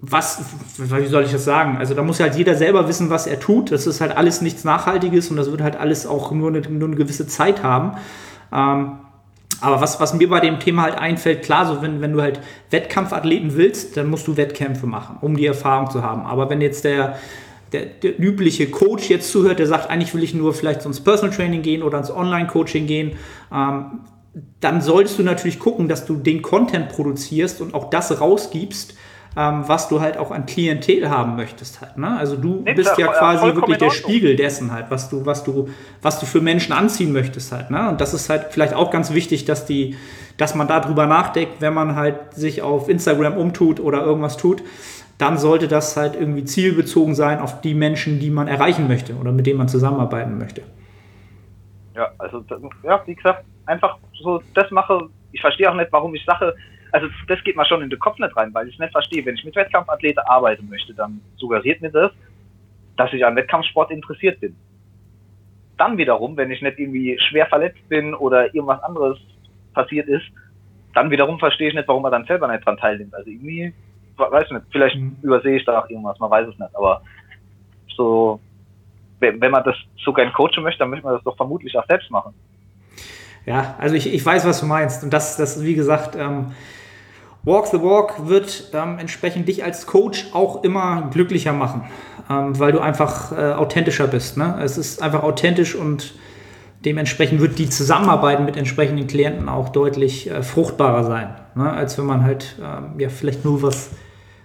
was, 0.00 0.40
wie 0.76 1.06
soll 1.06 1.24
ich 1.24 1.32
das 1.32 1.44
sagen? 1.44 1.76
Also 1.78 1.94
da 1.94 2.02
muss 2.02 2.20
halt 2.20 2.36
jeder 2.36 2.54
selber 2.54 2.86
wissen, 2.86 3.10
was 3.10 3.26
er 3.26 3.40
tut. 3.40 3.72
Das 3.72 3.88
ist 3.88 4.00
halt 4.00 4.16
alles 4.16 4.40
nichts 4.40 4.62
Nachhaltiges 4.62 5.28
und 5.28 5.36
das 5.36 5.50
wird 5.50 5.60
halt 5.60 5.74
alles 5.74 6.06
auch 6.06 6.30
nur 6.30 6.50
eine, 6.50 6.60
nur 6.60 6.86
eine 6.86 6.96
gewisse 6.96 7.26
Zeit 7.26 7.64
haben. 7.64 7.96
Aber 9.60 9.80
was, 9.80 9.98
was 10.00 10.14
mir 10.14 10.28
bei 10.28 10.40
dem 10.40 10.60
Thema 10.60 10.82
halt 10.82 10.96
einfällt, 10.96 11.42
klar, 11.42 11.66
so 11.66 11.82
wenn, 11.82 12.00
wenn 12.00 12.12
du 12.12 12.22
halt 12.22 12.40
Wettkampfathleten 12.70 13.56
willst, 13.56 13.96
dann 13.96 14.08
musst 14.08 14.26
du 14.28 14.36
Wettkämpfe 14.36 14.86
machen, 14.86 15.16
um 15.20 15.36
die 15.36 15.46
Erfahrung 15.46 15.90
zu 15.90 16.02
haben. 16.02 16.22
Aber 16.22 16.48
wenn 16.48 16.60
jetzt 16.60 16.84
der, 16.84 17.18
der, 17.72 17.86
der, 17.86 18.18
übliche 18.20 18.70
Coach 18.70 19.10
jetzt 19.10 19.30
zuhört, 19.30 19.58
der 19.58 19.66
sagt, 19.66 19.90
eigentlich 19.90 20.14
will 20.14 20.22
ich 20.22 20.34
nur 20.34 20.54
vielleicht 20.54 20.84
ins 20.84 21.00
Personal 21.00 21.34
Training 21.34 21.62
gehen 21.62 21.82
oder 21.82 21.98
ins 21.98 22.10
Online-Coaching 22.10 22.86
gehen, 22.86 23.16
ähm, 23.52 24.00
dann 24.60 24.80
solltest 24.80 25.18
du 25.18 25.22
natürlich 25.22 25.58
gucken, 25.58 25.88
dass 25.88 26.06
du 26.06 26.14
den 26.14 26.42
Content 26.42 26.90
produzierst 26.90 27.60
und 27.60 27.74
auch 27.74 27.90
das 27.90 28.20
rausgibst, 28.20 28.94
ähm, 29.36 29.64
was 29.66 29.88
du 29.88 30.00
halt 30.00 30.16
auch 30.16 30.30
an 30.30 30.46
Klientel 30.46 31.10
haben 31.10 31.36
möchtest 31.36 31.80
halt. 31.80 31.96
Ne? 31.98 32.16
Also 32.16 32.36
du 32.36 32.62
nee, 32.64 32.74
bist 32.74 32.96
ja 32.98 33.08
quasi 33.08 33.54
wirklich 33.54 33.78
der 33.78 33.90
Spiegel 33.90 34.36
dessen 34.36 34.72
halt, 34.72 34.90
was 34.90 35.10
du, 35.10 35.26
was 35.26 35.44
du, 35.44 35.68
was 36.02 36.18
du 36.20 36.26
für 36.26 36.40
Menschen 36.40 36.72
anziehen 36.72 37.12
möchtest 37.12 37.52
halt. 37.52 37.70
Ne? 37.70 37.88
Und 37.88 38.00
das 38.00 38.14
ist 38.14 38.30
halt 38.30 38.46
vielleicht 38.50 38.74
auch 38.74 38.90
ganz 38.90 39.12
wichtig, 39.12 39.44
dass 39.44 39.66
die, 39.66 39.96
dass 40.36 40.54
man 40.54 40.68
darüber 40.68 41.06
nachdenkt, 41.06 41.60
wenn 41.60 41.74
man 41.74 41.94
halt 41.94 42.34
sich 42.34 42.62
auf 42.62 42.88
Instagram 42.88 43.36
umtut 43.36 43.80
oder 43.80 44.02
irgendwas 44.02 44.36
tut, 44.36 44.62
dann 45.18 45.36
sollte 45.36 45.66
das 45.68 45.96
halt 45.96 46.14
irgendwie 46.14 46.44
zielbezogen 46.44 47.14
sein 47.14 47.40
auf 47.40 47.60
die 47.60 47.74
Menschen, 47.74 48.20
die 48.20 48.30
man 48.30 48.46
erreichen 48.46 48.86
möchte 48.86 49.14
oder 49.16 49.32
mit 49.32 49.46
denen 49.46 49.58
man 49.58 49.68
zusammenarbeiten 49.68 50.38
möchte. 50.38 50.62
Ja, 51.94 52.10
also 52.18 52.44
ja, 52.84 53.02
wie 53.06 53.16
gesagt, 53.16 53.44
einfach 53.66 53.98
so 54.22 54.40
das 54.54 54.70
mache. 54.70 55.08
Ich 55.32 55.40
verstehe 55.40 55.70
auch 55.70 55.74
nicht, 55.74 55.92
warum 55.92 56.14
ich 56.14 56.24
Sache, 56.24 56.54
also 56.92 57.08
das 57.26 57.42
geht 57.44 57.56
mal 57.56 57.66
schon 57.66 57.82
in 57.82 57.90
den 57.90 57.98
Kopf 57.98 58.18
nicht 58.18 58.36
rein, 58.36 58.52
weil 58.54 58.68
ich 58.68 58.78
nicht 58.78 58.92
verstehe, 58.92 59.24
wenn 59.24 59.34
ich 59.34 59.44
mit 59.44 59.56
Wettkampfathleten 59.56 60.22
arbeiten 60.26 60.68
möchte, 60.68 60.94
dann 60.94 61.20
suggeriert 61.36 61.80
mir 61.80 61.90
das, 61.90 62.12
dass 62.96 63.12
ich 63.12 63.24
an 63.24 63.36
Wettkampfsport 63.36 63.90
interessiert 63.90 64.40
bin. 64.40 64.56
Dann 65.76 65.96
wiederum, 65.96 66.36
wenn 66.36 66.50
ich 66.50 66.62
nicht 66.62 66.78
irgendwie 66.78 67.18
schwer 67.28 67.46
verletzt 67.46 67.88
bin 67.88 68.14
oder 68.14 68.52
irgendwas 68.54 68.82
anderes 68.82 69.18
passiert 69.74 70.08
ist, 70.08 70.24
dann 70.94 71.10
wiederum 71.10 71.38
verstehe 71.38 71.68
ich 71.68 71.74
nicht, 71.74 71.86
warum 71.86 72.02
man 72.02 72.12
dann 72.12 72.24
selber 72.24 72.48
nicht 72.48 72.66
dran 72.66 72.76
teilnimmt. 72.76 73.14
Also 73.14 73.30
irgendwie 73.30 73.72
weiß 74.18 74.50
nicht, 74.50 74.64
vielleicht 74.70 74.96
mhm. 74.96 75.16
übersehe 75.22 75.56
ich 75.56 75.64
da 75.64 75.80
auch 75.80 75.88
irgendwas, 75.88 76.18
man 76.18 76.30
weiß 76.30 76.48
es 76.48 76.58
nicht, 76.58 76.74
aber 76.74 77.02
so, 77.96 78.40
wenn, 79.20 79.40
wenn 79.40 79.50
man 79.50 79.64
das 79.64 79.76
so 80.04 80.12
gern 80.12 80.32
coachen 80.32 80.62
möchte, 80.62 80.80
dann 80.80 80.90
möchte 80.90 81.04
man 81.04 81.14
das 81.14 81.24
doch 81.24 81.36
vermutlich 81.36 81.76
auch 81.76 81.86
selbst 81.86 82.10
machen. 82.10 82.34
Ja, 83.46 83.76
also 83.78 83.94
ich, 83.94 84.12
ich 84.12 84.24
weiß, 84.24 84.46
was 84.46 84.60
du 84.60 84.66
meinst. 84.66 85.02
Und 85.02 85.12
das, 85.12 85.36
das 85.36 85.64
wie 85.64 85.74
gesagt, 85.74 86.16
ähm, 86.16 86.52
Walk 87.48 87.66
the 87.68 87.82
Walk 87.82 88.28
wird 88.28 88.70
ähm, 88.74 88.98
entsprechend 88.98 89.48
dich 89.48 89.64
als 89.64 89.86
Coach 89.86 90.26
auch 90.32 90.62
immer 90.62 91.08
glücklicher 91.10 91.52
machen, 91.52 91.82
ähm, 92.30 92.58
weil 92.58 92.72
du 92.72 92.78
einfach 92.78 93.32
äh, 93.32 93.52
authentischer 93.54 94.06
bist. 94.06 94.36
Ne? 94.36 94.60
Es 94.62 94.76
ist 94.76 95.02
einfach 95.02 95.22
authentisch 95.22 95.74
und 95.74 96.14
dementsprechend 96.84 97.40
wird 97.40 97.58
die 97.58 97.70
Zusammenarbeit 97.70 98.44
mit 98.44 98.56
entsprechenden 98.56 99.06
Klienten 99.06 99.48
auch 99.48 99.70
deutlich 99.70 100.30
äh, 100.30 100.42
fruchtbarer 100.42 101.04
sein, 101.04 101.34
ne? 101.54 101.72
als 101.72 101.98
wenn 101.98 102.04
man 102.04 102.22
halt 102.22 102.56
ähm, 102.60 103.00
ja 103.00 103.08
vielleicht 103.08 103.44
nur 103.44 103.62
was 103.62 103.90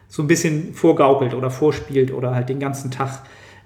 so 0.07 0.23
ein 0.23 0.27
bisschen 0.27 0.73
vorgaukelt 0.73 1.33
oder 1.33 1.51
vorspielt 1.51 2.13
oder 2.13 2.33
halt 2.33 2.47
den 2.47 2.59
ganzen 2.59 2.89
Tag 2.89 3.23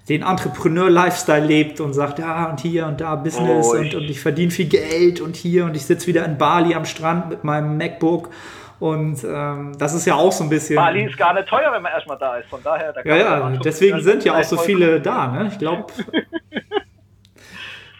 den 0.08 0.22
Entrepreneur-Lifestyle 0.22 1.44
lebt 1.44 1.80
und 1.80 1.92
sagt, 1.92 2.18
ja, 2.18 2.46
und 2.46 2.60
hier 2.60 2.86
und 2.86 3.00
da 3.00 3.14
Business 3.14 3.66
oh, 3.68 3.76
und, 3.76 3.94
und 3.94 4.04
ich 4.04 4.20
verdiene 4.20 4.50
viel 4.50 4.66
Geld 4.66 5.20
und 5.20 5.36
hier 5.36 5.66
und 5.66 5.76
ich 5.76 5.84
sitze 5.84 6.06
wieder 6.06 6.24
in 6.24 6.38
Bali 6.38 6.74
am 6.74 6.86
Strand 6.86 7.28
mit 7.28 7.44
meinem 7.44 7.76
MacBook 7.76 8.30
und 8.80 9.24
ähm, 9.24 9.72
das 9.78 9.94
ist 9.94 10.06
ja 10.06 10.14
auch 10.14 10.30
so 10.30 10.44
ein 10.44 10.50
bisschen. 10.50 10.76
Bali 10.76 11.04
ist 11.04 11.18
gar 11.18 11.34
nicht 11.34 11.48
teuer, 11.48 11.72
wenn 11.72 11.82
man 11.82 11.92
erstmal 11.92 12.18
da 12.18 12.36
ist. 12.36 12.48
Von 12.48 12.62
daher, 12.62 12.92
da 12.92 13.02
ja, 13.02 13.16
ja, 13.16 13.50
deswegen 13.64 14.00
sind 14.00 14.24
ja 14.24 14.38
auch 14.38 14.44
so 14.44 14.56
viele 14.56 15.00
da. 15.00 15.26
Ne? 15.28 15.48
Ich 15.50 15.58
glaube, 15.58 15.86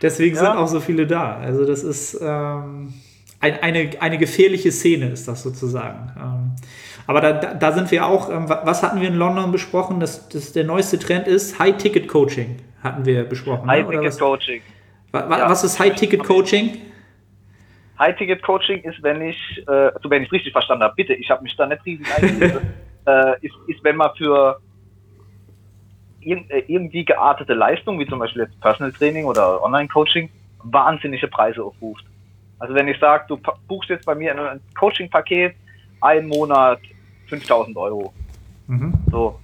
deswegen 0.03 0.37
ja. 0.37 0.43
sind 0.43 0.57
auch 0.57 0.69
so 0.69 0.81
viele 0.81 1.07
da. 1.07 1.37
Also 1.37 1.67
das 1.67 1.83
ist 1.83 2.19
ähm, 2.21 2.95
ein, 3.41 3.63
eine, 3.63 3.91
eine 3.99 4.19
gefährliche 4.19 4.71
Szene, 4.71 5.07
ist 5.07 5.27
das 5.27 5.43
sozusagen. 5.43 6.13
Ähm, 6.17 6.57
aber 7.09 7.21
da, 7.23 7.33
da 7.55 7.73
sind 7.73 7.91
wir 7.91 8.07
auch, 8.07 8.31
ähm, 8.31 8.49
was 8.49 8.83
hatten 8.83 9.01
wir 9.01 9.09
in 9.09 9.15
London 9.15 9.51
besprochen, 9.51 9.99
dass, 9.99 10.29
dass 10.29 10.53
der 10.53 10.65
neueste 10.65 10.99
Trend 10.99 11.27
ist? 11.27 11.59
High-Ticket-Coaching 11.59 12.57
hatten 12.85 13.05
wir 13.05 13.25
besprochen. 13.25 13.67
Ne? 13.67 13.73
High-Ticket-Coaching. 13.73 14.63
Was, 15.11 15.23
ja. 15.23 15.51
was 15.51 15.65
ist 15.65 15.79
High-Ticket-Coaching? 15.81 16.88
High-Ticket-Coaching 17.99 18.83
ist, 18.83 19.03
wenn 19.03 19.21
ich, 19.23 19.65
äh, 19.67 19.71
also 19.71 20.09
wenn 20.11 20.23
ich 20.23 20.29
es 20.29 20.33
richtig 20.33 20.53
verstanden 20.53 20.85
habe, 20.85 20.95
bitte, 20.95 21.15
ich 21.15 21.31
habe 21.31 21.43
mich 21.43 21.57
da 21.57 21.67
nicht 21.67 21.85
riesig 21.85 22.07
eingelesen, 22.15 22.61
äh, 23.07 23.35
ist, 23.41 23.55
ist, 23.67 23.83
wenn 23.85 23.97
man 23.97 24.11
für 24.17 24.61
äh, 26.21 26.63
irgendwie 26.67 27.05
geartete 27.05 27.55
Leistung, 27.55 27.99
wie 27.99 28.07
zum 28.07 28.19
Beispiel 28.19 28.43
jetzt 28.43 28.61
Personal 28.61 28.93
Training 28.93 29.25
oder 29.25 29.63
Online-Coaching, 29.63 30.31
wahnsinnige 30.63 31.29
Preise 31.29 31.65
aufruft. 31.65 32.05
Also 32.59 32.75
wenn 32.75 32.89
ich 32.89 32.99
sage, 32.99 33.25
du 33.29 33.39
buchst 33.67 33.89
jetzt 33.89 34.05
bei 34.05 34.15
mir 34.15 34.33
ein 34.33 34.61
Coaching-Paket, 34.79 35.55
einen 36.01 36.29
Monat 36.29 36.81
5000 37.29 37.77
Euro. 37.77 38.13
Mhm. 38.67 38.95
So. 39.11 39.39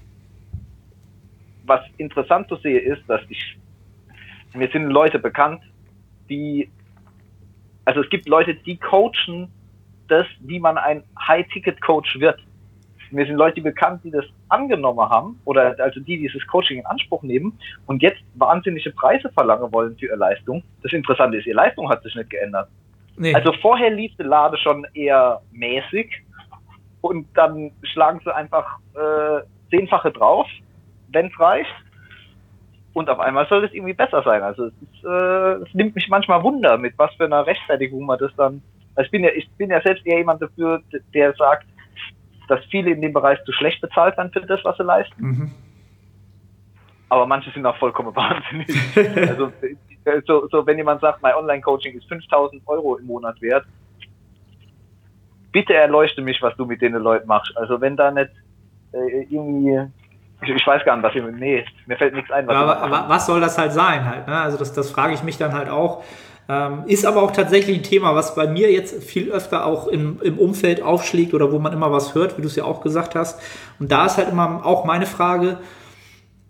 Was 1.65 1.81
interessant 1.97 2.49
zu 2.49 2.57
sehen 2.57 2.93
ist, 2.93 3.03
dass 3.09 3.23
ich, 3.29 3.57
mir 4.53 4.69
sind 4.69 4.91
Leute 4.91 5.19
bekannt, 5.19 5.63
die, 6.29 6.69
also 7.85 8.01
es 8.01 8.11
gibt 8.11 8.29
Leute, 8.29 8.55
die 8.55 8.77
coachen 8.77 9.49
das, 10.09 10.27
wie 10.41 10.61
man 10.61 10.79
ein 10.79 11.03
High-Ticket-Coach 11.27 12.21
wird. 12.21 12.41
Mir 13.11 13.27
sind 13.27 13.37
Leute 13.37 13.61
bekannt, 13.61 14.03
die 14.03 14.11
das 14.11 14.25
angenommen 14.49 15.09
haben 15.09 15.41
oder 15.45 15.77
also 15.79 16.01
die 16.01 16.19
dieses 16.19 16.45
Coaching 16.49 16.81
in 16.81 16.87
Anspruch 16.87 17.23
nehmen 17.23 17.57
und 17.87 18.03
jetzt 18.03 18.21
wahnsinnige 18.35 18.91
Preise 18.91 19.31
verlangen 19.31 19.73
wollen 19.73 19.97
für 19.97 20.07
ihre 20.07 20.17
Leistung. 20.17 20.65
Das 20.83 20.93
Interessante 20.93 21.39
ist, 21.39 21.47
ihre 21.47 21.57
Leistung 21.57 21.89
hat 21.89 22.03
sich 22.03 22.15
nicht 22.17 22.31
geändert. 22.31 22.69
Nee. 23.17 23.35
Also 23.35 23.53
vorher 23.63 23.91
lief 23.91 24.13
die 24.19 24.25
Lade 24.25 24.57
schon 24.59 24.85
eher 24.95 25.41
mäßig 25.53 26.11
und 27.03 27.29
dann 27.35 27.71
schlagen 27.83 28.21
sie 28.25 28.35
einfach 28.35 28.79
äh, 28.95 29.43
zehnfache 29.71 30.11
drauf, 30.11 30.49
wenn 31.09 31.27
es 31.27 31.39
reicht. 31.39 31.71
Und 32.95 33.11
auf 33.11 33.19
einmal 33.19 33.47
soll 33.49 33.65
es 33.65 33.73
irgendwie 33.75 33.93
besser 33.93 34.23
sein. 34.23 34.43
Also 34.43 34.67
es, 34.67 34.73
ist, 34.73 35.05
äh, 35.05 35.55
es 35.67 35.75
nimmt 35.75 35.97
mich 35.97 36.09
manchmal 36.09 36.43
Wunder, 36.43 36.79
mit 36.79 36.97
was 36.97 37.13
für 37.17 37.25
einer 37.25 37.45
Rechtfertigung 37.45 38.07
man 38.07 38.19
das 38.19 38.35
dann. 38.37 38.63
Also 38.95 39.07
ich 39.07 39.11
bin 39.11 39.25
ja, 39.25 39.31
ich 39.35 39.51
bin 39.59 39.71
ja 39.71 39.83
selbst 39.83 40.07
eher 40.07 40.19
jemand 40.19 40.41
dafür, 40.41 40.81
der 41.13 41.35
sagt, 41.35 41.67
dass 42.49 42.65
viele 42.67 42.93
in 42.93 43.03
dem 43.03 43.13
Bereich 43.13 43.43
zu 43.45 43.53
schlecht 43.53 43.81
bezahlt 43.81 44.17
werden 44.17 44.33
für 44.33 44.43
das, 44.43 44.65
was 44.65 44.77
sie 44.77 44.85
leisten. 44.85 45.23
Mhm. 45.23 45.51
Aber 47.09 47.27
manche 47.27 47.51
sind 47.51 47.67
auch 47.67 47.77
vollkommen 47.79 48.15
wahnsinnig. 48.17 48.71
also 49.29 49.53
so, 50.27 50.49
so, 50.49 50.67
wenn 50.67 50.77
jemand 50.77 51.01
sagt, 51.01 51.23
mein 51.23 51.35
Online-Coaching 51.35 51.97
ist 51.97 52.07
5000 52.09 52.63
Euro 52.67 52.97
im 52.97 53.07
Monat 53.07 53.41
wert, 53.41 53.67
bitte 55.51 55.75
erleuchte 55.75 56.21
mich, 56.21 56.41
was 56.43 56.55
du 56.57 56.65
mit 56.65 56.81
den 56.81 56.93
Leuten 56.95 57.27
machst. 57.27 57.57
Also 57.57 57.81
wenn 57.81 57.97
da 57.97 58.11
nicht 58.11 58.31
äh, 58.93 59.23
irgendwie 59.31 59.81
ich, 60.45 60.55
ich, 60.55 60.67
weiß 60.67 60.85
gar 60.85 60.97
nicht, 60.97 61.05
was 61.05 61.15
ich. 61.15 61.23
Nee, 61.39 61.65
mir 61.87 61.97
fällt 61.97 62.15
nichts 62.15 62.31
ein. 62.31 62.47
Was, 62.47 62.57
aber, 62.57 62.79
aber 62.79 63.09
was 63.09 63.27
soll 63.27 63.41
das 63.41 63.59
halt 63.59 63.73
sein 63.73 64.05
halt? 64.05 64.27
Ne? 64.27 64.41
Also 64.41 64.57
das, 64.57 64.73
das 64.73 64.91
frage 64.91 65.15
ich 65.15 65.23
mich 65.23 65.39
dann 65.39 65.53
halt 65.53 65.69
auch. 65.69 66.03
Ähm, 66.47 66.83
ist 66.87 67.07
aber 67.07 67.23
auch 67.23 67.31
tatsächlich 67.31 67.79
ein 67.79 67.83
Thema, 67.83 68.15
was 68.15 68.35
bei 68.35 68.47
mir 68.47 68.71
jetzt 68.71 69.03
viel 69.03 69.31
öfter 69.31 69.65
auch 69.65 69.87
im, 69.87 70.21
im 70.21 70.39
Umfeld 70.39 70.83
aufschlägt 70.83 71.33
oder 71.33 71.53
wo 71.53 71.59
man 71.59 71.73
immer 71.73 71.91
was 71.91 72.15
hört, 72.15 72.37
wie 72.37 72.43
du 72.43 72.49
es 72.49 72.57
ja 72.57 72.65
auch 72.65 72.83
gesagt 72.83 73.15
hast. 73.15 73.41
Und 73.79 73.91
da 73.91 74.05
ist 74.05 74.19
halt 74.19 74.29
immer 74.29 74.65
auch 74.65 74.85
meine 74.85 75.07
Frage, 75.07 75.59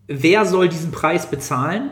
wer 0.08 0.46
soll 0.46 0.68
diesen 0.68 0.90
Preis 0.90 1.26
bezahlen? 1.26 1.90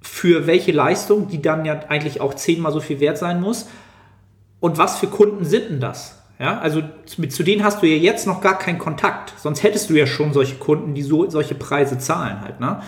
Für 0.00 0.46
welche 0.46 0.70
Leistung, 0.70 1.28
die 1.28 1.42
dann 1.42 1.64
ja 1.64 1.80
eigentlich 1.88 2.20
auch 2.20 2.34
zehnmal 2.34 2.72
so 2.72 2.80
viel 2.80 3.00
wert 3.00 3.18
sein 3.18 3.40
muss? 3.40 3.68
Und 4.60 4.78
was 4.78 4.98
für 4.98 5.08
Kunden 5.08 5.44
sind 5.44 5.70
denn 5.70 5.80
das? 5.80 6.19
Ja, 6.40 6.58
also 6.58 6.82
mit, 7.18 7.34
zu 7.34 7.42
denen 7.42 7.62
hast 7.62 7.82
du 7.82 7.86
ja 7.86 7.96
jetzt 7.96 8.26
noch 8.26 8.40
gar 8.40 8.58
keinen 8.58 8.78
Kontakt. 8.78 9.34
Sonst 9.36 9.62
hättest 9.62 9.90
du 9.90 9.94
ja 9.94 10.06
schon 10.06 10.32
solche 10.32 10.56
Kunden, 10.56 10.94
die 10.94 11.02
so, 11.02 11.28
solche 11.28 11.54
Preise 11.54 11.98
zahlen 11.98 12.40
halt. 12.40 12.60
Ne? 12.60 12.80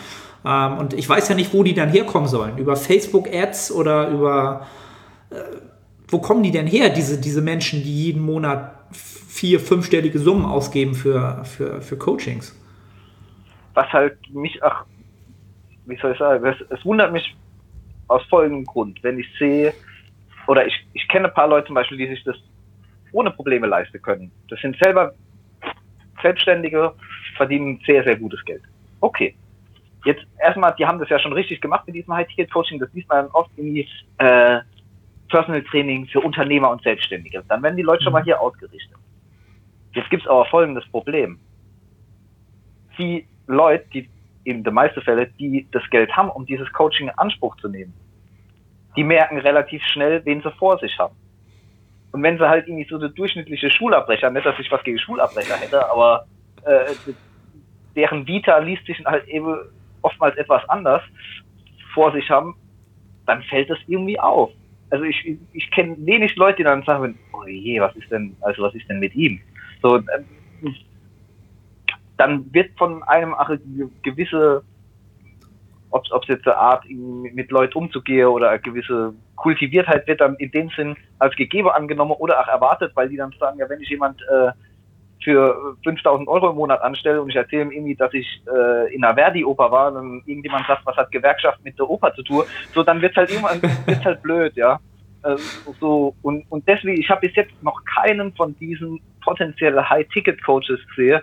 Ähm, 0.43 0.79
und 0.79 0.95
ich 0.95 1.07
weiß 1.07 1.29
ja 1.29 1.35
nicht, 1.35 1.53
wo 1.53 1.63
die 1.63 1.75
dann 1.75 1.91
herkommen 1.91 2.29
sollen. 2.29 2.57
Über 2.57 2.77
Facebook-Ads 2.77 3.73
oder 3.73 4.09
über... 4.09 4.67
Äh, 5.31 5.35
wo 6.09 6.19
kommen 6.19 6.43
die 6.43 6.51
denn 6.51 6.67
her, 6.67 6.91
diese, 6.91 7.21
diese 7.21 7.41
Menschen, 7.41 7.83
die 7.83 8.05
jeden 8.05 8.23
Monat 8.23 8.75
vier, 8.93 9.61
fünfstellige 9.61 10.19
Summen 10.19 10.45
ausgeben 10.45 10.95
für, 10.95 11.43
für, 11.45 11.81
für 11.81 11.97
Coachings? 11.97 12.59
Was 13.75 13.91
halt 13.93 14.19
mich, 14.31 14.63
ach, 14.63 14.85
wie 15.87 15.97
soll 15.97 16.13
ich 16.13 16.19
sagen, 16.19 16.45
es, 16.45 16.57
es 16.69 16.85
wundert 16.85 17.13
mich 17.13 17.35
aus 18.09 18.23
folgendem 18.29 18.67
Grund, 18.67 19.03
wenn 19.03 19.19
ich 19.19 19.27
sehe, 19.39 19.73
oder 20.47 20.67
ich, 20.67 20.75
ich 20.93 21.09
kenne 21.09 21.29
ein 21.29 21.35
paar 21.35 21.49
Leute 21.49 21.69
zum 21.69 21.75
Beispiel, 21.75 21.97
die 21.97 22.09
sich 22.09 22.23
das 22.25 22.37
ohne 23.13 23.31
Probleme 23.31 23.67
leisten 23.67 24.01
können. 24.01 24.31
Das 24.49 24.61
sind 24.61 24.77
selber 24.83 25.13
Selbstständige, 26.23 26.95
verdienen 27.37 27.81
sehr, 27.87 28.05
sehr 28.05 28.17
gutes 28.17 28.45
Geld. 28.45 28.63
Okay. 29.01 29.35
Jetzt 30.05 30.25
erstmal, 30.41 30.75
die 30.77 30.85
haben 30.85 30.99
das 30.99 31.09
ja 31.09 31.19
schon 31.19 31.33
richtig 31.33 31.61
gemacht 31.61 31.87
mit 31.87 31.95
diesem 31.95 32.15
High-Ticket-Coaching. 32.15 32.81
Das 32.81 32.93
liest 32.93 33.09
man 33.09 33.27
oft 33.29 33.51
irgendwie 33.57 33.89
äh, 34.19 34.61
Personal 35.29 35.63
Training 35.63 36.07
für 36.07 36.21
Unternehmer 36.21 36.71
und 36.71 36.83
Selbstständige. 36.83 37.45
Dann 37.49 37.63
werden 37.63 37.77
die 37.77 37.83
Leute 37.83 38.03
schon 38.03 38.13
mal 38.13 38.25
hier 38.25 38.41
ausgerichtet. 38.41 38.97
Jetzt 39.95 40.11
gibt 40.11 40.23
es 40.23 40.29
aber 40.29 40.45
folgendes 40.47 40.85
Problem. 40.89 41.39
Die 42.99 43.27
Leute, 43.47 43.85
die 43.93 44.09
in 44.45 44.65
den 44.65 44.75
meisten 44.75 45.01
Fällen, 45.03 45.33
die 45.39 45.69
das 45.71 45.89
Geld 45.91 46.15
haben, 46.17 46.31
um 46.31 46.47
dieses 46.47 46.71
Coaching 46.73 47.09
in 47.09 47.19
Anspruch 47.19 47.57
zu 47.57 47.69
nehmen, 47.69 47.95
die 48.97 49.05
merken 49.05 49.39
relativ 49.39 49.83
schnell, 49.85 50.25
wen 50.25 50.43
sie 50.43 50.51
vor 50.53 50.79
sich 50.79 50.99
haben. 50.99 51.15
Und 52.13 52.23
wenn 52.23 52.39
sie 52.39 52.49
halt 52.49 52.69
irgendwie 52.69 52.89
so 52.89 52.97
eine 52.97 53.11
durchschnittliche 53.11 53.71
Schulabbrecher, 53.71 54.31
nicht, 54.31 54.47
dass 54.47 54.59
ich 54.59 54.71
was 54.71 54.83
gegen 54.85 54.99
Schulabbrecher 54.99 55.57
hätte, 55.57 55.91
aber 55.91 56.27
äh, 56.65 56.95
deren 57.97 58.27
Vita 58.27 58.59
liest 58.59 58.87
sich 58.87 59.03
halt 59.05 59.27
eben 59.29 59.57
oftmals 60.03 60.37
etwas 60.37 60.69
anders 60.69 61.03
vor 61.95 62.13
sich 62.13 62.29
haben, 62.31 62.55
dann 63.27 63.43
fällt 63.45 63.71
das 63.71 63.79
irgendwie 63.87 64.19
auf. 64.21 64.51
Also 64.91 65.05
ich, 65.05 65.39
ich 65.53 65.71
kenne 65.71 65.97
wenig 66.01 66.37
Leute, 66.37 66.59
die 66.59 66.65
dann 66.65 66.83
sagen, 66.83 67.19
oh 67.33 67.47
je, 67.47 67.81
was 67.81 67.97
ist 67.97 68.11
denn, 68.11 68.37
also 68.43 68.63
was 68.63 68.75
ist 68.75 68.89
denn 68.91 68.99
mit 68.99 69.15
ihm? 69.15 69.41
So, 69.81 69.97
äh, 69.97 70.03
dann 72.19 72.53
wird 72.53 72.77
von 72.77 73.03
einem 73.05 73.35
eine 73.35 73.59
gewisse 74.03 74.63
ob 75.93 76.23
es 76.23 76.29
jetzt 76.29 76.47
eine 76.47 76.57
Art, 76.57 76.85
mit 76.89 77.51
Leuten 77.51 77.77
umzugehen 77.77 78.29
oder 78.29 78.51
eine 78.51 78.61
gewisse 78.61 79.15
Kultiviertheit 79.43 80.07
wird 80.07 80.21
dann 80.21 80.37
in 80.37 80.51
dem 80.53 80.71
Sinn 80.71 80.97
als 81.19 81.35
gegeben 81.35 81.69
angenommen 81.69 82.13
oder 82.13 82.41
auch 82.41 82.49
erwartet, 82.49 82.93
weil 82.95 83.09
die 83.09 83.17
dann 83.17 83.35
sagen, 83.39 83.59
ja, 83.59 83.69
wenn 83.69 83.81
ich 83.81 83.89
jemand 83.89 84.23
äh, 84.23 84.53
für 85.23 85.77
5000 85.85 86.29
Euro 86.29 86.51
im 86.51 86.57
Monat 86.57 86.81
anstelle 86.83 87.21
und 87.21 87.29
ich 87.29 87.37
erzähle 87.37 87.63
ihm 87.63 87.71
irgendwie, 87.73 87.97
dass 87.97 88.15
ich 88.15 88.27
äh, 88.47 88.95
in 88.95 89.05
einer 89.05 89.15
Verdi-Oper 89.15 89.71
war, 89.71 89.91
dann 89.91 90.23
irgendjemand 90.27 90.67
sagt, 90.67 90.87
was 90.87 90.97
hat 90.97 91.11
Gewerkschaft 91.11 91.63
mit 91.65 91.79
der 91.79 91.91
Oper 91.91 92.15
zu 92.15 92.23
tun, 92.23 92.45
so 92.73 92.83
dann 92.83 93.03
wird 93.03 93.17
halt 93.17 93.31
irgendwann 93.31 93.61
wird's 93.87 94.05
halt 94.05 94.23
blöd, 94.23 94.55
ja. 94.57 94.79
Äh, 95.25 95.37
so 95.81 96.15
und, 96.23 96.45
und 96.49 96.67
deswegen, 96.69 97.01
ich 97.01 97.11
habe 97.11 97.27
bis 97.27 97.35
jetzt 97.35 97.63
noch 97.63 97.81
keinen 97.85 98.33
von 98.35 98.57
diesen 98.59 99.01
potenziellen 99.25 99.89
High-Ticket-Coaches 99.89 100.81
gesehen, 100.89 101.21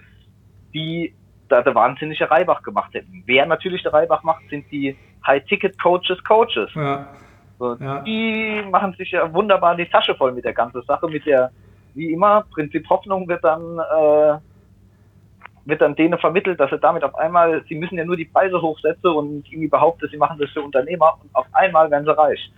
die 0.73 1.13
da 1.47 1.62
der 1.62 1.73
wahnsinnige 1.73 2.29
Reibach 2.29 2.62
gemacht 2.63 2.93
hätten. 2.93 3.23
Wer 3.25 3.45
natürlich 3.45 3.82
der 3.84 3.93
Reibach 3.93 4.23
macht, 4.23 4.43
sind 4.49 4.71
die 4.71 4.95
High-Ticket-Coaches, 5.25 6.23
Coaches. 6.23 6.69
Ja. 6.75 7.08
So, 7.60 7.76
ja. 7.76 8.00
Die 8.02 8.63
machen 8.72 8.93
sich 8.93 9.12
ja 9.12 9.32
wunderbar 9.34 9.76
die 9.76 9.86
Tasche 9.86 10.15
voll 10.15 10.32
mit 10.32 10.45
der 10.45 10.54
ganzen 10.54 10.82
Sache, 10.84 11.08
mit 11.08 11.26
der, 11.26 11.52
wie 11.93 12.13
immer, 12.13 12.45
Prinzip 12.54 12.89
Hoffnung 12.89 13.28
wird 13.28 13.43
dann, 13.43 13.80
äh, 13.80 14.39
wird 15.65 15.82
dann 15.82 15.95
denen 15.95 16.17
vermittelt, 16.17 16.60
dass 16.60 16.69
sie 16.69 16.80
damit 16.80 17.04
auf 17.04 17.15
einmal, 17.15 17.63
sie 17.67 17.76
müssen 17.76 17.98
ja 17.98 18.06
nur 18.06 18.15
die 18.15 18.26
Preise 18.26 18.62
hochsetzen 18.62 19.12
und 19.12 19.45
irgendwie 19.52 19.67
behaupten, 19.67 20.08
sie 20.10 20.17
machen 20.17 20.39
das 20.39 20.50
für 20.52 20.62
Unternehmer 20.62 21.17
und 21.22 21.30
auf 21.36 21.45
einmal 21.52 21.91
werden 21.91 22.06
sie 22.06 22.17
reich. 22.17 22.50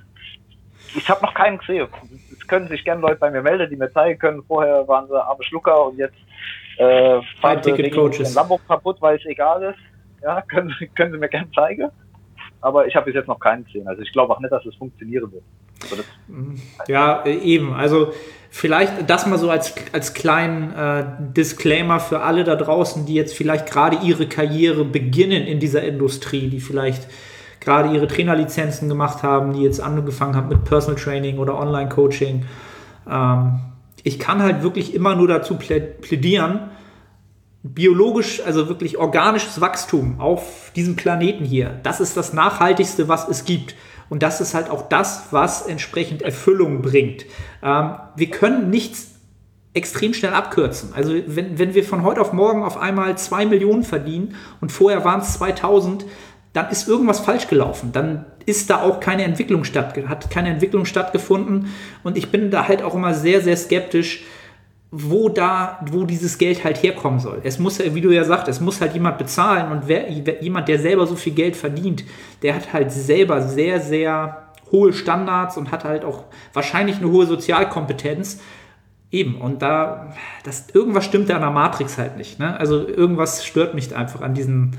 Ich 0.95 1.09
habe 1.09 1.25
noch 1.25 1.33
keinen 1.33 1.57
gesehen. 1.57 1.87
Es 2.31 2.47
können 2.47 2.67
sich 2.67 2.83
gerne 2.83 3.01
Leute 3.01 3.17
bei 3.17 3.31
mir 3.31 3.41
melden, 3.41 3.69
die 3.69 3.75
mir 3.75 3.91
zeigen 3.91 4.19
können. 4.19 4.43
Vorher 4.43 4.87
waren 4.87 5.07
sie 5.07 5.15
arme 5.15 5.43
Schlucker 5.43 5.85
und 5.87 5.97
jetzt 5.97 6.17
äh, 6.77 7.21
fahren 7.39 7.63
sie 7.63 7.71
den 7.73 8.33
Lambo 8.33 8.59
kaputt, 8.67 8.97
weil 8.99 9.17
es 9.17 9.25
egal 9.25 9.63
ist. 9.63 9.79
Ja, 10.21 10.41
können, 10.41 10.73
können 10.95 11.13
sie 11.13 11.17
mir 11.17 11.29
gerne 11.29 11.49
zeigen. 11.51 11.89
Aber 12.61 12.87
ich 12.87 12.95
habe 12.95 13.05
bis 13.05 13.15
jetzt 13.15 13.27
noch 13.27 13.39
keinen 13.39 13.65
gesehen. 13.65 13.87
Also 13.87 14.01
ich 14.01 14.11
glaube 14.11 14.33
auch 14.33 14.39
nicht, 14.39 14.51
dass 14.51 14.65
es 14.65 14.75
funktionieren 14.75 15.31
wird. 15.31 15.43
Also 15.89 16.03
ja, 16.87 17.25
eben. 17.25 17.73
Also 17.73 18.13
vielleicht 18.49 19.09
das 19.09 19.25
mal 19.25 19.37
so 19.37 19.49
als, 19.49 19.73
als 19.91 20.13
kleinen 20.13 20.73
äh, 20.73 21.03
Disclaimer 21.35 21.99
für 21.99 22.21
alle 22.21 22.43
da 22.43 22.55
draußen, 22.55 23.05
die 23.05 23.15
jetzt 23.15 23.33
vielleicht 23.33 23.65
gerade 23.65 23.97
ihre 24.03 24.27
Karriere 24.27 24.85
beginnen 24.85 25.43
in 25.43 25.59
dieser 25.59 25.83
Industrie, 25.83 26.49
die 26.49 26.59
vielleicht 26.59 27.07
gerade 27.59 27.93
ihre 27.93 28.07
Trainerlizenzen 28.07 28.89
gemacht 28.89 29.23
haben, 29.23 29.53
die 29.53 29.63
jetzt 29.63 29.79
angefangen 29.79 30.35
haben 30.35 30.49
mit 30.49 30.63
Personal 30.65 30.99
Training 30.99 31.37
oder 31.37 31.57
Online-Coaching. 31.57 32.45
Ähm, 33.09 33.59
ich 34.03 34.19
kann 34.19 34.41
halt 34.41 34.63
wirklich 34.63 34.93
immer 34.93 35.15
nur 35.15 35.27
dazu 35.27 35.57
plädieren, 35.57 36.71
biologisch, 37.63 38.41
also 38.41 38.67
wirklich 38.67 38.97
organisches 38.97 39.61
Wachstum 39.61 40.19
auf 40.19 40.71
diesem 40.75 40.95
Planeten 40.95 41.45
hier, 41.45 41.79
das 41.83 41.99
ist 41.99 42.17
das 42.17 42.33
Nachhaltigste, 42.33 43.07
was 43.07 43.27
es 43.27 43.45
gibt. 43.45 43.75
Und 44.09 44.23
das 44.23 44.41
ist 44.41 44.53
halt 44.53 44.69
auch 44.69 44.89
das, 44.89 45.27
was 45.31 45.61
entsprechend 45.61 46.21
Erfüllung 46.21 46.81
bringt. 46.81 47.25
Ähm, 47.63 47.95
wir 48.15 48.29
können 48.29 48.69
nichts 48.69 49.11
extrem 49.73 50.13
schnell 50.13 50.33
abkürzen. 50.33 50.89
Also 50.93 51.13
wenn, 51.27 51.57
wenn 51.57 51.73
wir 51.73 51.83
von 51.85 52.03
heute 52.03 52.19
auf 52.19 52.33
morgen 52.33 52.63
auf 52.63 52.77
einmal 52.77 53.17
zwei 53.17 53.45
Millionen 53.45 53.83
verdienen 53.83 54.35
und 54.59 54.71
vorher 54.71 55.05
waren 55.05 55.21
es 55.21 55.33
2000, 55.35 56.05
dann 56.51 56.69
ist 56.69 56.89
irgendwas 56.89 57.21
falsch 57.21 57.47
gelaufen. 57.47 57.91
Dann 57.93 58.25
ist 58.45 58.69
da 58.69 58.81
auch 58.81 58.99
keine 58.99 59.23
Entwicklung 59.23 59.63
statt, 59.63 59.95
hat 60.07 60.29
keine 60.29 60.49
Entwicklung 60.49 60.83
stattgefunden. 60.83 61.67
Und 62.03 62.17
ich 62.17 62.31
bin 62.31 62.51
da 62.51 62.67
halt 62.67 62.83
auch 62.83 62.95
immer 62.95 63.13
sehr, 63.13 63.39
sehr 63.41 63.55
skeptisch, 63.55 64.23
wo 64.91 65.29
da, 65.29 65.79
wo 65.89 66.03
dieses 66.03 66.37
Geld 66.37 66.65
halt 66.65 66.83
herkommen 66.83 67.19
soll. 67.19 67.39
Es 67.43 67.59
muss, 67.59 67.79
wie 67.79 68.01
du 68.01 68.11
ja 68.11 68.25
sagst, 68.25 68.49
es 68.49 68.59
muss 68.59 68.81
halt 68.81 68.93
jemand 68.93 69.17
bezahlen 69.17 69.71
und 69.71 69.87
wer, 69.87 70.11
jemand, 70.11 70.67
der 70.67 70.79
selber 70.79 71.07
so 71.07 71.15
viel 71.15 71.33
Geld 71.33 71.55
verdient, 71.55 72.03
der 72.41 72.55
hat 72.55 72.73
halt 72.73 72.91
selber 72.91 73.41
sehr, 73.41 73.79
sehr 73.79 74.49
hohe 74.69 74.91
Standards 74.91 75.55
und 75.55 75.71
hat 75.71 75.85
halt 75.85 76.03
auch 76.03 76.25
wahrscheinlich 76.53 76.97
eine 76.97 77.09
hohe 77.09 77.25
Sozialkompetenz. 77.25 78.41
Eben, 79.11 79.35
und 79.35 79.61
da, 79.61 80.13
das, 80.43 80.69
irgendwas 80.73 81.05
stimmt 81.05 81.29
da 81.29 81.35
an 81.35 81.41
der 81.41 81.51
Matrix 81.51 81.97
halt 81.97 82.17
nicht. 82.17 82.39
Ne? 82.39 82.57
Also 82.57 82.85
irgendwas 82.85 83.45
stört 83.45 83.73
mich 83.73 83.95
einfach 83.95 84.21
an 84.21 84.33
diesem 84.33 84.71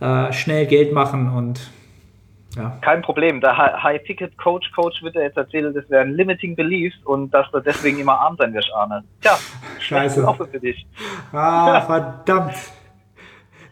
äh, 0.00 0.32
schnell 0.32 0.66
Geld 0.66 0.92
machen 0.92 1.30
und 1.30 1.70
ja. 2.56 2.78
Kein 2.80 3.02
Problem. 3.02 3.40
Der 3.40 3.56
High-Ticket-Coach 3.82 4.72
Coach 4.72 5.02
wird 5.02 5.14
dir 5.14 5.22
jetzt 5.22 5.36
erzählen, 5.36 5.72
das 5.74 5.88
wäre 5.90 6.02
ein 6.02 6.14
Limiting 6.14 6.56
Beliefs 6.56 6.96
und 7.04 7.32
dass 7.32 7.50
du 7.50 7.60
deswegen 7.60 7.98
immer 7.98 8.18
arm 8.18 8.36
sein 8.38 8.54
wirst, 8.54 8.70
Arne. 8.74 9.04
Tja, 9.20 9.38
scheiße. 9.78 10.26
Auch 10.26 10.36
für 10.36 10.58
dich. 10.58 10.86
Ah, 11.32 11.82
verdammt. 11.82 12.54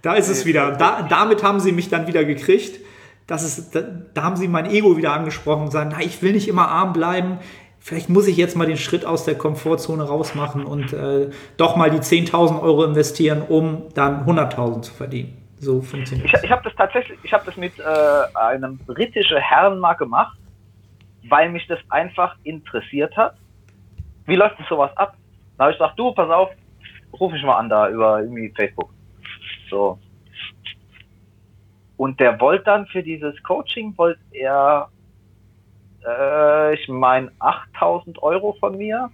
Da 0.03 0.15
ist 0.15 0.29
es 0.29 0.45
wieder. 0.45 0.73
Da, 0.73 1.07
damit 1.09 1.43
haben 1.43 1.61
sie 1.61 1.73
mich 1.73 1.89
dann 1.89 2.07
wieder 2.07 2.25
gekriegt. 2.25 2.79
Das 3.27 3.43
ist, 3.43 3.75
da, 3.75 3.81
da 3.81 4.23
haben 4.23 4.37
sie 4.37 4.49
mein 4.49 4.67
Ego 4.67 4.99
wieder 4.99 5.15
angesprochen 5.15 5.63
und 5.63 5.71
sagen, 5.71 5.91
na, 5.93 6.03
ich 6.03 6.21
will 6.21 6.33
nicht 6.33 6.47
immer 6.47 6.69
arm 6.69 6.93
bleiben. 6.93 7.39
Vielleicht 7.79 8.11
muss 8.11 8.27
ich 8.27 8.37
jetzt 8.37 8.57
mal 8.57 8.67
den 8.67 8.77
Schritt 8.77 9.07
aus 9.07 9.25
der 9.25 9.37
Komfortzone 9.37 10.03
rausmachen 10.03 10.65
und 10.65 10.93
äh, 10.93 11.31
doch 11.57 11.77
mal 11.77 11.91
die 11.91 11.99
10.000 11.99 12.61
Euro 12.61 12.85
investieren, 12.85 13.43
um 13.43 13.85
dann 13.95 14.27
100.000 14.27 14.83
zu 14.83 14.93
verdienen. 14.93 15.44
So 15.65 15.81
funktioniert 15.81 16.29
Ich, 16.35 16.45
ich 16.45 16.51
habe 16.51 16.63
das 16.63 16.75
tatsächlich, 16.77 17.19
ich 17.23 17.33
habe 17.33 17.45
das 17.47 17.57
mit 17.57 17.79
äh, 17.79 17.83
einem 18.35 18.77
britischen 18.79 19.39
Herrn 19.39 19.79
mal 19.79 19.95
gemacht, 19.95 20.37
weil 21.29 21.51
mich 21.51 21.67
das 21.67 21.79
einfach 21.89 22.37
interessiert 22.45 23.17
hat. 23.17 23.37
Wie 24.27 24.37
läuft 24.37 24.59
denn 24.59 24.67
sowas 24.69 24.95
ab? 24.97 25.17
Da 25.57 25.65
habe 25.65 25.73
ich 25.73 25.79
gesagt, 25.79 25.99
du, 25.99 26.13
pass 26.13 26.29
auf, 26.29 26.51
ruf 27.19 27.33
mich 27.33 27.43
mal 27.43 27.57
an 27.57 27.71
da 27.71 27.89
über 27.89 28.21
irgendwie 28.21 28.53
Facebook. 28.55 28.91
So. 29.71 29.99
Und 31.97 32.21
der 32.21 32.39
wollte 32.41 32.65
dann 32.65 32.87
für 32.87 33.03
dieses 33.03 33.41
Coaching, 33.43 33.97
wollte 33.97 34.21
er, 34.33 34.91
äh, 36.07 36.75
ich 36.75 36.89
meine, 36.89 37.33
8000 37.39 38.23
Euro 38.23 38.55
von 38.61 38.77
mir. 38.77 39.11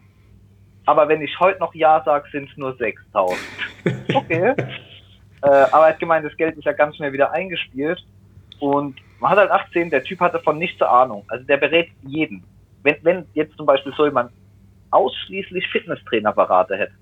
Aber 0.86 1.06
wenn 1.08 1.22
ich 1.22 1.38
heute 1.38 1.60
noch 1.60 1.74
Ja 1.74 2.02
sage, 2.04 2.28
sind 2.32 2.50
es 2.50 2.56
nur 2.56 2.74
6000. 2.76 3.38
Okay. 4.14 4.54
Äh, 5.42 5.48
aber 5.48 5.86
er 5.86 5.92
hat 5.94 6.00
gemeint, 6.00 6.24
das 6.24 6.36
Geld 6.36 6.56
ist 6.56 6.64
ja 6.64 6.72
ganz 6.72 6.96
schnell 6.96 7.12
wieder 7.12 7.32
eingespielt. 7.32 8.04
Und 8.58 8.96
man 9.20 9.30
hat 9.30 9.38
halt 9.38 9.50
18, 9.50 9.90
der 9.90 10.04
Typ 10.04 10.20
hatte 10.20 10.40
von 10.40 10.58
nichts 10.58 10.80
Ahnung. 10.82 11.24
Also 11.28 11.44
der 11.44 11.56
berät 11.56 11.88
jeden. 12.02 12.44
Wenn, 12.82 12.96
wenn 13.02 13.26
jetzt 13.34 13.56
zum 13.56 13.66
Beispiel 13.66 13.92
so 13.96 14.04
jemand 14.04 14.32
ausschließlich 14.90 15.66
Fitnesstrainerberate 15.68 16.76
hätte, 16.76 16.92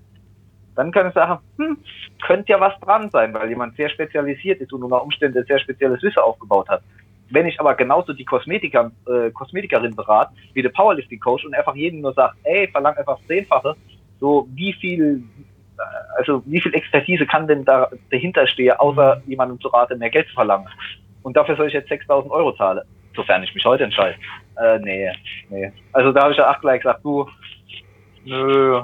dann 0.75 0.91
kann 0.91 1.07
ich 1.07 1.13
sagen, 1.13 1.39
hm, 1.57 1.77
könnte 2.25 2.53
ja 2.53 2.59
was 2.59 2.79
dran 2.79 3.09
sein, 3.09 3.33
weil 3.33 3.49
jemand 3.49 3.75
sehr 3.75 3.89
spezialisiert 3.89 4.61
ist 4.61 4.71
und 4.71 4.83
unter 4.83 5.03
Umständen 5.03 5.43
sehr 5.45 5.59
spezielles 5.59 6.01
Wissen 6.01 6.19
aufgebaut 6.19 6.69
hat. 6.69 6.81
Wenn 7.31 7.45
ich 7.45 7.59
aber 7.59 7.75
genauso 7.75 8.13
die 8.13 8.25
Kosmetiker, 8.25 8.91
äh, 9.07 9.29
Kosmetikerin 9.31 9.95
berate, 9.95 10.31
wie 10.53 10.61
der 10.61 10.69
Powerlifting 10.69 11.19
Coach 11.19 11.45
und 11.45 11.53
einfach 11.53 11.75
jedem 11.75 12.01
nur 12.01 12.13
sagt, 12.13 12.37
ey, 12.43 12.67
verlang 12.69 12.95
einfach 12.95 13.17
das 13.17 13.27
Zehnfache, 13.27 13.75
so 14.19 14.47
wie 14.55 14.73
viel 14.73 15.23
also 16.17 16.43
wie 16.45 16.61
viel 16.61 16.73
Expertise 16.73 17.25
kann 17.25 17.47
denn 17.47 17.65
da 17.65 17.89
dahinter 18.11 18.47
stehen, 18.47 18.75
außer 18.77 19.21
jemandem 19.25 19.59
zu 19.59 19.69
raten, 19.69 19.99
mehr 19.99 20.09
Geld 20.09 20.27
zu 20.27 20.33
verlangen? 20.33 20.67
Und 21.23 21.35
dafür 21.35 21.55
soll 21.55 21.67
ich 21.67 21.73
jetzt 21.73 21.89
6000 21.89 22.31
Euro 22.31 22.53
zahlen, 22.53 22.81
sofern 23.15 23.43
ich 23.43 23.53
mich 23.53 23.65
heute 23.65 23.83
entscheide. 23.83 24.15
Äh, 24.57 24.79
nee, 24.79 25.11
nee. 25.49 25.71
Also 25.93 26.11
da 26.11 26.23
habe 26.23 26.31
ich 26.31 26.37
ja 26.37 26.51
auch 26.51 26.59
gleich 26.61 26.81
gesagt, 26.81 27.03
du, 27.03 27.27
nö, 28.25 28.81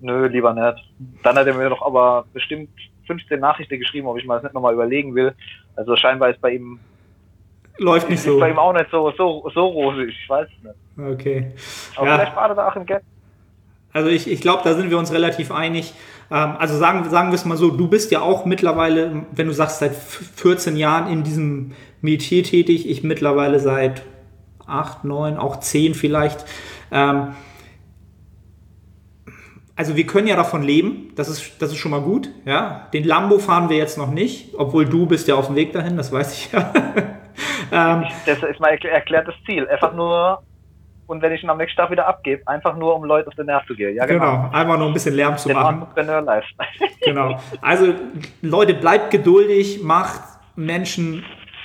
nö, 0.00 0.26
lieber 0.26 0.52
nicht. 0.52 0.84
Dann 1.22 1.36
hat 1.36 1.46
er 1.46 1.54
mir 1.54 1.70
noch 1.70 1.82
aber 1.82 2.24
bestimmt 2.32 2.70
15 3.06 3.40
Nachrichten 3.40 3.78
geschrieben, 3.78 4.06
ob 4.06 4.18
ich 4.18 4.24
mal 4.24 4.36
das 4.36 4.44
nicht 4.44 4.54
nochmal 4.54 4.74
überlegen 4.74 5.14
will. 5.14 5.34
Also 5.76 5.96
scheinbar 5.96 6.30
ist 6.30 6.40
bei 6.40 6.52
ihm 6.52 6.78
läuft 7.78 8.08
nicht 8.08 8.22
so. 8.22 8.34
Ist 8.34 8.40
bei 8.40 8.50
ihm 8.50 8.58
auch 8.58 8.72
nicht 8.72 8.90
so, 8.90 9.10
so, 9.12 9.50
so 9.54 9.66
rosig, 9.66 10.10
ich 10.10 10.28
weiß 10.28 10.48
es 10.48 10.64
nicht. 10.64 11.12
Okay. 11.12 11.52
Aber 11.96 12.06
ja. 12.06 12.14
vielleicht 12.14 12.36
war 12.36 12.48
er 12.48 12.54
da 12.54 12.68
auch 12.68 12.76
im 12.76 12.86
Geld. 12.86 13.02
Also 13.92 14.08
ich, 14.08 14.30
ich 14.30 14.40
glaube, 14.40 14.62
da 14.64 14.74
sind 14.74 14.90
wir 14.90 14.98
uns 14.98 15.12
relativ 15.12 15.50
einig. 15.50 15.94
Ähm, 16.30 16.54
also 16.58 16.76
sagen, 16.76 17.08
sagen 17.10 17.30
wir 17.30 17.34
es 17.34 17.44
mal 17.44 17.56
so, 17.56 17.70
du 17.70 17.88
bist 17.88 18.10
ja 18.10 18.20
auch 18.20 18.44
mittlerweile, 18.44 19.24
wenn 19.32 19.46
du 19.46 19.52
sagst, 19.52 19.80
seit 19.80 19.94
14 19.94 20.76
Jahren 20.76 21.12
in 21.12 21.22
diesem 21.22 21.72
Metier 22.00 22.44
tätig, 22.44 22.88
ich 22.88 23.02
mittlerweile 23.02 23.58
seit 23.58 24.02
8, 24.66 25.04
9, 25.04 25.36
auch 25.36 25.58
10 25.58 25.94
vielleicht. 25.94 26.44
Ähm, 26.92 27.34
also 29.74 29.96
wir 29.96 30.06
können 30.06 30.28
ja 30.28 30.36
davon 30.36 30.62
leben, 30.62 31.10
das 31.16 31.28
ist, 31.28 31.62
das 31.62 31.70
ist 31.70 31.78
schon 31.78 31.90
mal 31.90 32.02
gut. 32.02 32.28
Ja? 32.44 32.88
Den 32.92 33.04
Lambo 33.04 33.38
fahren 33.38 33.70
wir 33.70 33.76
jetzt 33.76 33.98
noch 33.98 34.10
nicht, 34.10 34.54
obwohl 34.56 34.84
du 34.84 35.06
bist 35.06 35.26
ja 35.26 35.34
auf 35.34 35.46
dem 35.46 35.56
Weg 35.56 35.72
dahin, 35.72 35.96
das 35.96 36.12
weiß 36.12 36.34
ich 36.34 36.52
ja. 36.52 36.72
ähm, 37.72 38.04
das 38.26 38.42
ist 38.42 38.60
mal 38.60 38.68
erklärtes 38.68 39.34
Ziel. 39.46 39.66
Einfach 39.68 39.94
nur 39.94 40.42
und 41.10 41.22
wenn 41.22 41.32
ich 41.32 41.42
ihn 41.42 41.50
am 41.50 41.58
nächsten 41.58 41.76
Tag 41.76 41.90
wieder 41.90 42.06
abgebe, 42.06 42.46
einfach 42.46 42.76
nur 42.76 42.94
um 42.94 43.02
Leute 43.02 43.26
auf 43.26 43.34
den 43.34 43.46
Nerv 43.46 43.66
zu 43.66 43.74
gehen. 43.74 43.96
Ja, 43.96 44.06
genau. 44.06 44.24
genau. 44.24 44.50
Einfach 44.52 44.78
nur 44.78 44.86
ein 44.86 44.92
bisschen 44.92 45.16
Lärm 45.16 45.36
zu 45.36 45.48
den 45.48 45.56
machen. 45.56 45.80
Entrepreneur 45.80 46.20
live. 46.20 46.44
genau. 47.00 47.40
Also 47.60 47.94
Leute, 48.42 48.74
bleibt 48.74 49.10
geduldig, 49.10 49.82
macht 49.82 50.20
Menschen 50.54 51.24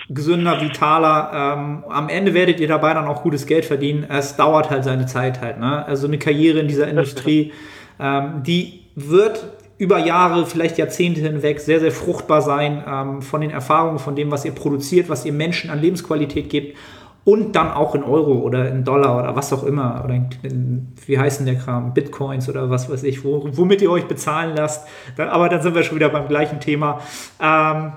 gesünder, 0.10 0.62
vitaler. 0.62 1.58
Ähm, 1.58 1.84
am 1.88 2.10
Ende 2.10 2.34
werdet 2.34 2.60
ihr 2.60 2.68
dabei 2.68 2.96
dann 2.96 3.08
auch 3.08 3.22
gutes 3.22 3.46
Geld 3.46 3.66
verdienen. 3.66 4.08
Es 4.10 4.36
dauert 4.36 4.72
halt 4.72 4.84
seine 4.84 5.06
Zeit 5.06 5.42
halt. 5.42 5.60
Ne? 5.60 5.86
Also 5.86 6.08
eine 6.08 6.18
Karriere 6.18 6.60
in 6.60 6.68
dieser 6.68 6.88
Industrie, 6.88 7.54
ähm, 8.00 8.42
die 8.42 8.82
wird 8.96 9.46
über 9.78 10.00
Jahre, 10.00 10.48
vielleicht 10.48 10.80
Jahrzehnte 10.80 11.22
hinweg 11.22 11.60
sehr, 11.60 11.80
sehr 11.80 11.92
fruchtbar 11.92 12.42
sein 12.42 12.84
ähm, 12.88 13.22
von 13.22 13.42
den 13.42 13.52
Erfahrungen, 13.52 14.00
von 14.00 14.16
dem, 14.16 14.32
was 14.32 14.44
ihr 14.44 14.54
produziert, 14.54 15.08
was 15.08 15.24
ihr 15.24 15.34
Menschen 15.34 15.70
an 15.70 15.80
Lebensqualität 15.80 16.50
gebt 16.50 16.78
und 17.26 17.56
dann 17.56 17.72
auch 17.72 17.96
in 17.96 18.04
Euro 18.04 18.34
oder 18.34 18.70
in 18.70 18.84
Dollar 18.84 19.18
oder 19.18 19.36
was 19.36 19.52
auch 19.52 19.64
immer 19.64 20.02
oder 20.06 20.14
in, 20.14 20.30
in, 20.44 20.88
wie 21.08 21.20
heißen 21.20 21.46
der 21.46 21.56
Kram, 21.56 21.94
Bitcoins 21.94 22.48
oder 22.48 22.70
was 22.70 22.90
weiß 22.90 23.04
ich, 23.04 23.26
wo, 23.26 23.50
womit 23.52 23.82
ihr 23.82 23.92
euch 23.92 24.06
bezahlen 24.06 24.56
lasst. 24.56 24.88
aber 25.18 25.50
dann 25.50 25.62
sind 25.62 25.76
wir 25.76 25.84
schon 25.84 25.96
wieder 25.96 26.10
beim 26.10 26.28
gleichen 26.28 26.60
Thema. 26.60 27.02
Ähm, 27.42 27.94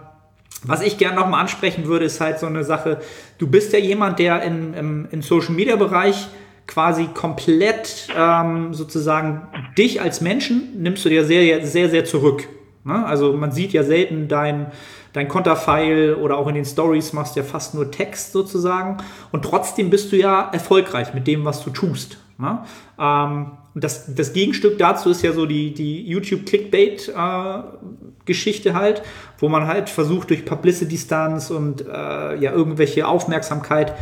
was 0.65 0.83
ich 0.83 0.99
gerne 0.99 1.21
nochmal 1.21 1.43
ansprechen 1.43 1.87
würde, 1.87 2.07
ist 2.07 2.21
halt 2.21 2.41
so 2.41 2.47
eine 2.47 2.65
Sache, 2.65 2.99
du 3.37 3.47
bist 3.47 3.73
ja 3.73 3.79
jemand, 3.79 4.19
der 4.19 4.43
in, 4.43 4.75
im, 4.75 5.09
im 5.11 5.23
Social 5.23 5.55
Media 5.55 5.77
Bereich 5.77 6.29
quasi 6.67 7.09
komplett 7.15 8.09
ähm, 8.17 8.73
sozusagen 8.73 9.47
dich 9.77 10.01
als 10.01 10.21
Menschen 10.21 10.83
nimmst 10.83 11.05
du 11.05 11.11
dir 11.11 11.25
sehr, 11.25 11.67
sehr, 11.67 11.91
sehr 11.91 12.05
zurück. 12.05 12.49
Ne? 12.85 13.05
Also 13.07 13.35
man 13.35 13.53
sieht 13.53 13.73
ja 13.73 13.83
selten 13.83 14.27
dein 14.27 14.73
dein 15.13 15.29
Konterfeil 15.29 16.15
oder 16.15 16.39
auch 16.39 16.49
in 16.49 16.55
den 16.55 16.65
Stories 16.65 17.13
machst 17.13 17.37
du 17.37 17.41
ja 17.41 17.47
fast 17.47 17.75
nur 17.75 17.91
Text 17.91 18.33
sozusagen. 18.33 18.97
Und 19.33 19.45
trotzdem 19.45 19.91
bist 19.91 20.13
du 20.13 20.17
ja 20.17 20.49
erfolgreich 20.53 21.13
mit 21.15 21.27
dem, 21.27 21.45
was 21.45 21.65
du 21.65 21.71
tust. 21.71 22.19
Ne? 22.39 22.61
Ähm, 22.99 23.51
das, 23.75 24.15
das 24.15 24.33
Gegenstück 24.33 24.79
dazu 24.79 25.11
ist 25.11 25.21
ja 25.23 25.33
so 25.33 25.45
die, 25.47 25.75
die 25.75 26.09
YouTube-Clickbait-Geschichte 26.09 28.69
äh, 28.71 28.75
halt, 28.75 29.03
wo 29.39 29.49
man 29.49 29.67
halt 29.67 29.91
versucht, 29.91 30.31
durch 30.31 30.45
Publicity-Stunts 30.45 31.51
und 31.51 31.85
äh, 31.87 32.37
ja 32.37 32.53
irgendwelche 32.53 33.09
Aufmerksamkeit, 33.09 33.95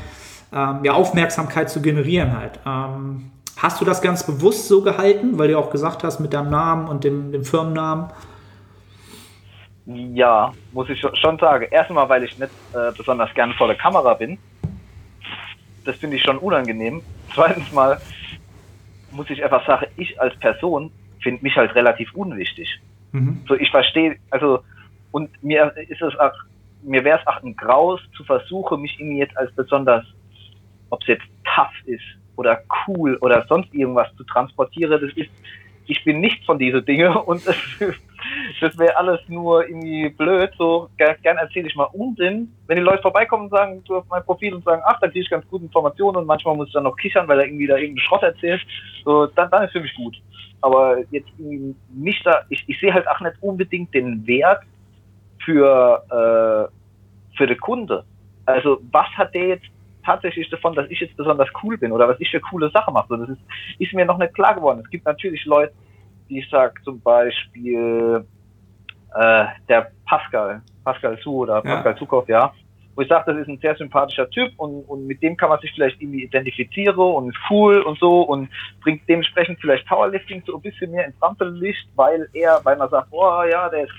ähm, 0.53 0.81
ja, 0.83 0.93
Aufmerksamkeit 0.93 1.71
zu 1.71 1.81
generieren 1.81 2.39
halt. 2.39 2.61
Ähm, 2.67 3.31
hast 3.57 3.81
du 3.81 3.87
das 3.87 4.03
ganz 4.03 4.25
bewusst 4.25 4.69
so 4.69 4.83
gehalten, 4.83 5.39
weil 5.39 5.49
du 5.49 5.59
auch 5.59 5.71
gesagt 5.71 6.05
hast, 6.05 6.21
mit 6.21 6.35
deinem 6.35 6.51
Namen 6.51 6.89
und 6.89 7.05
dem, 7.05 7.33
dem 7.33 7.45
Firmennamen? 7.45 8.09
Ja, 9.87 10.55
muss 10.72 10.89
ich 10.91 11.01
schon 11.01 11.39
sagen. 11.39 11.68
Erstmal, 11.70 12.09
weil 12.09 12.24
ich 12.24 12.37
nicht 12.37 12.51
äh, 12.72 12.93
besonders 12.97 13.32
gerne 13.34 13.55
vor 13.55 13.68
der 13.68 13.76
Kamera 13.76 14.14
bin. 14.14 14.39
Das 15.84 15.97
finde 15.97 16.16
ich 16.16 16.22
schon 16.22 16.39
unangenehm. 16.39 17.03
Zweitens 17.34 17.70
mal 17.70 18.01
muss 19.11 19.30
ich 19.30 19.43
einfach 19.43 19.64
sagen, 19.66 19.87
ich 19.97 20.20
als 20.20 20.37
Person 20.41 20.93
finde 21.22 21.43
mich 21.43 21.57
halt 21.57 21.74
relativ 21.74 22.12
unwichtig. 22.14 22.68
Mhm. 23.12 23.45
So, 23.49 23.55
ich 23.55 23.70
verstehe, 23.70 24.18
also, 24.30 24.61
und 25.12 25.30
mir 25.43 25.72
ist 25.89 26.03
es 26.03 26.18
auch, 26.18 26.34
mir 26.82 27.05
wäre 27.05 27.20
es 27.20 27.26
auch 27.26 27.43
ein 27.43 27.57
Graus 27.57 28.01
zu 28.16 28.24
versuchen, 28.24 28.82
mich 28.82 28.99
irgendwie 28.99 29.18
jetzt 29.18 29.37
als 29.37 29.55
besonders, 29.55 30.05
ob 30.91 31.01
es 31.03 31.09
jetzt 31.09 31.24
tough 31.45 31.72
ist 31.84 32.05
oder 32.37 32.62
cool 32.87 33.16
oder 33.20 33.47
sonst 33.49 33.72
irgendwas 33.72 34.14
zu 34.16 34.24
transportieren. 34.24 35.01
Das 35.01 35.12
ist, 35.14 35.30
ich 35.87 36.05
bin 36.05 36.20
nicht 36.20 36.45
von 36.45 36.59
diesen 36.59 36.84
Dingen 36.84 37.14
und 37.16 37.47
das 37.47 37.57
das 38.61 38.79
wäre 38.79 38.97
alles 38.97 39.20
nur 39.29 39.66
irgendwie 39.66 40.09
blöd. 40.11 40.51
So, 40.59 40.89
gern, 40.97 41.37
erzähle 41.37 41.68
ich 41.68 41.77
mal 41.77 41.89
Unsinn. 41.93 42.53
Wenn 42.66 42.77
die 42.77 42.83
Leute 42.83 43.03
vorbeikommen 43.03 43.45
und 43.45 43.51
sagen, 43.51 43.83
du 43.85 43.97
auf 43.97 44.05
mein 44.09 44.24
Profil 44.24 44.55
und 44.55 44.64
sagen, 44.64 44.83
ach, 44.85 44.99
da 45.01 45.09
kriege 45.09 45.20
ich 45.20 45.31
ganz 45.31 45.47
gute 45.49 45.64
Informationen 45.64 46.16
und 46.16 46.27
manchmal 46.27 46.57
muss 46.57 46.68
ich 46.68 46.74
dann 46.74 46.85
noch 46.85 46.97
kichern, 46.97 47.29
weil 47.29 47.41
er 47.41 47.47
irgendwie 47.47 47.66
da 47.66 47.77
irgendeinen 47.77 48.07
Schrott 48.07 48.22
erzählt, 48.22 48.62
so, 49.05 49.27
dann, 49.27 49.51
dann 49.51 49.64
ist 49.64 49.72
für 49.72 49.81
mich 49.81 49.95
gut. 49.95 50.16
Aber 50.61 50.99
jetzt 51.11 51.29
mich 51.39 52.22
da, 52.24 52.43
ich, 52.49 52.64
ich 52.66 52.81
sehe 52.81 52.93
halt 52.93 53.09
auch 53.09 53.20
nicht 53.20 53.37
unbedingt 53.41 53.93
den 53.95 54.27
Wert 54.27 54.62
für, 55.45 56.03
äh, 56.11 57.37
für 57.37 57.47
den 57.47 57.59
Kunde. 57.59 58.05
Also, 58.47 58.81
was 58.91 59.07
hat 59.16 59.35
der 59.35 59.49
jetzt 59.49 59.66
tatsächlich 60.05 60.49
davon, 60.51 60.74
dass 60.74 60.89
ich 60.89 61.01
jetzt 61.01 61.16
besonders 61.16 61.49
cool 61.62 61.77
bin 61.77 61.93
oder 61.93 62.09
was 62.09 62.20
ich 62.20 62.31
für 62.31 62.41
coole 62.41 62.70
Sachen 62.70 62.95
mache? 62.95 63.18
Das 63.18 63.29
ist, 63.29 63.41
ist 63.79 63.93
mir 63.93 64.07
noch 64.07 64.18
nicht 64.18 64.35
klar 64.35 64.55
geworden. 64.55 64.81
Es 64.83 64.91
gibt 64.91 65.05
natürlich 65.05 65.45
Leute, 65.45 65.72
die 66.29 66.45
sagt 66.51 66.85
zum 66.85 67.01
Beispiel 67.01 68.24
äh, 69.14 69.45
der 69.68 69.91
Pascal, 70.07 70.62
Pascal 70.85 71.18
Zu 71.20 71.35
oder 71.35 71.57
ja. 71.64 71.77
Pascal 71.77 71.97
Zukow, 71.97 72.29
ja, 72.29 72.53
wo 72.97 73.03
ich 73.03 73.09
sage, 73.09 73.31
das 73.31 73.43
ist 73.43 73.49
ein 73.49 73.59
sehr 73.59 73.77
sympathischer 73.77 74.29
Typ 74.31 74.53
und, 74.57 74.83
und 74.85 75.07
mit 75.07 75.22
dem 75.22 75.37
kann 75.37 75.51
man 75.51 75.61
sich 75.61 75.70
vielleicht 75.72 76.01
irgendwie 76.01 76.24
identifizieren 76.24 76.97
und 76.97 77.29
ist 77.29 77.39
cool 77.51 77.83
und 77.83 77.99
so 77.99 78.22
und 78.22 78.49
bringt 78.81 79.07
dementsprechend 79.09 79.61
vielleicht 79.61 79.87
Powerlifting 79.87 80.43
so 80.47 80.57
ein 80.57 80.62
bisschen 80.62 80.91
mehr 80.91 81.07
ins 81.07 81.20
Rampenlicht, 81.20 81.87
weil 81.95 82.29
er, 82.33 82.61
weil 82.64 82.77
man 82.77 82.89
sagt, 82.89 83.09
oh 83.11 83.43
ja, 83.51 83.68
der 83.68 83.85
ist, 83.85 83.93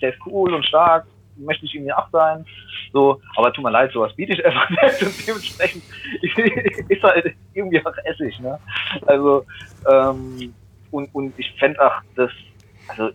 der 0.00 0.10
ist 0.10 0.18
cool 0.26 0.52
und 0.52 0.64
stark, 0.66 1.06
möchte 1.36 1.64
ich 1.64 1.74
ihm 1.74 1.86
ja 1.86 1.98
auch 1.98 2.10
sein. 2.10 2.44
So, 2.92 3.20
aber 3.36 3.52
tut 3.52 3.64
mir 3.64 3.70
leid, 3.70 3.92
sowas 3.92 4.14
biete 4.14 4.34
ich 4.34 4.44
einfach 4.44 4.68
nicht 4.70 5.02
und 5.02 5.26
dementsprechend 5.26 5.82
ist 6.90 7.02
halt 7.02 7.34
irgendwie 7.54 7.84
auch 7.84 7.96
Essig, 8.04 8.38
ne? 8.40 8.58
Also, 9.06 9.44
ähm, 9.90 10.54
und, 10.94 11.12
und 11.12 11.34
ich 11.36 11.52
fände 11.58 11.84
auch 11.84 12.00
das, 12.14 12.30
also, 12.88 13.10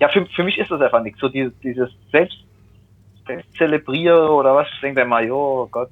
ja, 0.00 0.08
für, 0.08 0.24
für 0.26 0.44
mich 0.44 0.58
ist 0.58 0.70
das 0.70 0.80
einfach 0.80 1.02
nichts. 1.02 1.20
So 1.20 1.28
dieses, 1.28 1.52
dieses 1.60 1.90
Selbst 2.10 2.38
zelebriere 3.58 4.30
oder 4.30 4.54
was. 4.54 4.66
Ich 4.72 4.80
denke 4.80 5.02
immer, 5.02 5.20
jo 5.20 5.68
Gott, 5.70 5.90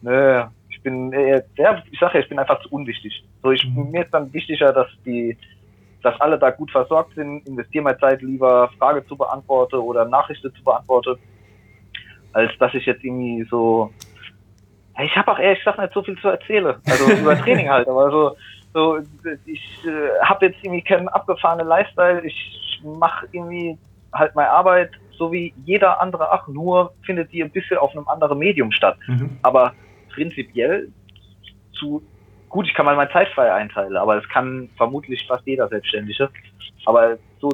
nö, 0.00 0.44
ich 0.70 0.82
bin, 0.82 1.12
äh, 1.12 1.42
ja, 1.56 1.82
ich 1.90 1.98
sage 1.98 2.14
ja, 2.14 2.20
ich 2.20 2.28
bin 2.28 2.38
einfach 2.38 2.60
zu 2.62 2.70
unwichtig. 2.70 3.22
So, 3.42 3.50
ich, 3.50 3.64
mhm. 3.66 3.90
mir 3.90 4.04
ist 4.04 4.14
dann 4.14 4.32
wichtiger, 4.32 4.72
dass 4.72 4.88
die, 5.04 5.36
dass 6.02 6.18
alle 6.20 6.38
da 6.38 6.50
gut 6.50 6.70
versorgt 6.70 7.14
sind, 7.14 7.46
investiere 7.46 7.84
meine 7.84 7.98
Zeit 7.98 8.22
lieber, 8.22 8.70
Frage 8.78 9.06
zu 9.06 9.16
beantworten 9.16 9.76
oder 9.76 10.06
Nachrichten 10.06 10.54
zu 10.54 10.64
beantworten, 10.64 11.16
als 12.32 12.52
dass 12.58 12.72
ich 12.72 12.86
jetzt 12.86 13.04
irgendwie 13.04 13.46
so, 13.50 13.92
ich 15.02 15.16
habe 15.16 15.32
auch 15.32 15.38
ehrlich 15.38 15.58
gesagt 15.58 15.78
nicht 15.78 15.92
so 15.92 16.02
viel 16.02 16.18
zu 16.18 16.28
erzählen, 16.28 16.76
also 16.86 17.10
über 17.12 17.36
Training 17.42 17.68
halt, 17.68 17.88
aber 17.88 18.10
so, 18.10 18.36
so 18.72 18.98
ich 19.46 19.84
äh, 19.84 20.24
habe 20.24 20.46
jetzt 20.46 20.58
irgendwie 20.62 20.82
keinen 20.82 21.08
abgefahrenen 21.08 21.66
Lifestyle, 21.66 22.24
ich 22.24 22.80
mache 22.84 23.26
irgendwie 23.32 23.78
halt 24.12 24.34
meine 24.34 24.50
Arbeit, 24.50 24.90
so 25.12 25.32
wie 25.32 25.52
jeder 25.64 26.00
andere 26.00 26.32
auch, 26.32 26.48
nur 26.48 26.92
findet 27.04 27.32
die 27.32 27.42
ein 27.42 27.50
bisschen 27.50 27.78
auf 27.78 27.92
einem 27.92 28.08
anderen 28.08 28.38
Medium 28.38 28.72
statt. 28.72 28.96
Mhm. 29.06 29.38
Aber 29.42 29.74
prinzipiell 30.12 30.88
zu 31.72 32.02
gut, 32.48 32.66
ich 32.66 32.74
kann 32.74 32.84
mal 32.84 32.96
meine 32.96 33.10
Zeit 33.10 33.28
frei 33.28 33.52
einteilen, 33.52 33.96
aber 33.96 34.16
das 34.16 34.28
kann 34.28 34.68
vermutlich 34.76 35.26
fast 35.26 35.46
jeder 35.46 35.68
Selbstständige. 35.68 36.28
Aber 36.84 37.16
so 37.40 37.50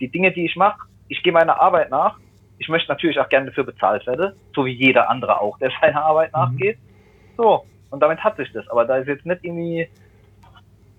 die 0.00 0.08
Dinge, 0.08 0.32
die 0.32 0.46
ich 0.46 0.56
mache, 0.56 0.88
ich 1.08 1.22
gehe 1.22 1.32
meiner 1.32 1.60
Arbeit 1.60 1.90
nach. 1.90 2.18
Ich 2.58 2.68
möchte 2.68 2.90
natürlich 2.90 3.20
auch 3.20 3.28
gerne 3.28 3.46
dafür 3.46 3.64
bezahlt 3.64 4.06
werden, 4.06 4.34
so 4.54 4.64
wie 4.64 4.72
jeder 4.72 5.08
andere 5.08 5.40
auch, 5.40 5.58
der 5.58 5.70
seiner 5.80 6.02
Arbeit 6.02 6.32
mhm. 6.32 6.40
nachgeht. 6.40 6.78
So, 7.36 7.64
und 7.90 8.00
damit 8.00 8.18
hat 8.24 8.36
sich 8.36 8.52
das. 8.52 8.68
Aber 8.68 8.84
da 8.84 8.96
ist 8.96 9.06
jetzt 9.06 9.24
nicht 9.24 9.44
irgendwie, 9.44 9.88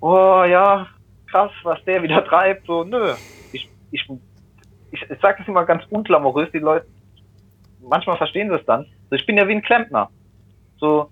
oh 0.01 0.43
ja, 0.43 0.87
krass, 1.29 1.51
was 1.63 1.83
der 1.85 2.03
wieder 2.03 2.23
treibt. 2.27 2.65
So, 2.65 2.83
nö. 2.83 3.15
Ich, 3.51 3.69
ich 3.91 4.07
ich, 4.91 5.01
ich 5.01 5.19
sage 5.21 5.39
das 5.39 5.47
immer 5.47 5.65
ganz 5.65 5.83
unklamorös, 5.89 6.49
die 6.51 6.59
Leute, 6.59 6.87
manchmal 7.79 8.17
verstehen 8.17 8.49
sie 8.49 8.55
es 8.55 8.65
dann. 8.65 8.85
So, 9.09 9.15
ich 9.15 9.25
bin 9.25 9.37
ja 9.37 9.47
wie 9.47 9.53
ein 9.53 9.61
Klempner. 9.61 10.09
So, 10.79 11.09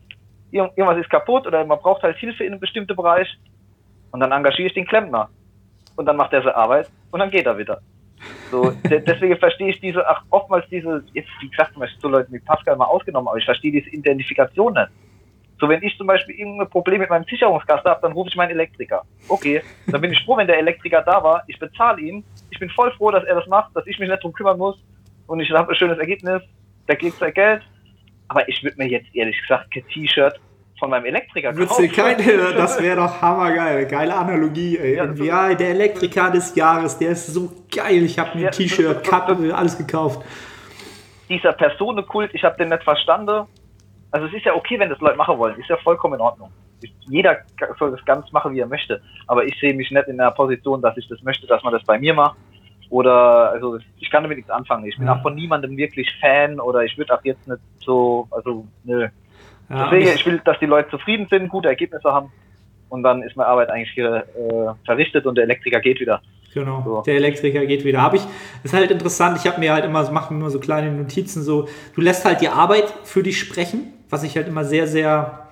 irgendwas 0.51 0.97
ist 0.97 1.09
kaputt 1.09 1.45
oder 1.45 1.65
man 1.65 1.79
braucht 1.79 2.03
halt 2.03 2.17
Hilfe 2.17 2.43
in 2.43 2.53
einem 2.53 2.59
bestimmten 2.59 2.95
Bereich 2.95 3.27
und 4.11 4.19
dann 4.19 4.31
engagiere 4.31 4.67
ich 4.67 4.73
den 4.73 4.87
Klempner. 4.87 5.29
Und 5.95 6.05
dann 6.05 6.15
macht 6.15 6.33
er 6.33 6.41
seine 6.41 6.55
Arbeit 6.55 6.89
und 7.11 7.19
dann 7.19 7.31
geht 7.31 7.45
er 7.45 7.57
wieder. 7.57 7.81
So, 8.51 8.71
deswegen 8.83 9.37
verstehe 9.37 9.69
ich 9.69 9.79
diese, 9.79 10.07
ach, 10.07 10.23
oftmals 10.29 10.67
diese, 10.69 11.03
jetzt, 11.13 11.29
wie 11.41 11.49
gesagt, 11.49 11.73
zum 11.73 11.81
Beispiel 11.81 12.01
so 12.01 12.07
Leute 12.07 12.31
wie 12.31 12.39
Pascal 12.39 12.75
mal 12.75 12.85
ausgenommen, 12.85 13.27
aber 13.27 13.37
ich 13.37 13.45
verstehe 13.45 13.71
diese 13.71 13.89
Identifikation 13.89 14.73
nicht. 14.73 14.89
So, 15.59 15.67
wenn 15.67 15.81
ich 15.81 15.97
zum 15.97 16.05
Beispiel 16.05 16.35
irgendein 16.35 16.69
Problem 16.69 16.99
mit 16.99 17.09
meinem 17.09 17.23
Sicherungskasten 17.23 17.89
habe, 17.89 18.01
dann 18.01 18.11
rufe 18.11 18.29
ich 18.29 18.35
meinen 18.35 18.51
Elektriker. 18.51 19.03
Okay, 19.27 19.63
dann 19.87 20.01
bin 20.01 20.11
ich 20.11 20.23
froh, 20.23 20.37
wenn 20.37 20.47
der 20.47 20.59
Elektriker 20.59 21.01
da 21.01 21.23
war. 21.23 21.43
Ich 21.47 21.57
bezahle 21.57 21.99
ihn. 22.01 22.23
Ich 22.51 22.59
bin 22.59 22.69
voll 22.69 22.91
froh, 22.91 23.09
dass 23.09 23.23
er 23.23 23.35
das 23.35 23.47
macht, 23.47 23.75
dass 23.75 23.87
ich 23.87 23.97
mich 23.97 24.07
nicht 24.07 24.23
drum 24.23 24.33
kümmern 24.33 24.57
muss. 24.57 24.77
Und 25.25 25.39
ich 25.39 25.49
habe 25.51 25.71
ein 25.71 25.75
schönes 25.75 25.97
Ergebnis. 25.97 26.43
Der 26.87 26.95
kriegt 26.95 27.17
sein 27.17 27.33
Geld. 27.33 27.63
Aber 28.27 28.47
ich 28.47 28.61
würde 28.63 28.77
mir 28.77 28.87
jetzt 28.87 29.07
ehrlich 29.15 29.39
gesagt 29.41 29.71
kein 29.73 29.87
T-Shirt 29.87 30.39
von 30.77 30.91
meinem 30.91 31.05
Elektriker 31.05 31.53
kaufen. 31.53 31.91
Kein, 31.91 32.17
das 32.55 32.79
wäre 32.79 32.97
doch 32.97 33.19
hammergeil. 33.19 33.87
Geile 33.87 34.15
Analogie, 34.15 34.77
ey. 34.77 34.95
Ja, 34.97 35.11
ja, 35.11 35.55
der 35.55 35.69
Elektriker 35.69 36.29
des 36.29 36.53
Jahres, 36.55 36.99
der 36.99 37.11
ist 37.11 37.27
so 37.27 37.51
geil. 37.75 38.03
Ich 38.03 38.19
habe 38.19 38.37
mir 38.37 38.43
ja, 38.43 38.49
ein 38.49 38.53
T-Shirt, 38.53 39.03
Kappe, 39.03 39.55
alles 39.55 39.75
gekauft. 39.75 40.23
Dieser 41.29 41.53
Personenkult, 41.53 42.33
ich 42.35 42.43
habe 42.43 42.57
den 42.57 42.69
nicht 42.69 42.83
verstanden 42.83 43.47
also 44.11 44.27
es 44.27 44.33
ist 44.33 44.45
ja 44.45 44.55
okay, 44.55 44.79
wenn 44.79 44.89
das 44.89 44.99
Leute 44.99 45.17
machen 45.17 45.37
wollen, 45.37 45.59
ist 45.59 45.69
ja 45.69 45.77
vollkommen 45.77 46.15
in 46.15 46.21
Ordnung. 46.21 46.51
Jeder 47.09 47.37
soll 47.79 47.91
das 47.91 48.05
ganz 48.05 48.31
machen, 48.31 48.53
wie 48.53 48.59
er 48.59 48.67
möchte. 48.67 49.01
Aber 49.25 49.45
ich 49.45 49.59
sehe 49.59 49.73
mich 49.73 49.89
nicht 49.89 50.07
in 50.07 50.17
der 50.17 50.31
Position, 50.31 50.81
dass 50.81 50.95
ich 50.97 51.07
das 51.07 51.21
möchte, 51.23 51.47
dass 51.47 51.63
man 51.63 51.73
das 51.73 51.83
bei 51.83 51.97
mir 51.97 52.13
macht. 52.13 52.37
Oder, 52.89 53.51
also 53.51 53.79
ich 53.99 54.09
kann 54.09 54.23
damit 54.23 54.37
nichts 54.37 54.51
anfangen. 54.51 54.85
Ich 54.85 54.97
bin 54.97 55.07
ja. 55.07 55.15
auch 55.15 55.21
von 55.21 55.35
niemandem 55.35 55.75
wirklich 55.75 56.09
Fan 56.21 56.59
oder 56.59 56.83
ich 56.83 56.97
würde 56.97 57.13
auch 57.13 57.23
jetzt 57.23 57.47
nicht 57.47 57.59
so, 57.79 58.27
also 58.31 58.65
nö. 58.83 59.07
Ja, 59.69 59.89
Deswegen, 59.89 60.15
ich 60.15 60.25
will, 60.25 60.41
dass 60.45 60.57
die 60.59 60.65
Leute 60.65 60.89
zufrieden 60.89 61.27
sind, 61.29 61.49
gute 61.49 61.67
Ergebnisse 61.67 62.13
haben 62.13 62.31
und 62.89 63.03
dann 63.03 63.23
ist 63.23 63.35
meine 63.35 63.49
Arbeit 63.49 63.69
eigentlich 63.69 63.91
hier 63.91 64.25
äh, 64.35 64.85
verrichtet 64.85 65.25
und 65.25 65.35
der 65.35 65.43
Elektriker 65.43 65.81
geht 65.81 65.99
wieder. 65.99 66.21
Genau, 66.53 66.81
so. 66.85 67.01
der 67.01 67.15
Elektriker 67.15 67.65
geht 67.65 67.83
wieder. 67.83 68.01
Habe 68.01 68.17
ich, 68.17 68.23
ist 68.63 68.73
halt 68.73 68.89
interessant, 68.89 69.37
ich 69.37 69.45
habe 69.45 69.59
mir 69.59 69.73
halt 69.73 69.85
immer, 69.85 70.09
mache 70.11 70.33
mir 70.33 70.39
immer 70.39 70.49
so 70.49 70.59
kleine 70.59 70.91
Notizen, 70.91 71.43
so, 71.43 71.67
du 71.93 72.01
lässt 72.01 72.25
halt 72.25 72.41
die 72.41 72.47
Arbeit 72.47 72.85
für 73.03 73.21
dich 73.21 73.37
sprechen, 73.37 73.93
was 74.09 74.23
ich 74.23 74.35
halt 74.35 74.47
immer 74.47 74.65
sehr, 74.65 74.87
sehr, 74.87 75.47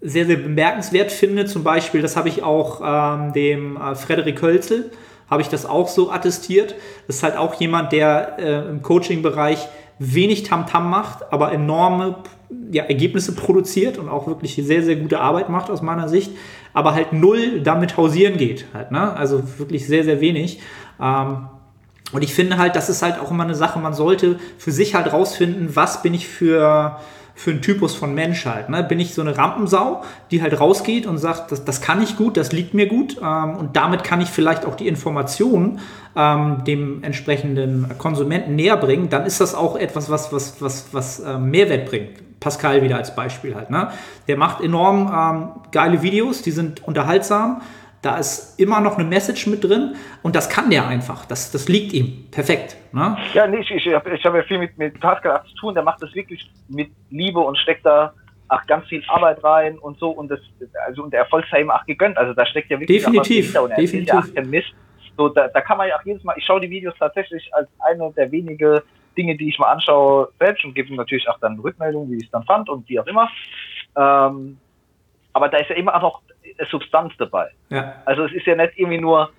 sehr, 0.00 0.26
sehr 0.26 0.36
bemerkenswert 0.36 1.12
finde. 1.12 1.46
Zum 1.46 1.64
Beispiel, 1.64 2.02
das 2.02 2.16
habe 2.16 2.28
ich 2.28 2.42
auch 2.42 2.80
ähm, 2.84 3.32
dem 3.32 3.76
äh, 3.76 3.94
Frederik 3.94 4.40
Hölzel, 4.42 4.90
habe 5.30 5.42
ich 5.42 5.48
das 5.48 5.66
auch 5.66 5.88
so 5.88 6.10
attestiert. 6.10 6.74
Das 7.06 7.16
ist 7.16 7.22
halt 7.22 7.36
auch 7.36 7.54
jemand, 7.54 7.92
der 7.92 8.38
äh, 8.38 8.68
im 8.68 8.82
Coaching-Bereich 8.82 9.68
wenig 9.98 10.44
Tamtam 10.44 10.84
-Tam 10.84 10.88
macht, 10.88 11.32
aber 11.32 11.52
enorme 11.52 12.16
ja, 12.70 12.84
Ergebnisse 12.84 13.34
produziert 13.34 13.98
und 13.98 14.08
auch 14.08 14.26
wirklich 14.26 14.54
sehr, 14.54 14.82
sehr 14.82 14.96
gute 14.96 15.20
Arbeit 15.20 15.48
macht 15.48 15.70
aus 15.70 15.82
meiner 15.82 16.08
Sicht, 16.08 16.30
aber 16.72 16.94
halt 16.94 17.12
null 17.12 17.60
damit 17.60 17.96
hausieren 17.96 18.36
geht. 18.36 18.66
Halt, 18.72 18.90
ne? 18.90 19.14
Also 19.14 19.42
wirklich 19.58 19.86
sehr, 19.86 20.04
sehr 20.04 20.20
wenig. 20.20 20.60
Ähm, 21.00 21.48
und 22.12 22.22
ich 22.22 22.32
finde 22.32 22.56
halt, 22.56 22.74
das 22.74 22.88
ist 22.88 23.02
halt 23.02 23.20
auch 23.20 23.30
immer 23.30 23.44
eine 23.44 23.54
Sache, 23.54 23.78
man 23.78 23.92
sollte 23.92 24.38
für 24.56 24.70
sich 24.70 24.94
halt 24.94 25.12
rausfinden, 25.12 25.76
was 25.76 26.02
bin 26.02 26.14
ich 26.14 26.26
für 26.26 26.98
für 27.38 27.52
einen 27.52 27.62
Typus 27.62 27.94
von 27.94 28.14
Mensch 28.16 28.44
halt. 28.46 28.68
Ne? 28.68 28.82
Bin 28.82 28.98
ich 28.98 29.14
so 29.14 29.22
eine 29.22 29.38
Rampensau, 29.38 30.02
die 30.32 30.42
halt 30.42 30.58
rausgeht 30.58 31.06
und 31.06 31.18
sagt, 31.18 31.52
das, 31.52 31.64
das 31.64 31.80
kann 31.80 32.02
ich 32.02 32.16
gut, 32.16 32.36
das 32.36 32.50
liegt 32.50 32.74
mir 32.74 32.88
gut 32.88 33.16
ähm, 33.22 33.56
und 33.56 33.76
damit 33.76 34.02
kann 34.02 34.20
ich 34.20 34.28
vielleicht 34.28 34.66
auch 34.66 34.74
die 34.74 34.88
Informationen 34.88 35.78
ähm, 36.16 36.64
dem 36.66 37.04
entsprechenden 37.04 37.96
Konsumenten 37.96 38.56
näher 38.56 38.76
bringen, 38.76 39.08
dann 39.08 39.24
ist 39.24 39.40
das 39.40 39.54
auch 39.54 39.76
etwas, 39.76 40.10
was, 40.10 40.32
was, 40.32 40.60
was, 40.60 40.88
was 40.90 41.20
äh, 41.20 41.38
Mehrwert 41.38 41.88
bringt. 41.88 42.40
Pascal 42.40 42.82
wieder 42.82 42.96
als 42.96 43.14
Beispiel 43.14 43.54
halt. 43.54 43.70
Ne? 43.70 43.88
Der 44.26 44.36
macht 44.36 44.60
enorm 44.60 45.06
ähm, 45.06 45.48
geile 45.70 46.02
Videos, 46.02 46.42
die 46.42 46.50
sind 46.50 46.86
unterhaltsam, 46.88 47.62
da 48.02 48.18
ist 48.18 48.58
immer 48.60 48.80
noch 48.80 48.96
eine 48.96 49.06
Message 49.06 49.46
mit 49.46 49.64
drin 49.64 49.96
und 50.22 50.36
das 50.36 50.48
kann 50.48 50.70
der 50.70 50.86
einfach. 50.86 51.26
Das, 51.26 51.50
das 51.50 51.68
liegt 51.68 51.92
ihm. 51.92 52.28
Perfekt. 52.30 52.76
Ne? 52.92 53.16
Ja, 53.34 53.46
nee, 53.46 53.58
ich, 53.58 53.70
ich, 53.70 53.94
habe 53.94 54.38
ja 54.38 54.42
viel 54.44 54.58
mit, 54.58 54.78
mit 54.78 55.00
Pascal 55.00 55.42
zu 55.48 55.54
tun. 55.56 55.74
Der 55.74 55.82
macht 55.82 56.02
das 56.02 56.14
wirklich 56.14 56.50
mit 56.68 56.90
Liebe 57.10 57.40
und 57.40 57.58
steckt 57.58 57.84
da 57.84 58.12
auch 58.48 58.64
ganz 58.66 58.86
viel 58.86 59.02
Arbeit 59.08 59.42
rein 59.44 59.78
und 59.78 59.98
so 59.98 60.10
und 60.10 60.30
das 60.30 60.40
also 60.86 61.02
und 61.02 61.12
der 61.12 61.20
Erfolg 61.20 61.44
sei 61.50 61.60
ihm 61.60 61.70
auch 61.70 61.84
gegönnt. 61.86 62.16
Also 62.16 62.34
da 62.34 62.46
steckt 62.46 62.70
ja 62.70 62.80
wirklich 62.80 63.02
definitiv, 63.02 63.58
und 63.58 63.70
er 63.70 63.76
definitiv. 63.76 64.34
Ja 64.34 64.42
Mist. 64.42 64.72
So, 65.16 65.28
da, 65.28 65.48
da 65.48 65.60
kann 65.60 65.76
man 65.76 65.88
ja 65.88 65.96
auch 65.98 66.04
jedes 66.04 66.22
Mal, 66.22 66.34
ich 66.38 66.44
schaue 66.44 66.60
die 66.60 66.70
Videos 66.70 66.94
tatsächlich 66.98 67.50
als 67.52 67.68
eine 67.80 68.12
der 68.12 68.30
wenigen 68.30 68.80
Dinge, 69.16 69.36
die 69.36 69.48
ich 69.48 69.58
mal 69.58 69.72
anschaue, 69.72 70.28
selbst 70.38 70.64
und 70.64 70.74
gebe 70.74 70.94
natürlich 70.94 71.28
auch 71.28 71.38
dann 71.40 71.58
Rückmeldungen, 71.58 72.10
wie 72.12 72.18
ich 72.18 72.26
es 72.26 72.30
dann 72.30 72.44
fand 72.44 72.68
und 72.68 72.88
wie 72.88 73.00
auch 73.00 73.06
immer. 73.06 73.28
Ähm, 73.96 74.58
aber 75.32 75.48
da 75.48 75.58
ist 75.58 75.70
ja 75.70 75.76
immer 75.76 75.94
auch 75.96 76.02
noch 76.02 76.22
Substanz 76.66 77.12
dabei. 77.18 77.50
Ja. 77.70 78.02
Also 78.04 78.24
es 78.24 78.32
ist 78.32 78.46
ja 78.46 78.54
nicht 78.54 78.72
irgendwie 78.76 79.00
nur, 79.00 79.30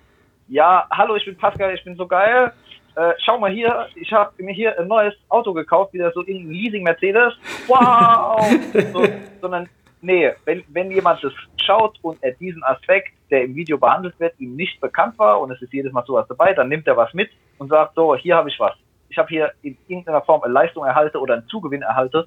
ja, 0.48 0.86
hallo, 0.90 1.16
ich 1.16 1.24
bin 1.24 1.36
Pascal, 1.36 1.74
ich 1.74 1.84
bin 1.84 1.96
so 1.96 2.06
geil. 2.06 2.52
Äh, 2.96 3.12
schau 3.24 3.38
mal 3.38 3.50
hier, 3.50 3.88
ich 3.94 4.12
habe 4.12 4.32
mir 4.42 4.52
hier 4.52 4.78
ein 4.78 4.88
neues 4.88 5.14
Auto 5.28 5.52
gekauft, 5.52 5.92
wieder 5.92 6.10
so 6.12 6.20
irgendein 6.20 6.50
Leasing 6.50 6.82
Mercedes. 6.82 7.34
Wow! 7.68 8.44
so, 8.92 9.04
sondern 9.40 9.68
nee, 10.00 10.32
wenn, 10.44 10.64
wenn 10.68 10.90
jemand 10.90 11.22
das 11.22 11.32
schaut 11.64 11.98
und 12.02 12.22
er 12.22 12.32
diesen 12.32 12.64
Aspekt, 12.64 13.12
der 13.30 13.44
im 13.44 13.54
Video 13.54 13.78
behandelt 13.78 14.18
wird, 14.18 14.38
ihm 14.40 14.56
nicht 14.56 14.80
bekannt 14.80 15.18
war 15.18 15.40
und 15.40 15.52
es 15.52 15.62
ist 15.62 15.72
jedes 15.72 15.92
Mal 15.92 16.04
sowas 16.04 16.26
dabei, 16.28 16.52
dann 16.52 16.68
nimmt 16.68 16.86
er 16.86 16.96
was 16.96 17.14
mit 17.14 17.30
und 17.58 17.68
sagt 17.68 17.94
so, 17.94 18.16
hier 18.16 18.36
habe 18.36 18.48
ich 18.48 18.58
was. 18.58 18.74
Ich 19.08 19.18
habe 19.18 19.28
hier 19.28 19.52
in 19.62 19.76
irgendeiner 19.86 20.22
Form 20.22 20.42
eine 20.42 20.52
Leistung 20.52 20.84
erhalte 20.84 21.18
oder 21.20 21.34
einen 21.34 21.48
Zugewinn 21.48 21.82
erhalte 21.82 22.26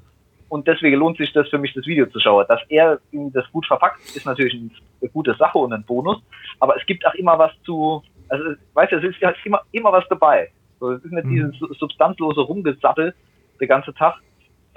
und 0.50 0.68
deswegen 0.68 0.98
lohnt 0.98 1.18
sich 1.18 1.32
das 1.34 1.48
für 1.50 1.58
mich, 1.58 1.74
das 1.74 1.86
Video 1.86 2.06
zu 2.08 2.20
schauen. 2.20 2.46
Dass 2.48 2.62
er 2.70 3.00
das 3.12 3.52
gut 3.52 3.66
verpackt, 3.66 4.02
ist 4.16 4.26
natürlich 4.26 4.54
eine 5.02 5.10
gute 5.10 5.36
Sache 5.36 5.58
und 5.58 5.74
ein 5.74 5.84
Bonus, 5.84 6.22
aber 6.60 6.76
es 6.78 6.86
gibt 6.86 7.06
auch 7.06 7.14
immer 7.16 7.38
was 7.38 7.52
zu, 7.64 8.04
also 8.30 8.44
weißt 8.74 8.92
du, 8.92 8.98
es 8.98 9.16
ist 9.16 9.22
halt 9.22 9.38
immer, 9.46 9.62
immer 9.72 9.92
was 9.92 10.08
dabei. 10.10 10.50
So, 10.80 10.92
es 10.92 11.04
ist 11.04 11.12
nicht 11.12 11.26
mhm. 11.26 11.52
dieses 11.52 11.78
substanzlose 11.80 12.42
Rumgesappel 12.42 13.14
der 13.60 13.68
ganze 13.68 13.94
Tag. 13.94 14.16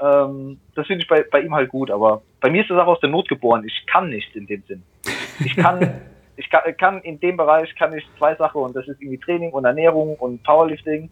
Ähm, 0.00 0.60
das 0.74 0.86
finde 0.86 1.02
ich 1.02 1.08
bei, 1.08 1.24
bei 1.30 1.40
ihm 1.40 1.54
halt 1.54 1.70
gut, 1.70 1.90
aber 1.90 2.22
bei 2.40 2.50
mir 2.50 2.62
ist 2.62 2.70
das 2.70 2.78
auch 2.78 2.86
aus 2.86 3.00
der 3.00 3.08
Not 3.08 3.28
geboren. 3.28 3.64
Ich 3.66 3.86
kann 3.86 4.10
nicht 4.10 4.34
in 4.36 4.46
dem 4.46 4.62
Sinn. 4.68 4.82
Ich 5.44 5.56
kann, 5.56 6.00
Ich 6.36 6.50
kann, 6.50 6.76
kann, 6.76 7.00
in 7.00 7.18
dem 7.18 7.36
Bereich 7.36 7.74
kann 7.76 7.96
ich 7.96 8.06
zwei 8.18 8.34
Sachen 8.36 8.60
und 8.60 8.76
das 8.76 8.86
ist 8.86 9.00
irgendwie 9.00 9.18
Training 9.18 9.50
und 9.52 9.64
Ernährung 9.64 10.16
und 10.16 10.42
Powerlifting 10.42 11.08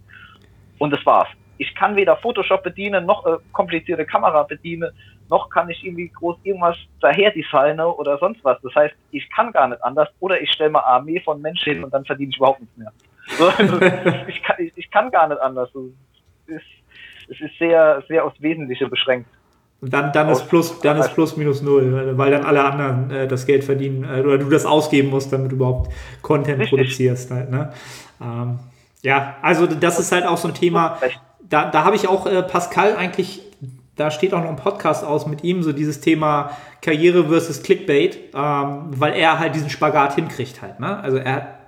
und 0.78 0.90
das 0.90 1.04
war's. 1.06 1.28
Ich 1.58 1.74
kann 1.74 1.96
weder 1.96 2.16
Photoshop 2.16 2.62
bedienen, 2.62 3.06
noch 3.06 3.24
äh, 3.26 3.36
komplizierte 3.52 4.04
Kamera 4.04 4.42
bedienen, 4.42 4.90
noch 5.30 5.48
kann 5.50 5.70
ich 5.70 5.84
irgendwie 5.84 6.08
groß 6.08 6.36
irgendwas 6.42 6.76
daher 7.00 7.30
designen 7.30 7.86
oder 7.86 8.18
sonst 8.18 8.44
was. 8.44 8.60
Das 8.62 8.74
heißt, 8.74 8.94
ich 9.10 9.28
kann 9.30 9.52
gar 9.52 9.68
nicht 9.68 9.82
anders 9.82 10.08
oder 10.20 10.40
ich 10.40 10.50
stelle 10.50 10.70
mal 10.70 10.80
Armee 10.80 11.20
von 11.20 11.40
Menschen 11.40 11.74
hin 11.74 11.84
und 11.84 11.94
dann 11.94 12.04
verdiene 12.04 12.30
ich 12.30 12.36
überhaupt 12.36 12.60
nichts 12.60 12.76
mehr. 12.76 12.92
So, 13.38 13.48
also, 13.48 13.80
ich, 14.28 14.42
kann, 14.42 14.56
ich, 14.58 14.72
ich, 14.76 14.90
kann, 14.90 15.10
gar 15.10 15.26
nicht 15.26 15.40
anders. 15.40 15.70
Es 15.74 16.56
ist, 16.56 16.64
es 17.30 17.40
ist 17.40 17.58
sehr, 17.58 18.02
sehr 18.06 18.22
aufs 18.22 18.38
Wesentliche 18.42 18.86
beschränkt. 18.86 19.30
Und 19.80 19.94
dann, 19.94 20.12
dann 20.12 20.28
ist 20.28 20.46
plus, 20.46 20.78
dann 20.80 20.98
ist 20.98 21.14
plus 21.14 21.36
minus 21.36 21.62
null, 21.62 22.16
weil 22.18 22.30
dann 22.30 22.44
alle 22.44 22.64
anderen 22.64 23.10
äh, 23.10 23.26
das 23.26 23.46
Geld 23.46 23.64
verdienen 23.64 24.04
äh, 24.04 24.20
oder 24.20 24.36
du 24.36 24.50
das 24.50 24.66
ausgeben 24.66 25.08
musst, 25.08 25.32
damit 25.32 25.52
du 25.52 25.56
überhaupt 25.56 25.90
Content 26.20 26.60
Richtig. 26.60 26.78
produzierst 26.78 27.30
halt, 27.30 27.50
ne? 27.50 27.72
Ähm, 28.20 28.58
ja, 29.02 29.36
also 29.42 29.66
das 29.66 29.98
ist 29.98 30.10
halt 30.12 30.26
auch 30.26 30.38
so 30.38 30.48
ein 30.48 30.54
Thema. 30.54 30.98
Da, 31.48 31.70
da 31.70 31.84
habe 31.84 31.96
ich 31.96 32.08
auch 32.08 32.26
äh, 32.26 32.42
Pascal 32.42 32.96
eigentlich, 32.96 33.42
da 33.96 34.10
steht 34.10 34.34
auch 34.34 34.42
noch 34.42 34.48
ein 34.48 34.56
Podcast 34.56 35.04
aus 35.04 35.26
mit 35.26 35.44
ihm, 35.44 35.62
so 35.62 35.72
dieses 35.72 36.00
Thema 36.00 36.50
Karriere 36.82 37.28
versus 37.28 37.62
Clickbait, 37.62 38.18
ähm, 38.34 38.90
weil 38.90 39.14
er 39.14 39.38
halt 39.38 39.54
diesen 39.54 39.70
Spagat 39.70 40.14
hinkriegt 40.14 40.62
halt. 40.62 40.80
Ne? 40.80 40.98
Also 40.98 41.18
er 41.18 41.58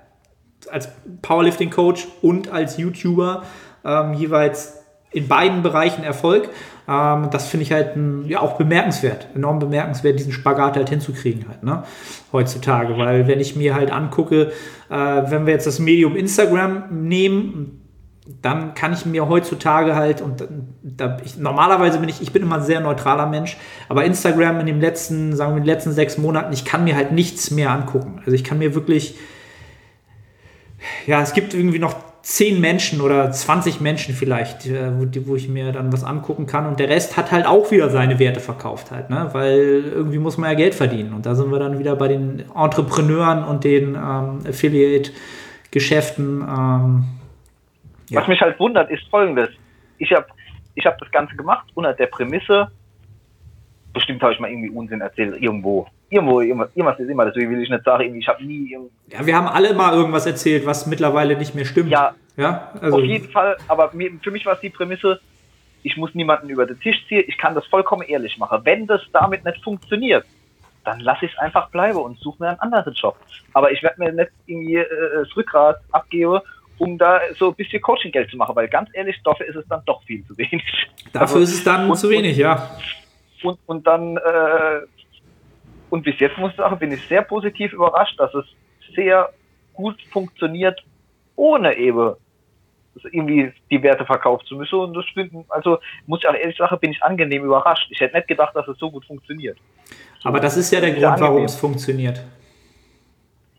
als 0.71 0.89
Powerlifting-Coach 1.23 2.07
und 2.23 2.51
als 2.51 2.77
YouTuber 2.77 3.43
ähm, 3.85 4.15
jeweils 4.15 4.81
in 5.13 5.29
beiden 5.29 5.63
Bereichen 5.63 6.05
Erfolg. 6.05 6.51
Ähm, 6.89 7.29
das 7.31 7.49
finde 7.49 7.65
ich 7.65 7.73
halt 7.73 7.97
ein, 7.97 8.27
ja, 8.29 8.41
auch 8.41 8.59
bemerkenswert, 8.59 9.29
enorm 9.35 9.59
bemerkenswert, 9.59 10.19
diesen 10.19 10.33
Spagat 10.33 10.77
halt 10.77 10.89
hinzukriegen 10.89 11.49
halt, 11.49 11.63
ne? 11.63 11.85
heutzutage. 12.33 12.97
Weil 12.99 13.27
wenn 13.27 13.41
ich 13.41 13.57
mir 13.57 13.75
halt 13.75 13.91
angucke, 13.91 14.53
äh, 14.91 14.95
wenn 14.95 15.47
wir 15.47 15.53
jetzt 15.53 15.67
das 15.67 15.79
Medium 15.79 16.17
Instagram 16.17 16.85
nehmen, 16.91 17.86
dann 18.43 18.75
kann 18.75 18.93
ich 18.93 19.07
mir 19.07 19.29
heutzutage 19.29 19.95
halt, 19.95 20.21
und 20.21 20.47
da, 20.83 21.19
ich, 21.25 21.37
normalerweise 21.37 21.99
bin 21.99 22.09
ich, 22.09 22.21
ich 22.21 22.33
bin 22.33 22.43
immer 22.43 22.57
ein 22.57 22.63
sehr 22.63 22.81
neutraler 22.81 23.27
Mensch, 23.27 23.57
aber 23.89 24.05
Instagram 24.05 24.61
in 24.61 24.67
den 24.67 24.81
letzten, 24.81 25.35
sagen 25.35 25.53
wir, 25.53 25.59
in 25.59 25.63
den 25.63 25.73
letzten 25.75 25.93
sechs 25.93 26.19
Monaten, 26.19 26.53
ich 26.53 26.65
kann 26.65 26.85
mir 26.85 26.97
halt 26.97 27.13
nichts 27.13 27.51
mehr 27.51 27.71
angucken. 27.71 28.21
Also 28.25 28.33
ich 28.33 28.45
kann 28.45 28.59
mir 28.59 28.75
wirklich 28.75 29.17
ja, 31.07 31.23
es 31.23 31.33
gibt 31.33 31.55
irgendwie 31.55 31.79
noch 31.79 31.95
zehn 32.23 32.61
Menschen 32.61 33.01
oder 33.01 33.31
20 33.31 33.81
Menschen 33.81 34.15
vielleicht, 34.15 34.67
äh, 34.67 34.91
wo, 34.99 35.07
wo, 35.27 35.37
ich 35.37 35.49
mir 35.49 35.73
dann 35.73 35.93
was 35.93 36.03
angucken 36.03 36.47
kann. 36.47 36.67
Und 36.67 36.81
der 36.81 36.89
Rest 36.89 37.17
hat 37.17 37.31
halt 37.31 37.47
auch 37.47 37.71
wieder 37.71 37.89
seine 37.91 38.19
Werte 38.19 38.41
verkauft 38.41 38.91
halt, 38.91 39.11
ne? 39.11 39.29
Weil 39.33 39.85
irgendwie 39.95 40.19
muss 40.19 40.37
man 40.37 40.51
ja 40.51 40.57
Geld 40.57 40.75
verdienen. 40.75 41.13
Und 41.13 41.25
da 41.27 41.37
sind 41.37 41.53
wir 41.53 41.61
dann 41.61 41.79
wieder 41.79 41.95
bei 41.95 42.09
den 42.09 42.43
Entrepreneuren 42.55 43.45
und 43.45 43.63
den 43.65 43.95
ähm, 43.95 44.41
Affiliate-Geschäften. 44.49 46.41
Ähm, 46.43 47.05
ja. 48.09 48.21
Was 48.21 48.29
mich 48.29 48.41
halt 48.41 48.59
wundert, 48.59 48.91
ist 48.91 49.09
folgendes. 49.09 49.51
Ich 49.99 50.13
habe 50.13 50.27
ich 50.75 50.85
hab 50.87 50.99
das 50.99 51.11
Ganze 51.11 51.37
gemacht 51.37 51.67
unter 51.75 51.95
der 51.95 52.07
Prämisse, 52.07 52.71
bestimmt 53.93 54.23
habe 54.23 54.35
ich 54.35 54.41
mal 54.41 54.51
irgendwie 54.51 54.71
Unsinn 54.71 55.01
erzählt, 55.01 55.41
irgendwo 55.41 55.87
irgendwo, 56.11 56.41
irgendwas 56.41 56.99
ist 56.99 57.09
immer, 57.09 57.25
deswegen 57.27 57.51
will 57.51 57.63
ich 57.63 57.71
nicht 57.71 57.85
sagen, 57.85 58.15
ich 58.15 58.29
habe 58.29 58.45
nie. 58.45 58.77
Ja, 59.09 59.27
wir 59.27 59.37
haben 59.37 59.49
alle 59.49 59.75
mal 59.75 59.93
irgendwas 59.95 60.27
erzählt, 60.27 60.67
was 60.67 60.87
mittlerweile 60.87 61.37
nicht 61.37 61.55
mehr 61.55 61.65
stimmt. 61.65 61.91
Ja, 61.91 62.15
ja 62.37 62.73
also 62.81 62.99
auf 62.99 63.05
jeden 63.05 63.29
Fall, 63.31 63.57
aber 63.69 63.91
für 63.91 64.31
mich 64.31 64.47
war 64.47 64.55
es 64.55 64.61
die 64.61 64.71
Prämisse, 64.71 65.21
ich 65.83 65.97
muss 65.97 66.15
niemanden 66.15 66.49
über 66.49 66.67
den 66.67 66.79
Tisch 66.81 67.05
ziehen, 67.09 67.25
ich 67.27 67.39
kann 67.39 67.55
das 67.55 67.67
vollkommen 67.67 68.03
ehrlich 68.03 68.39
machen. 68.39 68.61
Wenn 68.65 68.87
das 68.87 69.03
damit 69.13 69.45
nicht 69.45 69.63
funktioniert, 69.63 70.25
dann 70.85 71.01
lasse 71.01 71.27
ich 71.27 71.33
es 71.33 71.39
einfach 71.39 71.71
bleiben 71.71 71.99
und 71.99 72.19
suche 72.21 72.43
mir 72.43 72.51
einen 72.51 72.61
anderen 72.61 72.93
Job. 72.95 73.17
Aber 73.53 73.73
ich 73.73 73.83
werde 73.83 74.01
mir 74.01 74.13
nicht 74.13 74.31
irgendwie 74.47 74.77
äh, 74.77 74.87
das 75.15 75.37
Rückgrat 75.37 75.79
abgeben, 75.93 76.41
um 76.79 76.99
da 76.99 77.21
so 77.39 77.49
ein 77.49 77.55
bisschen 77.55 77.81
Coaching-Geld 77.81 78.31
zu 78.31 78.37
machen, 78.37 78.55
weil 78.55 78.69
ganz 78.69 78.91
ehrlich, 78.93 79.17
dafür 79.25 79.47
ist 79.47 79.57
es 79.57 79.67
dann 79.69 79.83
doch 79.87 80.03
viel 80.05 80.25
zu 80.27 80.37
wenig. 80.37 80.65
Dafür 81.13 81.37
also, 81.37 81.39
ist 81.41 81.55
es 81.55 81.65
dann 81.65 81.91
und, 81.91 81.97
zu 81.97 82.11
wenig, 82.11 82.37
ja. 82.37 82.71
Und, 83.43 83.59
und 83.67 83.87
dann 83.87 84.17
äh, 84.17 84.81
und 85.91 86.03
bis 86.03 86.19
jetzt 86.19 86.37
muss 86.39 86.51
ich 86.51 86.57
sagen, 86.57 86.79
bin 86.79 86.93
ich 86.93 87.07
sehr 87.07 87.23
positiv 87.23 87.73
überrascht, 87.73 88.19
dass 88.19 88.33
es 88.35 88.45
sehr 88.95 89.31
gut 89.73 90.01
funktioniert, 90.11 90.83
ohne 91.37 91.77
eben 91.77 92.15
irgendwie 93.13 93.53
die 93.71 93.83
Werte 93.83 94.07
verkaufen 94.07 94.47
zu 94.47 94.57
müssen. 94.57 94.79
Und 94.79 94.95
das 94.95 95.05
bin, 95.15 95.45
also 95.49 95.79
muss 96.07 96.21
ich 96.21 96.29
auch 96.29 96.35
ehrlich 96.35 96.57
sagen, 96.57 96.79
bin 96.81 96.93
ich 96.93 97.03
angenehm 97.03 97.45
überrascht. 97.45 97.89
Ich 97.91 98.01
hätte 98.01 98.17
nicht 98.17 98.29
gedacht, 98.29 98.57
dass 98.57 98.67
es 98.69 98.79
so 98.79 98.91
gut 98.91 99.05
funktioniert. 99.05 99.59
Aber 100.25 100.41
das 100.41 100.57
ist 100.57 100.73
ja 100.73 100.81
der 100.81 100.93
Grund, 100.93 101.21
warum 101.21 101.45
es 101.45 101.57
funktioniert. 101.57 102.25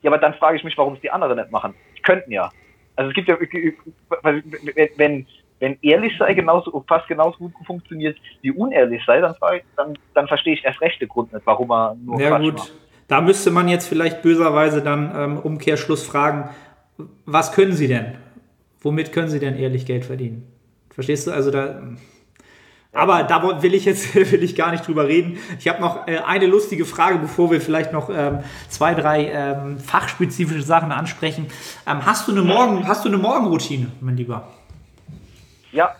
Ja, 0.01 0.11
aber 0.11 0.18
dann 0.18 0.34
frage 0.34 0.57
ich 0.57 0.63
mich, 0.63 0.78
warum 0.78 0.95
es 0.95 1.01
die 1.01 1.11
anderen 1.11 1.38
nicht 1.38 1.51
machen. 1.51 1.74
Die 1.97 2.01
könnten 2.01 2.32
ja. 2.32 2.51
Also 2.98 3.10
es 3.10 3.16
gibt 3.16 3.30
ja, 3.30 3.38
wenn, 4.95 5.26
wenn 5.60 5.78
ehrlich 5.82 6.14
sei 6.18 6.34
genauso, 6.34 6.84
fast 6.88 7.08
genauso 7.08 7.38
gut 7.38 7.54
funktioniert 7.66 8.18
wie 8.41 8.52
unehrlich 8.52 9.02
sei, 9.06 9.22
dann, 9.22 9.36
dann, 9.76 9.98
dann 10.14 10.28
verstehe 10.28 10.56
ich 10.56 10.66
erst 10.66 10.82
recht 10.82 11.00
den 11.00 11.08
Grund 11.08 11.32
nicht, 11.32 11.45
warum 11.45 11.72
er 11.72 11.95
nur 11.95 12.20
Ja 12.20 12.38
gut, 12.38 12.58
macht. 12.58 12.74
da 13.08 13.22
müsste 13.22 13.52
man 13.52 13.68
jetzt 13.68 13.88
vielleicht 13.88 14.22
böserweise 14.22 14.82
dann 14.82 15.12
ähm, 15.16 15.38
Umkehrschluss 15.38 16.06
fragen, 16.06 16.50
was 17.26 17.52
können 17.52 17.74
Sie 17.74 17.88
denn? 17.88 18.16
Womit 18.82 19.14
können 19.14 19.30
Sie 19.30 19.39
denn 19.39 19.56
ehrlich 19.56 19.86
Geld 19.86 20.06
verdienen? 20.06 20.48
Verstehst 20.89 21.28
du? 21.28 21.32
Also 21.32 21.52
da... 21.52 21.82
Aber 22.94 23.24
da 23.24 23.62
will 23.62 23.74
ich 23.74 23.86
jetzt 23.86 24.16
will 24.32 24.44
ich 24.44 24.56
gar 24.56 24.72
nicht 24.72 24.88
drüber 24.88 25.08
reden. 25.08 25.38
Ich 25.60 25.68
habe 25.68 25.82
noch 25.82 26.08
äh, 26.08 26.20
eine 26.20 26.48
lustige 26.48 26.86
Frage, 26.86 27.20
bevor 27.20 27.52
wir 27.52 27.62
vielleicht 27.62 27.94
noch 27.94 28.10
ähm, 28.10 28.40
zwei, 28.70 28.94
drei 28.94 29.28
ähm, 29.28 29.80
fachspezifische 29.80 30.64
Sachen 30.64 30.92
ansprechen. 30.92 31.48
Ähm, 31.86 32.06
hast 32.06 32.28
du 32.28 32.32
eine 32.32 32.42
Morgen, 32.42 32.88
hast 32.88 33.06
du 33.06 33.10
eine 33.10 33.18
Morgenroutine, 33.18 33.92
mein 34.02 34.18
Lieber? 34.18 34.48
Ja. 35.72 35.96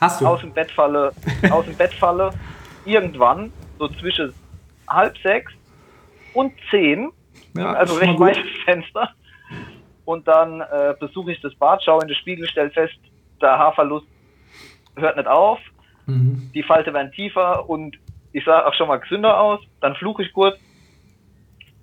Hast 0.00 0.20
du? 0.20 0.26
Aus 0.26 0.40
dem 0.40 0.52
Bett 0.52 0.70
falle, 0.70 1.12
aus 1.50 1.66
dem 1.66 1.76
Bett 1.76 1.92
falle, 1.92 2.30
irgendwann, 2.86 3.52
so 3.78 3.86
zwischen 3.88 4.32
halb 4.88 5.16
sechs 5.18 5.52
und 6.32 6.52
zehn, 6.70 7.12
ja, 7.54 7.72
also 7.74 7.94
recht 7.96 8.18
weites 8.18 8.44
Fenster. 8.64 9.10
Und 10.06 10.26
dann 10.26 10.62
äh, 10.62 10.94
besuche 10.98 11.32
ich 11.32 11.40
das 11.42 11.54
Bad, 11.54 11.84
schaue 11.84 12.02
in 12.02 12.08
den 12.08 12.16
Spiegel, 12.16 12.48
stelle 12.48 12.70
fest, 12.70 12.96
der 13.40 13.58
Haarverlust 13.58 14.06
hört 14.96 15.16
nicht 15.16 15.28
auf, 15.28 15.58
mhm. 16.06 16.50
die 16.54 16.62
Falte 16.62 16.92
werden 16.92 17.12
tiefer 17.12 17.68
und 17.68 17.96
ich 18.32 18.44
sah 18.44 18.66
auch 18.66 18.74
schon 18.74 18.88
mal 18.88 18.98
gesünder 18.98 19.40
aus. 19.40 19.60
Dann 19.80 19.94
fluche 19.96 20.22
ich 20.22 20.32
kurz 20.32 20.56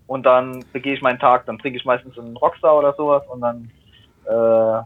und 0.07 0.25
dann 0.25 0.63
begehe 0.71 0.93
ich 0.93 1.01
meinen 1.01 1.19
Tag. 1.19 1.45
Dann 1.45 1.57
trinke 1.59 1.77
ich 1.77 1.85
meistens 1.85 2.17
einen 2.17 2.37
Rockstar 2.37 2.77
oder 2.77 2.93
sowas 2.93 3.23
und 3.27 3.41
dann 3.41 3.71
äh, 4.25 4.83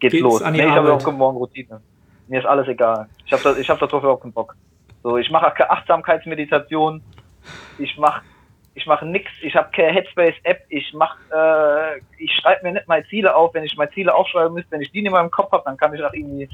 geht's, 0.00 0.12
geht's 0.12 0.22
los. 0.22 0.42
nee, 0.50 0.64
ich 0.64 0.70
habe 0.70 0.92
auch 0.92 1.12
morgen 1.12 1.38
Routine 1.38 1.80
mir 2.28 2.40
ist 2.40 2.46
alles 2.46 2.68
egal. 2.68 3.08
Ich 3.26 3.32
habe 3.32 3.42
da, 3.42 3.56
ich 3.56 3.68
hab 3.68 3.78
darauf 3.78 4.02
überhaupt 4.02 4.22
keinen 4.22 4.32
Bock. 4.32 4.56
So, 5.02 5.18
ich 5.18 5.30
mache 5.30 5.50
keine 5.54 5.70
Achtsamkeitsmeditation. 5.70 7.02
Ich 7.78 7.96
mache 7.98 8.22
ich 8.76 8.86
mache 8.86 9.06
nix. 9.06 9.30
Ich 9.42 9.54
habe 9.54 9.70
keine 9.70 9.92
Headspace-App. 9.92 10.64
Ich 10.68 10.92
mach, 10.94 11.16
äh, 11.30 11.98
ich 12.18 12.32
schreibe 12.32 12.64
mir 12.64 12.72
nicht 12.72 12.88
meine 12.88 13.06
Ziele 13.06 13.34
auf. 13.34 13.54
Wenn 13.54 13.64
ich 13.64 13.76
meine 13.76 13.92
Ziele 13.92 14.14
aufschreiben 14.14 14.54
müsste, 14.54 14.72
wenn 14.72 14.80
ich 14.80 14.90
die 14.90 15.04
in 15.04 15.12
meinem 15.12 15.30
Kopf 15.30 15.52
habe, 15.52 15.62
dann 15.64 15.76
kann 15.76 15.94
ich 15.94 16.02
auch 16.02 16.12
irgendwie 16.12 16.48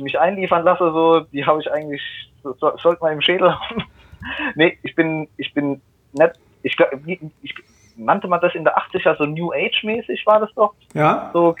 mich 0.00 0.18
einliefern 0.18 0.64
lassen. 0.64 0.92
So, 0.92 1.20
die 1.20 1.44
habe 1.44 1.60
ich 1.60 1.70
eigentlich, 1.70 2.02
so, 2.42 2.54
sollte 2.58 3.02
man 3.02 3.14
im 3.14 3.20
Schädel 3.20 3.52
haben. 3.52 3.84
nee, 4.54 4.78
ich 4.82 4.94
bin, 4.94 5.28
ich 5.36 5.52
bin 5.54 5.80
nett. 6.12 6.38
Ich, 6.62 6.76
ich, 7.06 7.20
ich 7.42 7.54
nannte 7.96 8.28
man 8.28 8.40
das 8.40 8.54
in 8.54 8.64
der 8.64 8.78
80er 8.78 9.16
so 9.16 9.24
New 9.24 9.52
Age-mäßig, 9.52 10.24
war 10.26 10.40
das 10.40 10.52
doch? 10.54 10.74
Ja. 10.94 11.30
So, 11.32 11.54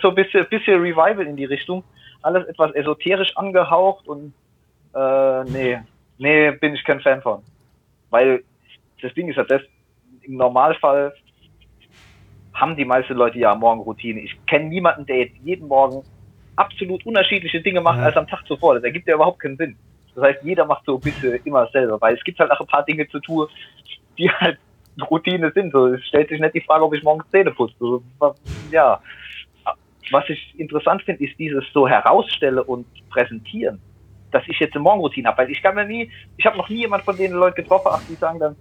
so 0.00 0.08
ein 0.08 0.14
bisschen, 0.14 0.46
bisschen 0.48 0.80
Revival 0.80 1.26
in 1.26 1.36
die 1.36 1.44
Richtung 1.44 1.84
alles 2.24 2.46
etwas 2.48 2.72
esoterisch 2.74 3.36
angehaucht 3.36 4.08
und 4.08 4.32
äh, 4.94 5.44
nee, 5.44 5.78
nee, 6.18 6.50
bin 6.52 6.74
ich 6.74 6.84
kein 6.84 7.00
Fan 7.00 7.20
von. 7.20 7.42
Weil 8.10 8.42
das 9.02 9.12
Ding 9.14 9.28
ist 9.28 9.36
ja 9.36 9.44
das, 9.44 9.60
im 10.22 10.36
Normalfall 10.36 11.12
haben 12.54 12.76
die 12.76 12.84
meisten 12.84 13.14
Leute 13.14 13.38
ja 13.38 13.54
Morgenroutine. 13.54 14.20
Ich 14.20 14.46
kenne 14.46 14.66
niemanden, 14.66 15.04
der 15.06 15.18
jetzt 15.18 15.36
jeden 15.42 15.68
Morgen 15.68 16.02
absolut 16.56 17.04
unterschiedliche 17.06 17.60
Dinge 17.60 17.80
macht 17.80 17.98
ja. 17.98 18.04
als 18.04 18.16
am 18.16 18.26
Tag 18.26 18.46
zuvor. 18.46 18.74
Das 18.74 18.84
ergibt 18.84 19.08
ja 19.08 19.14
überhaupt 19.14 19.40
keinen 19.40 19.56
Sinn. 19.56 19.76
Das 20.14 20.24
heißt, 20.24 20.44
jeder 20.44 20.64
macht 20.64 20.84
so 20.86 20.96
ein 20.96 21.00
bisschen 21.00 21.40
immer 21.44 21.66
selber, 21.68 22.00
weil 22.00 22.14
es 22.14 22.22
gibt 22.24 22.38
halt 22.38 22.50
auch 22.50 22.60
ein 22.60 22.66
paar 22.66 22.84
Dinge 22.84 23.08
zu 23.08 23.18
tun, 23.20 23.48
die 24.16 24.30
halt 24.30 24.58
Routine 25.10 25.50
sind. 25.54 25.72
So, 25.72 25.88
es 25.88 26.06
stellt 26.06 26.28
sich 26.28 26.40
nicht 26.40 26.54
die 26.54 26.60
Frage, 26.60 26.84
ob 26.84 26.94
ich 26.94 27.02
morgens 27.02 27.28
Zähne 27.30 27.50
putze. 27.50 27.74
So, 27.78 28.02
ja, 28.70 29.00
was 30.10 30.28
ich 30.28 30.58
interessant 30.58 31.02
finde, 31.02 31.24
ist 31.24 31.38
dieses 31.38 31.64
so 31.72 31.88
herausstelle 31.88 32.62
und 32.62 32.86
präsentieren, 33.10 33.80
dass 34.30 34.42
ich 34.46 34.58
jetzt 34.60 34.74
eine 34.74 34.82
Morgenroutine 34.82 35.28
habe. 35.28 35.38
Weil 35.38 35.50
ich 35.50 35.62
kann 35.62 35.74
mir 35.74 35.84
nie, 35.84 36.10
ich 36.36 36.46
habe 36.46 36.56
noch 36.56 36.68
nie 36.68 36.80
jemand 36.80 37.04
von 37.04 37.16
denen 37.16 37.34
Leuten 37.34 37.56
getroffen, 37.56 37.88
ach, 37.90 38.02
die 38.08 38.14
sagen 38.14 38.38
dann, 38.38 38.56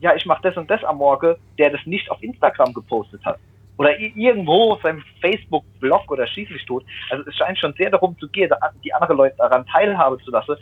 ja, 0.00 0.14
ich 0.14 0.26
mache 0.26 0.42
das 0.42 0.56
und 0.56 0.70
das 0.70 0.84
am 0.84 0.98
Morgen, 0.98 1.36
der 1.58 1.70
das 1.70 1.80
nicht 1.86 2.10
auf 2.10 2.22
Instagram 2.22 2.72
gepostet 2.72 3.24
hat. 3.24 3.38
Oder 3.78 3.98
irgendwo 3.98 4.72
auf 4.72 4.82
seinem 4.82 5.02
Facebook-Blog 5.20 6.10
oder 6.10 6.26
schießlich 6.26 6.64
tot. 6.64 6.84
Also 7.10 7.28
es 7.28 7.36
scheint 7.36 7.58
schon 7.58 7.74
sehr 7.74 7.90
darum 7.90 8.18
zu 8.18 8.28
gehen, 8.28 8.50
die 8.82 8.94
anderen 8.94 9.16
Leute 9.18 9.36
daran 9.36 9.66
teilhaben 9.66 10.18
zu 10.20 10.30
lassen, 10.30 10.56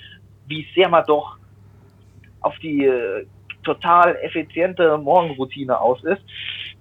wie 0.46 0.66
sehr 0.74 0.88
man 0.88 1.04
doch 1.06 1.36
auf 2.40 2.58
die 2.58 2.84
äh, 2.84 3.26
total 3.62 4.16
effiziente 4.16 4.98
Morgenroutine 4.98 5.80
aus 5.80 6.02
ist. 6.04 6.22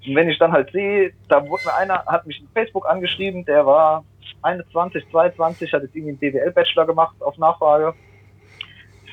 Und 0.06 0.16
wenn 0.16 0.30
ich 0.30 0.38
dann 0.38 0.52
halt 0.52 0.72
sehe, 0.72 1.14
da 1.30 1.48
wurde 1.48 1.64
mir 1.66 1.76
einer, 1.76 2.06
hat 2.06 2.28
mich 2.28 2.40
in 2.40 2.48
Facebook 2.54 2.88
angeschrieben, 2.90 3.46
der 3.46 3.66
war 3.66 4.04
21, 4.42 5.06
22, 5.10 5.72
hat 5.72 5.84
jetzt 5.84 5.96
irgendwie 5.96 6.12
einen 6.12 6.20
BWL-Bachelor 6.20 6.86
gemacht 6.86 7.16
auf 7.22 7.38
Nachfrage, 7.38 7.94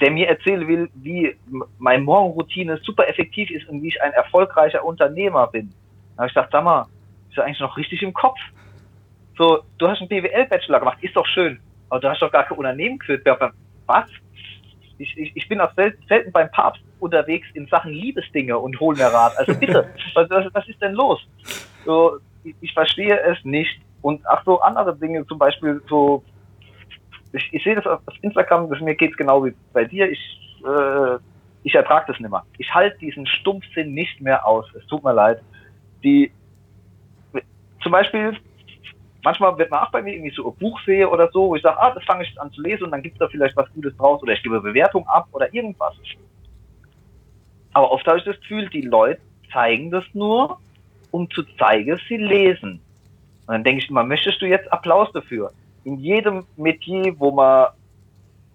der 0.00 0.10
mir 0.10 0.28
erzählen 0.28 0.66
will, 0.66 0.90
wie 0.94 1.36
meine 1.78 2.02
Morgenroutine 2.02 2.78
super 2.82 3.06
effektiv 3.08 3.50
ist 3.50 3.68
und 3.68 3.82
wie 3.82 3.88
ich 3.88 4.02
ein 4.02 4.12
erfolgreicher 4.12 4.84
Unternehmer 4.84 5.46
bin. 5.46 5.72
Da 6.16 6.22
habe 6.22 6.28
ich 6.28 6.34
gedacht, 6.34 6.50
sag 6.52 6.64
mal, 6.64 6.86
ist 7.30 7.36
ja 7.36 7.44
eigentlich 7.44 7.60
noch 7.60 7.76
richtig 7.76 8.02
im 8.02 8.12
Kopf. 8.12 8.38
So, 9.38 9.62
du 9.78 9.88
hast 9.88 10.00
einen 10.00 10.08
BWL-Bachelor 10.08 10.80
gemacht, 10.80 10.98
ist 11.00 11.16
doch 11.16 11.26
schön, 11.26 11.60
aber 11.88 12.00
du 12.00 12.10
hast 12.10 12.20
doch 12.20 12.30
gar 12.30 12.44
kein 12.44 12.58
Unternehmen 12.58 12.98
geführt. 12.98 13.26
Was? 13.86 14.06
Ich, 14.98 15.16
ich, 15.16 15.34
ich 15.34 15.48
bin 15.48 15.60
auch 15.60 15.72
selten, 15.74 16.04
selten 16.08 16.30
beim 16.30 16.50
Papst 16.50 16.82
unterwegs 16.98 17.46
in 17.54 17.66
Sachen 17.68 17.92
Liebesdinge 17.92 18.58
und 18.58 18.78
hol 18.78 18.94
mir 18.94 19.06
Rat. 19.06 19.38
Also 19.38 19.54
bitte, 19.54 19.88
was, 20.14 20.28
was, 20.28 20.68
ist 20.68 20.82
denn 20.82 20.92
los? 20.92 21.26
So, 21.86 22.18
ich, 22.44 22.54
ich 22.60 22.74
verstehe 22.74 23.18
es 23.20 23.42
nicht. 23.44 23.80
Und 24.02 24.20
ach 24.26 24.42
so, 24.44 24.60
andere 24.60 24.94
Dinge, 24.96 25.26
zum 25.26 25.38
Beispiel 25.38 25.80
so, 25.88 26.22
ich, 27.32 27.48
ich 27.52 27.64
sehe 27.64 27.76
das 27.76 27.86
auf 27.86 28.00
Instagram, 28.20 28.68
das, 28.68 28.80
mir 28.80 28.94
geht's 28.94 29.16
genau 29.16 29.44
wie 29.44 29.54
bei 29.72 29.84
dir, 29.84 30.10
ich, 30.10 30.20
äh, 30.66 31.18
ich 31.62 31.74
ertrage 31.74 32.06
das 32.08 32.20
nicht 32.20 32.30
mehr. 32.30 32.44
Ich 32.58 32.72
halte 32.74 32.98
diesen 32.98 33.26
Stumpfsinn 33.26 33.94
nicht 33.94 34.20
mehr 34.20 34.46
aus. 34.46 34.66
Es 34.74 34.86
tut 34.86 35.02
mir 35.02 35.12
leid. 35.12 35.40
Die, 36.02 36.32
zum 37.82 37.92
Beispiel, 37.92 38.36
manchmal 39.22 39.56
wird 39.58 39.70
man 39.70 39.80
auch 39.80 39.90
bei 39.90 40.02
mir 40.02 40.14
irgendwie 40.14 40.34
so 40.34 40.50
ein 40.50 40.56
Buch 40.56 40.80
sehe 40.84 41.08
oder 41.08 41.30
so, 41.32 41.48
wo 41.48 41.56
ich 41.56 41.62
sage, 41.62 41.78
ah, 41.78 41.90
das 41.92 42.04
fange 42.04 42.24
ich 42.24 42.40
an 42.40 42.52
zu 42.52 42.62
lesen 42.62 42.84
und 42.84 42.90
dann 42.92 43.02
gibt 43.02 43.14
es 43.14 43.18
da 43.18 43.28
vielleicht 43.28 43.56
was 43.56 43.72
Gutes 43.72 43.96
draus 43.96 44.22
oder 44.22 44.32
ich 44.32 44.42
gebe 44.42 44.60
Bewertung 44.60 45.06
ab 45.06 45.28
oder 45.32 45.52
irgendwas. 45.52 45.94
Aber 47.72 47.90
oft 47.92 48.06
habe 48.06 48.18
ich 48.18 48.24
das 48.24 48.40
Gefühl, 48.40 48.68
die 48.68 48.82
Leute 48.82 49.20
zeigen 49.52 49.90
das 49.90 50.04
nur, 50.12 50.58
um 51.10 51.30
zu 51.30 51.42
zeigen, 51.58 51.98
sie 52.08 52.16
lesen. 52.16 52.80
Und 53.46 53.54
dann 53.54 53.64
denke 53.64 53.82
ich 53.82 53.90
immer, 53.90 54.04
möchtest 54.04 54.40
du 54.40 54.46
jetzt 54.46 54.72
Applaus 54.72 55.10
dafür? 55.12 55.52
In 55.84 55.98
jedem 55.98 56.44
Metier, 56.56 57.14
wo 57.18 57.30
man, 57.30 57.68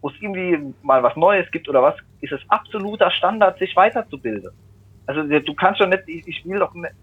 wo 0.02 0.10
es 0.10 0.16
irgendwie 0.20 0.74
mal 0.84 1.02
was 1.04 1.16
Neues 1.16 1.50
gibt 1.52 1.68
oder 1.68 1.82
was, 1.82 1.96
ist 2.22 2.32
es 2.32 2.42
absoluter 2.50 3.12
Standard, 3.12 3.58
sich 3.60 3.76
weiterzubilden. 3.76 4.52
Also 5.08 5.24
du 5.24 5.54
kannst 5.54 5.82
doch 5.82 5.88
nicht, 5.88 6.04
ich 6.08 6.46
will 6.46 6.60
doch 6.60 6.74
nicht, 6.74 6.94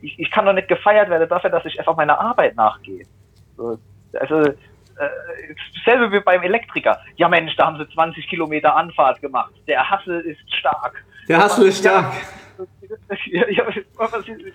ich, 0.00 0.18
ich 0.18 0.30
kann 0.30 0.46
doch 0.46 0.52
nicht 0.52 0.68
gefeiert 0.68 1.10
werden 1.10 1.28
dafür, 1.28 1.50
dass 1.50 1.64
ich 1.64 1.78
einfach 1.78 1.96
meiner 1.96 2.20
Arbeit 2.20 2.56
nachgehe. 2.56 3.04
Also 4.14 4.42
äh, 4.42 4.54
selbe 5.84 6.12
wie 6.12 6.20
beim 6.20 6.42
Elektriker. 6.42 6.98
Ja 7.16 7.28
Mensch, 7.28 7.54
da 7.56 7.66
haben 7.66 7.78
sie 7.78 7.88
20 7.94 8.28
Kilometer 8.28 8.74
Anfahrt 8.74 9.20
gemacht. 9.20 9.52
Der 9.66 9.88
Hassel 9.88 10.20
ist 10.20 10.54
stark. 10.54 11.04
Der 11.28 11.38
Hassel 11.38 11.68
ist 11.68 11.78
stark. 11.78 12.12
Ja, 13.30 13.64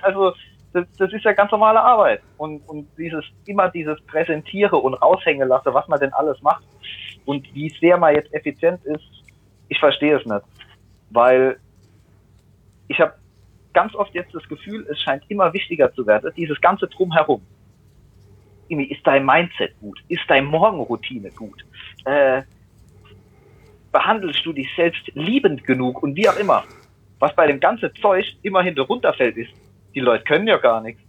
also 0.02 0.34
das, 0.74 0.86
das, 0.98 1.14
ist 1.14 1.24
ja 1.24 1.32
ganz 1.32 1.52
normale 1.52 1.80
Arbeit. 1.80 2.22
Und, 2.38 2.60
und 2.68 2.86
dieses, 2.98 3.24
immer 3.46 3.70
dieses 3.70 4.02
Präsentiere 4.08 4.76
und 4.76 4.96
raushängen 4.96 5.48
lasse, 5.48 5.74
was 5.74 5.88
man 5.88 6.02
denn 6.02 6.12
alles 6.12 6.41
macht 6.41 6.66
und 7.26 7.48
wie 7.54 7.70
sehr 7.80 7.98
man 7.98 8.14
jetzt 8.14 8.34
effizient 8.34 8.84
ist, 8.84 9.06
ich 9.70 9.80
verstehe 9.80 10.18
es 10.18 10.26
nicht. 10.26 10.41
Weil 11.12 11.58
ich 12.89 13.00
habe 13.00 13.14
ganz 13.74 13.95
oft 13.95 14.13
jetzt 14.13 14.34
das 14.34 14.47
Gefühl, 14.47 14.86
es 14.89 14.99
scheint 15.01 15.24
immer 15.30 15.53
wichtiger 15.53 15.93
zu 15.93 16.05
werden, 16.05 16.32
dieses 16.36 16.59
ganze 16.61 16.88
Drumherum. 16.88 17.41
Ist 18.69 19.05
dein 19.05 19.26
Mindset 19.26 19.78
gut? 19.80 20.01
Ist 20.07 20.24
deine 20.28 20.47
Morgenroutine 20.47 21.30
gut? 21.32 21.63
Äh, 22.05 22.41
behandelst 23.91 24.43
du 24.45 24.53
dich 24.53 24.67
selbst 24.76 25.03
liebend 25.13 25.63
genug 25.63 26.01
und 26.01 26.15
wie 26.15 26.28
auch 26.28 26.38
immer? 26.38 26.63
Was 27.19 27.36
bei 27.36 27.47
dem 27.47 27.59
ganzen 27.59 27.93
Zeug 28.01 28.26
immer 28.41 28.63
hinter 28.63 28.84
runterfällt 28.84 29.38
ist, 29.38 29.51
die 29.93 29.99
Leute 29.99 30.24
können 30.24 30.47
ja 30.47 30.57
gar 30.57 30.82
nichts. 30.82 31.01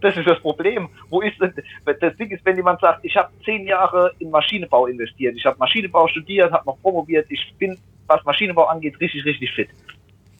Das 0.00 0.16
ist 0.16 0.26
das 0.26 0.40
Problem. 0.40 0.88
Wo 1.10 1.20
ist 1.20 1.40
denn, 1.40 1.54
das 1.84 2.16
Ding 2.16 2.30
ist, 2.30 2.44
wenn 2.44 2.56
jemand 2.56 2.80
sagt, 2.80 3.04
ich 3.04 3.16
habe 3.16 3.30
zehn 3.44 3.66
Jahre 3.66 4.12
in 4.18 4.30
Maschinenbau 4.30 4.86
investiert, 4.86 5.36
ich 5.36 5.46
habe 5.46 5.56
Maschinenbau 5.58 6.08
studiert, 6.08 6.50
habe 6.50 6.66
noch 6.66 6.80
promoviert, 6.80 7.26
ich 7.28 7.54
bin, 7.58 7.78
was 8.08 8.24
Maschinenbau 8.24 8.64
angeht, 8.64 8.98
richtig, 8.98 9.24
richtig 9.24 9.52
fit. 9.52 9.68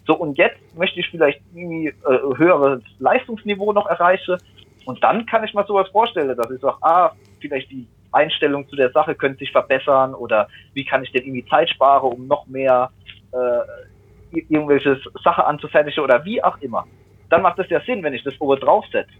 So, 0.06 0.14
und 0.16 0.36
jetzt 0.36 0.58
möchte 0.76 1.00
ich 1.00 1.08
vielleicht 1.08 1.40
irgendwie 1.54 1.88
äh, 1.88 2.36
höheres 2.36 2.82
Leistungsniveau 2.98 3.72
noch 3.72 3.86
erreichen. 3.86 4.36
Und 4.84 5.02
dann 5.02 5.26
kann 5.26 5.44
ich 5.44 5.54
mir 5.54 5.64
sowas 5.64 5.88
vorstellen, 5.90 6.36
dass 6.36 6.50
ich 6.50 6.60
sage, 6.60 6.76
ah, 6.80 7.12
vielleicht 7.40 7.70
die 7.70 7.86
Einstellung 8.10 8.68
zu 8.68 8.76
der 8.76 8.90
Sache 8.90 9.14
könnte 9.14 9.38
sich 9.38 9.52
verbessern 9.52 10.14
oder 10.14 10.48
wie 10.74 10.84
kann 10.84 11.02
ich 11.02 11.12
denn 11.12 11.22
irgendwie 11.22 11.46
Zeit 11.46 11.70
sparen, 11.70 12.12
um 12.12 12.26
noch 12.26 12.46
mehr 12.46 12.90
äh, 13.32 14.40
irgendwelche 14.48 15.00
Sache 15.22 15.44
anzufertigen 15.44 16.02
oder 16.02 16.24
wie 16.24 16.42
auch 16.42 16.60
immer. 16.60 16.86
Dann 17.30 17.42
macht 17.42 17.58
es 17.58 17.68
ja 17.70 17.80
Sinn, 17.80 18.02
wenn 18.02 18.14
ich 18.14 18.24
das 18.24 18.38
oben 18.40 18.60
draufsetze. 18.60 19.12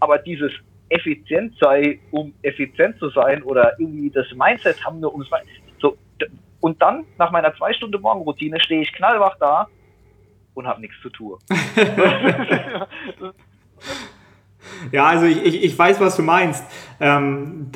Aber 0.00 0.18
dieses 0.18 0.52
effizient 0.88 1.54
sei, 1.58 1.98
um 2.10 2.32
effizient 2.42 2.98
zu 2.98 3.08
sein 3.10 3.42
oder 3.42 3.72
irgendwie 3.78 4.10
das 4.10 4.26
Mindset 4.32 4.84
haben 4.84 5.00
nur 5.00 5.14
um 5.14 5.24
so 5.80 5.96
und 6.66 6.82
dann, 6.82 7.04
nach 7.16 7.30
meiner 7.30 7.54
zwei 7.54 7.72
Stunden 7.72 8.02
Morgenroutine, 8.02 8.58
stehe 8.58 8.82
ich 8.82 8.92
knallwach 8.92 9.36
da 9.38 9.68
und 10.54 10.66
habe 10.66 10.80
nichts 10.80 10.96
zu 11.00 11.10
tun. 11.10 11.38
ja, 14.90 15.06
also 15.06 15.26
ich, 15.26 15.44
ich, 15.44 15.62
ich, 15.62 15.78
weiß, 15.78 16.00
was 16.00 16.16
du 16.16 16.22
meinst. 16.22 16.64
Ähm, 16.98 17.70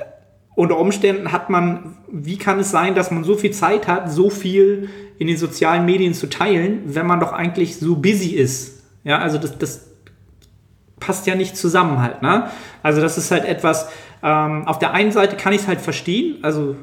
unter 0.56 0.76
Umständen 0.76 1.30
hat 1.30 1.50
man, 1.50 1.98
wie 2.10 2.36
kann 2.36 2.58
es 2.58 2.72
sein, 2.72 2.96
dass 2.96 3.12
man 3.12 3.22
so 3.22 3.36
viel 3.36 3.52
Zeit 3.52 3.86
hat, 3.86 4.10
so 4.10 4.28
viel 4.28 4.90
in 5.20 5.28
den 5.28 5.36
sozialen 5.36 5.84
Medien 5.84 6.12
zu 6.12 6.28
teilen, 6.28 6.82
wenn 6.86 7.06
man 7.06 7.20
doch 7.20 7.32
eigentlich 7.32 7.78
so 7.78 7.94
busy 7.94 8.30
ist? 8.34 8.84
Ja, 9.04 9.18
also 9.18 9.38
das, 9.38 9.56
das 9.56 9.88
passt 10.98 11.28
ja 11.28 11.36
nicht 11.36 11.56
zusammen 11.56 12.02
halt. 12.02 12.22
Ne? 12.22 12.50
Also 12.82 13.00
das 13.00 13.18
ist 13.18 13.30
halt 13.30 13.44
etwas, 13.44 13.88
ähm, 14.24 14.66
auf 14.66 14.80
der 14.80 14.94
einen 14.94 15.12
Seite 15.12 15.36
kann 15.36 15.52
ich 15.52 15.60
es 15.60 15.68
halt 15.68 15.80
verstehen, 15.80 16.42
also 16.42 16.74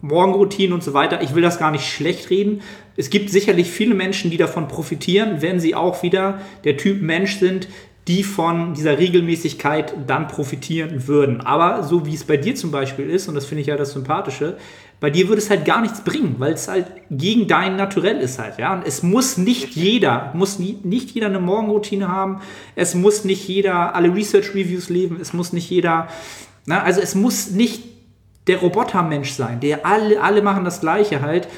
Morgenroutinen 0.00 0.72
und 0.72 0.82
so 0.82 0.94
weiter. 0.94 1.22
Ich 1.22 1.34
will 1.34 1.42
das 1.42 1.58
gar 1.58 1.70
nicht 1.70 1.86
schlecht 1.86 2.30
reden. 2.30 2.62
Es 2.96 3.10
gibt 3.10 3.30
sicherlich 3.30 3.70
viele 3.70 3.94
Menschen, 3.94 4.30
die 4.30 4.36
davon 4.36 4.68
profitieren, 4.68 5.40
wenn 5.40 5.60
sie 5.60 5.74
auch 5.74 6.02
wieder 6.02 6.40
der 6.64 6.76
Typ 6.76 7.02
Mensch 7.02 7.36
sind, 7.36 7.68
die 8.08 8.22
von 8.22 8.72
dieser 8.72 8.98
Regelmäßigkeit 8.98 9.94
dann 10.06 10.28
profitieren 10.28 11.06
würden. 11.06 11.42
Aber 11.42 11.82
so 11.82 12.06
wie 12.06 12.14
es 12.14 12.24
bei 12.24 12.38
dir 12.38 12.54
zum 12.54 12.70
Beispiel 12.70 13.10
ist, 13.10 13.28
und 13.28 13.34
das 13.34 13.44
finde 13.44 13.60
ich 13.60 13.66
ja 13.66 13.76
das 13.76 13.92
Sympathische, 13.92 14.56
bei 14.98 15.10
dir 15.10 15.28
würde 15.28 15.40
es 15.40 15.50
halt 15.50 15.64
gar 15.64 15.80
nichts 15.80 16.00
bringen, 16.00 16.36
weil 16.38 16.54
es 16.54 16.66
halt 16.66 16.86
gegen 17.10 17.46
dein 17.46 17.76
Naturell 17.76 18.16
ist 18.16 18.38
halt, 18.38 18.58
ja. 18.58 18.72
Und 18.74 18.84
es 18.84 19.02
muss 19.02 19.36
nicht 19.36 19.76
jeder, 19.76 20.32
muss 20.34 20.58
nie, 20.58 20.78
nicht 20.82 21.10
jeder 21.10 21.26
eine 21.26 21.38
Morgenroutine 21.38 22.08
haben. 22.08 22.40
Es 22.74 22.94
muss 22.94 23.24
nicht 23.24 23.46
jeder 23.46 23.94
alle 23.94 24.12
Research 24.12 24.54
Reviews 24.54 24.88
leben. 24.88 25.18
Es 25.20 25.32
muss 25.32 25.52
nicht 25.52 25.70
jeder, 25.70 26.08
na, 26.66 26.82
also 26.82 27.00
es 27.00 27.14
muss 27.14 27.50
nicht 27.50 27.97
der 28.48 28.58
Robotermensch 28.58 29.32
sein, 29.32 29.60
der 29.60 29.86
alle, 29.86 30.20
alle 30.20 30.42
machen 30.42 30.64
das 30.64 30.80
Gleiche 30.80 31.20
halt. 31.20 31.48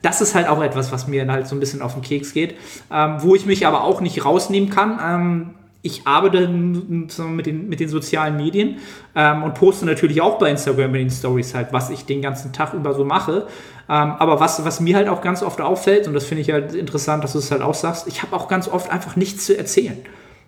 Das 0.00 0.20
ist 0.22 0.34
halt 0.34 0.48
auch 0.48 0.62
etwas, 0.62 0.92
was 0.92 1.06
mir 1.06 1.30
halt 1.30 1.46
so 1.46 1.54
ein 1.54 1.60
bisschen 1.60 1.82
auf 1.82 1.92
den 1.92 2.02
Keks 2.02 2.32
geht, 2.32 2.54
ähm, 2.90 3.16
wo 3.18 3.34
ich 3.34 3.44
mich 3.44 3.66
aber 3.66 3.84
auch 3.84 4.00
nicht 4.00 4.24
rausnehmen 4.24 4.70
kann. 4.70 4.98
Ähm, 5.04 5.50
ich 5.82 6.06
arbeite 6.06 6.48
mit 6.48 7.46
den, 7.46 7.68
mit 7.68 7.80
den 7.80 7.88
sozialen 7.88 8.36
Medien 8.36 8.78
ähm, 9.16 9.42
und 9.42 9.54
poste 9.54 9.84
natürlich 9.84 10.22
auch 10.22 10.38
bei 10.38 10.48
Instagram 10.48 10.94
in 10.94 11.08
den 11.08 11.10
Stories 11.10 11.54
halt, 11.54 11.72
was 11.72 11.90
ich 11.90 12.06
den 12.06 12.22
ganzen 12.22 12.52
Tag 12.52 12.72
über 12.72 12.94
so 12.94 13.04
mache. 13.04 13.48
Ähm, 13.88 14.12
aber 14.18 14.38
was, 14.38 14.64
was 14.64 14.80
mir 14.80 14.96
halt 14.96 15.08
auch 15.08 15.20
ganz 15.20 15.42
oft 15.42 15.60
auffällt, 15.60 16.06
und 16.06 16.14
das 16.14 16.24
finde 16.24 16.42
ich 16.42 16.52
halt 16.52 16.72
interessant, 16.74 17.24
dass 17.24 17.32
du 17.32 17.40
es 17.40 17.50
halt 17.50 17.62
auch 17.62 17.74
sagst, 17.74 18.06
ich 18.06 18.22
habe 18.22 18.34
auch 18.36 18.46
ganz 18.46 18.68
oft 18.68 18.90
einfach 18.90 19.16
nichts 19.16 19.44
zu 19.44 19.58
erzählen. 19.58 19.98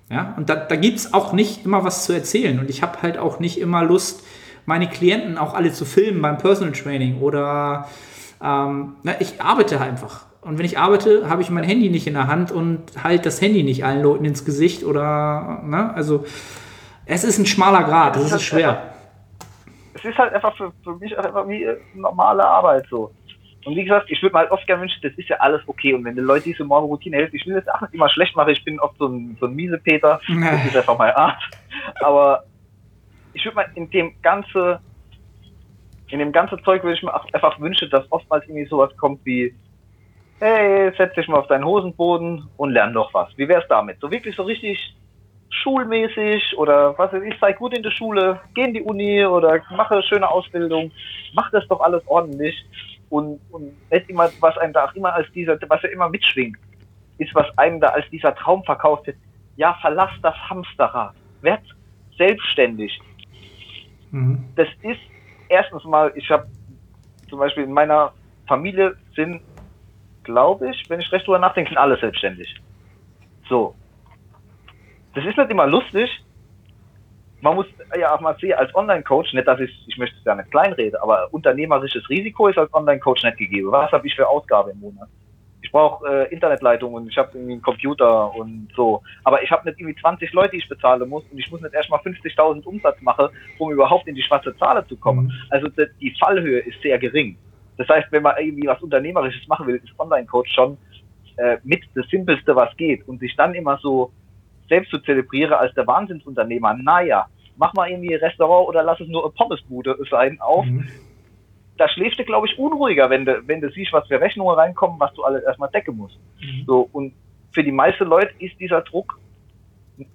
Ja? 0.08 0.34
Und 0.36 0.48
da, 0.48 0.54
da 0.54 0.76
gibt 0.76 0.98
es 0.98 1.12
auch 1.12 1.32
nicht 1.32 1.64
immer 1.64 1.82
was 1.82 2.04
zu 2.04 2.12
erzählen. 2.12 2.60
Und 2.60 2.70
ich 2.70 2.82
habe 2.82 3.02
halt 3.02 3.18
auch 3.18 3.40
nicht 3.40 3.58
immer 3.58 3.82
Lust, 3.82 4.22
meine 4.66 4.88
Klienten 4.88 5.38
auch 5.38 5.54
alle 5.54 5.72
zu 5.72 5.84
filmen 5.84 6.22
beim 6.22 6.38
Personal 6.38 6.72
Training 6.72 7.20
oder 7.20 7.88
ähm, 8.42 8.96
na, 9.02 9.20
ich 9.20 9.40
arbeite 9.40 9.80
halt 9.80 9.90
einfach. 9.90 10.26
Und 10.42 10.58
wenn 10.58 10.66
ich 10.66 10.78
arbeite, 10.78 11.28
habe 11.30 11.40
ich 11.40 11.48
mein 11.48 11.64
Handy 11.64 11.88
nicht 11.88 12.06
in 12.06 12.14
der 12.14 12.26
Hand 12.26 12.52
und 12.52 12.82
halt 13.02 13.24
das 13.24 13.40
Handy 13.40 13.62
nicht 13.62 13.84
allen 13.84 14.02
Leuten 14.02 14.26
ins 14.26 14.44
Gesicht 14.44 14.84
oder, 14.84 15.62
ne? 15.64 15.92
Also, 15.94 16.26
es 17.06 17.24
ist 17.24 17.38
ein 17.38 17.46
schmaler 17.46 17.84
Grad, 17.84 18.16
es 18.16 18.26
ist, 18.26 18.32
ist 18.32 18.42
schwer. 18.42 18.68
Einfach, 18.68 18.94
es 19.94 20.04
ist 20.04 20.18
halt 20.18 20.34
einfach 20.34 20.54
für, 20.56 20.72
für 20.82 20.94
mich 20.96 21.18
einfach 21.18 21.48
wie 21.48 21.66
normale 21.94 22.44
Arbeit 22.44 22.84
so. 22.90 23.10
Und 23.64 23.76
wie 23.76 23.84
gesagt, 23.84 24.10
ich 24.10 24.22
würde 24.22 24.34
mir 24.34 24.40
halt 24.40 24.50
oft 24.50 24.66
gerne 24.66 24.82
wünschen, 24.82 25.00
das 25.02 25.12
ist 25.16 25.30
ja 25.30 25.36
alles 25.38 25.62
okay. 25.66 25.94
Und 25.94 26.04
wenn 26.04 26.14
die 26.14 26.20
Leute 26.20 26.44
diese 26.44 26.64
Morgenroutine 26.64 27.16
helfen, 27.16 27.36
ich 27.36 27.46
will 27.46 27.54
das 27.54 27.74
auch 27.74 27.80
nicht 27.80 27.94
immer 27.94 28.10
schlecht 28.10 28.36
machen, 28.36 28.50
ich 28.50 28.62
bin 28.62 28.78
oft 28.80 28.98
so 28.98 29.06
ein, 29.06 29.38
so 29.40 29.46
ein 29.46 29.54
miese 29.54 29.78
Peter, 29.78 30.20
das 30.28 30.66
ist 30.66 30.76
einfach 30.76 30.98
meine 30.98 31.16
Art. 31.16 31.38
Aber 32.00 32.44
ich 33.34 33.44
würde 33.44 33.56
mal 33.56 33.66
in 33.74 33.90
dem 33.90 34.14
ganze, 34.22 34.80
in 36.08 36.18
dem 36.18 36.32
ganzen 36.32 36.62
Zeug 36.64 36.82
würde 36.82 36.96
ich 36.96 37.02
mir 37.02 37.14
einfach 37.14 37.58
wünschen, 37.60 37.90
dass 37.90 38.10
oftmals 38.10 38.44
irgendwie 38.46 38.66
sowas 38.66 38.96
kommt 38.96 39.24
wie, 39.24 39.54
hey, 40.40 40.92
setz 40.96 41.14
dich 41.14 41.28
mal 41.28 41.38
auf 41.38 41.46
deinen 41.48 41.64
Hosenboden 41.64 42.48
und 42.56 42.70
lern 42.70 42.92
doch 42.92 43.12
was. 43.12 43.28
Wie 43.36 43.48
wär's 43.48 43.66
damit? 43.68 43.98
So 44.00 44.10
wirklich 44.10 44.34
so 44.36 44.42
richtig 44.42 44.78
schulmäßig 45.50 46.56
oder 46.56 46.98
was 46.98 47.12
weiß 47.12 47.22
ich, 47.22 47.38
sei 47.38 47.52
gut 47.52 47.76
in 47.76 47.82
der 47.82 47.90
Schule, 47.90 48.40
geh 48.54 48.64
in 48.64 48.74
die 48.74 48.82
Uni 48.82 49.24
oder 49.24 49.62
mache 49.70 50.02
schöne 50.02 50.28
Ausbildung, 50.28 50.90
mach 51.32 51.50
das 51.52 51.66
doch 51.68 51.80
alles 51.80 52.02
ordentlich 52.06 52.64
und, 53.10 53.40
und 53.52 53.72
nicht 53.90 54.10
immer, 54.10 54.28
was 54.40 54.58
einem 54.58 54.72
da 54.72 54.86
auch 54.86 54.94
immer 54.94 55.14
als 55.14 55.30
dieser, 55.32 55.56
was 55.68 55.82
ja 55.82 55.90
immer 55.90 56.08
mitschwingt. 56.08 56.58
ist, 57.18 57.34
was 57.34 57.46
einem 57.56 57.80
da 57.80 57.88
als 57.88 58.08
dieser 58.10 58.34
Traum 58.34 58.64
verkauft 58.64 59.06
wird. 59.06 59.16
Ja, 59.56 59.78
verlass 59.80 60.10
das 60.22 60.34
Hamsterrad. 60.50 61.14
Werd 61.42 61.62
selbstständig. 62.18 63.00
Mhm. 64.14 64.48
Das 64.54 64.68
ist 64.82 65.00
erstens 65.48 65.82
mal, 65.84 66.12
ich 66.14 66.30
habe 66.30 66.46
zum 67.28 67.40
Beispiel 67.40 67.64
in 67.64 67.72
meiner 67.72 68.12
Familie 68.46 68.96
sind, 69.16 69.42
glaube 70.22 70.70
ich, 70.70 70.88
wenn 70.88 71.00
ich 71.00 71.10
recht 71.10 71.26
drüber 71.26 71.40
nachdenke, 71.40 71.70
sind 71.70 71.78
alle 71.78 71.98
selbstständig. 71.98 72.54
So. 73.48 73.74
Das 75.14 75.24
ist 75.24 75.36
nicht 75.36 75.50
immer 75.50 75.66
lustig. 75.66 76.08
Man 77.40 77.56
muss 77.56 77.66
ja 77.98 78.14
auch 78.14 78.20
mal 78.20 78.36
sehen, 78.40 78.54
als 78.54 78.72
Online-Coach, 78.74 79.32
nicht, 79.34 79.48
dass 79.48 79.60
ich, 79.60 79.84
ich 79.88 79.98
möchte 79.98 80.16
es 80.16 80.24
ja 80.24 80.34
nicht 80.36 80.50
kleinreden, 80.50 80.98
aber 81.00 81.28
unternehmerisches 81.32 82.08
Risiko 82.08 82.46
ist 82.46 82.56
als 82.56 82.72
Online-Coach 82.72 83.24
nicht 83.24 83.36
gegeben. 83.38 83.72
Was 83.72 83.90
habe 83.90 84.06
ich 84.06 84.14
für 84.14 84.28
Ausgabe 84.28 84.70
im 84.70 84.78
Monat? 84.78 85.08
Ich 85.74 85.76
brauche 85.76 86.06
äh, 86.06 86.32
Internetleitung 86.32 86.94
und 86.94 87.08
ich 87.08 87.18
habe 87.18 87.30
irgendwie 87.34 87.54
einen 87.54 87.62
Computer 87.62 88.32
und 88.36 88.68
so. 88.76 89.02
Aber 89.24 89.42
ich 89.42 89.50
habe 89.50 89.68
nicht 89.68 89.80
irgendwie 89.80 90.00
20 90.00 90.32
Leute, 90.32 90.50
die 90.50 90.58
ich 90.58 90.68
bezahlen 90.68 91.08
muss 91.08 91.24
und 91.32 91.36
ich 91.36 91.50
muss 91.50 91.62
nicht 91.62 91.74
erstmal 91.74 91.98
50.000 91.98 92.62
Umsatz 92.62 93.02
machen, 93.02 93.26
um 93.58 93.72
überhaupt 93.72 94.06
in 94.06 94.14
die 94.14 94.22
schwarze 94.22 94.56
Zahl 94.56 94.86
zu 94.86 94.96
kommen. 94.96 95.26
Mhm. 95.26 95.32
Also 95.50 95.66
die 96.00 96.14
Fallhöhe 96.20 96.60
ist 96.60 96.80
sehr 96.80 96.96
gering. 97.00 97.36
Das 97.76 97.88
heißt, 97.88 98.06
wenn 98.12 98.22
man 98.22 98.36
irgendwie 98.38 98.68
was 98.68 98.80
Unternehmerisches 98.82 99.48
machen 99.48 99.66
will, 99.66 99.80
ist 99.82 99.98
Online-Coach 99.98 100.54
schon 100.54 100.78
äh, 101.38 101.56
mit 101.64 101.82
das 101.96 102.06
Simpelste, 102.06 102.54
was 102.54 102.76
geht. 102.76 103.08
Und 103.08 103.18
sich 103.18 103.34
dann 103.34 103.52
immer 103.52 103.76
so 103.78 104.12
selbst 104.68 104.92
zu 104.92 105.00
zelebrieren 105.00 105.54
als 105.54 105.74
der 105.74 105.88
Wahnsinnsunternehmer, 105.88 106.74
naja, 106.74 107.26
mach 107.56 107.74
mal 107.74 107.90
irgendwie 107.90 108.14
ein 108.14 108.20
Restaurant 108.20 108.68
oder 108.68 108.84
lass 108.84 109.00
es 109.00 109.08
nur 109.08 109.24
eine 109.24 109.32
Pommesbude 109.32 109.98
sein 110.08 110.40
auf. 110.40 110.66
Mhm. 110.66 110.88
Da 111.76 111.88
schläfst 111.88 112.18
du, 112.18 112.24
glaube 112.24 112.46
ich, 112.46 112.58
unruhiger, 112.58 113.10
wenn 113.10 113.24
du, 113.24 113.46
wenn 113.46 113.60
du 113.60 113.70
siehst, 113.70 113.92
was 113.92 114.06
für 114.06 114.20
Rechnungen 114.20 114.54
reinkommen, 114.54 115.00
was 115.00 115.12
du 115.14 115.24
alles 115.24 115.42
erstmal 115.42 115.70
decken 115.70 115.96
musst. 115.96 116.18
Mhm. 116.40 116.64
So, 116.66 116.88
und 116.92 117.14
für 117.52 117.64
die 117.64 117.72
meisten 117.72 118.04
Leute 118.04 118.32
ist 118.38 118.58
dieser 118.60 118.82
Druck, 118.82 119.18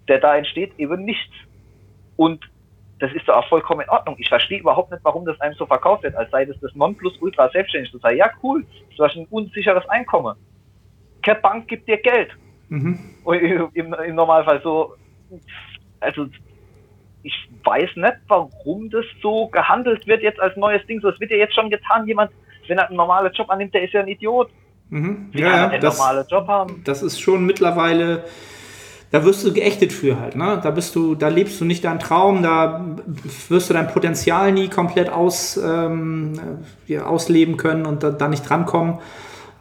der 0.07 0.19
da 0.19 0.37
entsteht, 0.37 0.73
eben 0.77 1.03
nichts. 1.03 1.33
Und 2.15 2.49
das 2.99 3.13
ist 3.13 3.27
doch 3.27 3.37
auch 3.37 3.47
vollkommen 3.47 3.81
in 3.81 3.89
Ordnung. 3.89 4.15
Ich 4.19 4.27
verstehe 4.27 4.59
überhaupt 4.59 4.91
nicht, 4.91 5.03
warum 5.03 5.25
das 5.25 5.39
einem 5.39 5.55
so 5.55 5.65
verkauft 5.65 6.03
wird, 6.03 6.15
als 6.15 6.29
sei 6.31 6.45
das 6.45 6.59
das 6.59 6.75
Nonplusultra 6.75 7.49
selbstständig 7.49 7.91
zu 7.91 7.97
sein. 7.99 8.17
Ja, 8.17 8.29
cool, 8.43 8.65
du 8.95 9.03
hast 9.03 9.15
ein 9.15 9.27
unsicheres 9.29 9.87
Einkommen. 9.89 10.35
Keine 11.21 11.39
Bank 11.39 11.67
gibt 11.67 11.87
dir 11.87 11.97
Geld. 11.97 12.31
Mhm. 12.67 12.99
Im, 13.73 13.93
Im 13.93 14.15
Normalfall 14.15 14.61
so, 14.61 14.95
also 15.99 16.27
ich 17.23 17.49
weiß 17.63 17.89
nicht, 17.95 18.15
warum 18.27 18.89
das 18.89 19.05
so 19.21 19.47
gehandelt 19.47 20.07
wird 20.07 20.21
jetzt 20.21 20.39
als 20.39 20.55
neues 20.55 20.85
Ding. 20.87 21.01
So, 21.01 21.09
es 21.09 21.19
wird 21.19 21.31
ja 21.31 21.37
jetzt 21.37 21.55
schon 21.55 21.69
getan. 21.69 22.07
Jemand, 22.07 22.31
wenn 22.67 22.77
er 22.77 22.87
einen 22.87 22.97
normalen 22.97 23.31
Job 23.33 23.49
annimmt, 23.49 23.73
der 23.73 23.83
ist 23.83 23.93
ja 23.93 24.01
ein 24.01 24.07
Idiot. 24.07 24.49
Mhm. 24.89 25.29
Ja, 25.33 25.71
ja, 25.71 25.77
das, 25.77 26.01
Job 26.29 26.47
haben? 26.47 26.81
das 26.83 27.03
ist 27.03 27.19
schon 27.19 27.45
mittlerweile 27.45 28.23
da 29.11 29.25
wirst 29.25 29.43
du 29.43 29.51
geächtet 29.51 29.91
für 29.91 30.19
halt, 30.19 30.35
ne? 30.35 30.59
Da 30.61 30.69
bist 30.69 30.95
du, 30.95 31.15
da 31.15 31.29
lebst 31.29 31.59
du 31.59 31.65
nicht 31.65 31.83
deinen 31.83 31.99
Traum, 31.99 32.43
da 32.43 32.95
wirst 33.47 33.69
du 33.69 33.73
dein 33.73 33.87
Potenzial 33.87 34.51
nie 34.51 34.69
komplett 34.69 35.09
aus, 35.09 35.57
ähm, 35.57 36.33
ja, 36.85 37.05
ausleben 37.05 37.57
können 37.57 37.85
und 37.85 38.03
da, 38.03 38.11
da 38.11 38.27
nicht 38.27 38.47
drankommen. 38.47 38.99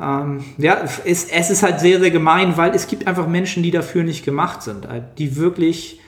Ähm, 0.01 0.45
ja, 0.59 0.79
es, 1.05 1.25
es 1.31 1.51
ist 1.51 1.63
halt 1.63 1.81
sehr, 1.81 1.99
sehr 1.99 2.11
gemein, 2.11 2.57
weil 2.57 2.75
es 2.75 2.87
gibt 2.87 3.07
einfach 3.07 3.27
Menschen, 3.27 3.63
die 3.63 3.71
dafür 3.71 4.05
nicht 4.05 4.25
gemacht 4.25 4.63
sind, 4.63 4.87
die 5.17 5.37
wirklich 5.37 6.01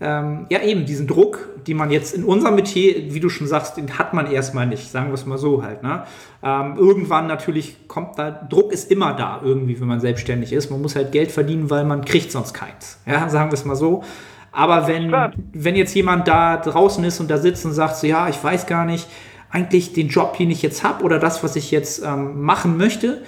ähm, 0.00 0.46
ja 0.50 0.62
eben 0.62 0.84
diesen 0.84 1.06
Druck, 1.06 1.48
die 1.66 1.72
man 1.74 1.90
jetzt 1.90 2.14
in 2.14 2.24
unserem 2.24 2.54
Metier, 2.54 3.14
wie 3.14 3.20
du 3.20 3.28
schon 3.28 3.46
sagst, 3.46 3.76
den 3.76 3.98
hat 3.98 4.12
man 4.12 4.30
erstmal 4.30 4.66
nicht, 4.66 4.90
sagen 4.90 5.08
wir 5.08 5.14
es 5.14 5.24
mal 5.24 5.38
so 5.38 5.62
halt. 5.62 5.82
Ne? 5.82 6.04
Ähm, 6.42 6.74
irgendwann 6.76 7.26
natürlich 7.26 7.88
kommt 7.88 8.18
da, 8.18 8.30
Druck 8.30 8.72
ist 8.72 8.90
immer 8.90 9.14
da 9.14 9.40
irgendwie, 9.42 9.80
wenn 9.80 9.88
man 9.88 10.00
selbstständig 10.00 10.52
ist. 10.52 10.70
Man 10.70 10.82
muss 10.82 10.96
halt 10.96 11.12
Geld 11.12 11.30
verdienen, 11.30 11.70
weil 11.70 11.84
man 11.84 12.04
kriegt 12.04 12.30
sonst 12.30 12.52
keins. 12.52 12.98
Ja, 13.06 13.28
sagen 13.30 13.50
wir 13.50 13.54
es 13.54 13.64
mal 13.64 13.76
so. 13.76 14.04
Aber 14.52 14.86
wenn, 14.86 15.12
wenn 15.52 15.76
jetzt 15.76 15.94
jemand 15.94 16.28
da 16.28 16.56
draußen 16.56 17.02
ist 17.04 17.20
und 17.20 17.30
da 17.30 17.38
sitzt 17.38 17.64
und 17.66 17.72
sagt 17.72 17.96
so, 17.96 18.06
ja, 18.06 18.28
ich 18.28 18.42
weiß 18.42 18.66
gar 18.66 18.84
nicht, 18.86 19.06
eigentlich 19.50 19.92
den 19.92 20.08
Job, 20.08 20.36
den 20.36 20.50
ich 20.50 20.62
jetzt 20.62 20.82
habe 20.82 21.04
oder 21.04 21.18
das, 21.18 21.42
was 21.42 21.56
ich 21.56 21.70
jetzt 21.70 22.02
ähm, 22.02 22.42
machen 22.42 22.76
möchte, 22.76 23.22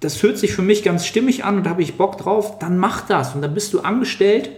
das 0.00 0.22
hört 0.22 0.38
sich 0.38 0.52
für 0.52 0.62
mich 0.62 0.82
ganz 0.82 1.06
stimmig 1.06 1.44
an 1.44 1.56
und 1.56 1.66
da 1.66 1.70
habe 1.70 1.82
ich 1.82 1.96
Bock 1.96 2.18
drauf, 2.18 2.58
dann 2.58 2.78
mach 2.78 3.06
das. 3.06 3.34
Und 3.34 3.42
dann 3.42 3.54
bist 3.54 3.72
du 3.72 3.80
angestellt 3.80 4.50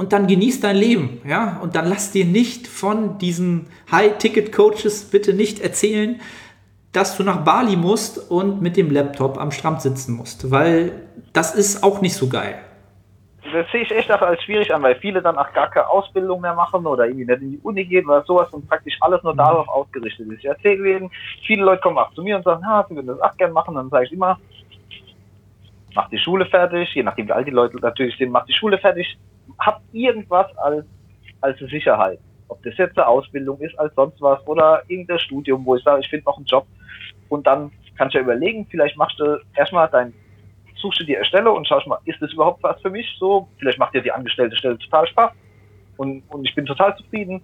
und 0.00 0.14
dann 0.14 0.26
genieß 0.26 0.60
dein 0.60 0.76
Leben, 0.76 1.20
ja, 1.28 1.58
und 1.62 1.76
dann 1.76 1.86
lass 1.86 2.10
dir 2.10 2.24
nicht 2.24 2.66
von 2.66 3.18
diesen 3.18 3.66
High-Ticket-Coaches 3.92 5.10
bitte 5.10 5.34
nicht 5.34 5.60
erzählen, 5.60 6.18
dass 6.94 7.18
du 7.18 7.22
nach 7.22 7.44
Bali 7.44 7.76
musst 7.76 8.30
und 8.30 8.62
mit 8.62 8.78
dem 8.78 8.90
Laptop 8.90 9.38
am 9.38 9.50
Strand 9.50 9.82
sitzen 9.82 10.16
musst, 10.16 10.50
weil 10.50 11.02
das 11.34 11.54
ist 11.54 11.84
auch 11.84 12.00
nicht 12.00 12.14
so 12.14 12.30
geil. 12.30 12.54
Das 13.52 13.70
sehe 13.72 13.82
ich 13.82 13.90
echt 13.90 14.10
auch 14.10 14.22
als 14.22 14.42
schwierig 14.42 14.72
an, 14.72 14.82
weil 14.82 14.94
viele 14.94 15.20
dann 15.20 15.36
auch 15.36 15.52
gar 15.52 15.68
keine 15.70 15.90
Ausbildung 15.90 16.40
mehr 16.40 16.54
machen 16.54 16.86
oder 16.86 17.04
irgendwie 17.04 17.26
nicht 17.26 17.42
in 17.42 17.50
die 17.50 17.60
Uni 17.62 17.84
gehen 17.84 18.06
oder 18.06 18.24
sowas 18.24 18.48
und 18.52 18.66
praktisch 18.66 18.96
alles 19.02 19.22
nur 19.22 19.36
darauf 19.36 19.68
ausgerichtet 19.68 20.26
ist. 20.32 20.38
Ich 20.38 20.46
erzähle 20.46 20.82
denen, 20.82 21.10
viele 21.46 21.62
Leute 21.62 21.82
kommen 21.82 21.98
auch 21.98 22.14
zu 22.14 22.22
mir 22.22 22.36
und 22.36 22.44
sagen, 22.44 22.66
ha, 22.66 22.86
sie 22.88 22.96
würden 22.96 23.08
das 23.08 23.20
auch 23.20 23.36
gerne 23.36 23.52
machen, 23.52 23.74
dann 23.74 23.90
sage 23.90 24.06
ich 24.06 24.12
immer, 24.12 24.38
mach 25.94 26.08
die 26.08 26.18
Schule 26.18 26.46
fertig, 26.46 26.94
je 26.94 27.02
nachdem 27.02 27.28
wie 27.28 27.32
alt 27.32 27.46
die 27.46 27.50
Leute 27.50 27.76
natürlich 27.76 28.16
sind, 28.16 28.30
mach 28.30 28.46
die 28.46 28.54
Schule 28.54 28.78
fertig, 28.78 29.18
hab 29.58 29.82
irgendwas 29.92 30.46
als, 30.58 30.84
als 31.40 31.58
Sicherheit. 31.58 32.18
Ob 32.48 32.62
das 32.62 32.76
jetzt 32.76 32.98
eine 32.98 33.06
Ausbildung 33.06 33.58
ist, 33.60 33.78
als 33.78 33.94
sonst 33.94 34.20
was 34.20 34.44
oder 34.46 34.82
irgendein 34.88 35.18
Studium, 35.20 35.64
wo 35.64 35.76
ich 35.76 35.84
sage, 35.84 36.00
ich 36.00 36.08
finde 36.08 36.26
noch 36.26 36.36
einen 36.36 36.46
Job. 36.46 36.66
Und 37.28 37.46
dann 37.46 37.70
kannst 37.96 38.14
du 38.14 38.18
ja 38.18 38.24
überlegen, 38.24 38.66
vielleicht 38.70 38.96
machst 38.96 39.20
du 39.20 39.40
erstmal 39.54 39.88
dein, 39.88 40.12
suchst 40.76 41.00
du 41.00 41.04
dir 41.04 41.18
eine 41.18 41.26
Stelle 41.26 41.52
und 41.52 41.66
schaust 41.68 41.86
mal, 41.86 42.00
ist 42.06 42.20
das 42.20 42.32
überhaupt 42.32 42.62
was 42.62 42.80
für 42.80 42.90
mich? 42.90 43.06
So, 43.18 43.48
vielleicht 43.58 43.78
macht 43.78 43.94
dir 43.94 44.02
die 44.02 44.10
angestellte 44.10 44.56
Stelle 44.56 44.78
total 44.78 45.06
Spaß 45.06 45.32
und, 45.96 46.22
und 46.30 46.48
ich 46.48 46.54
bin 46.54 46.66
total 46.66 46.96
zufrieden. 46.96 47.42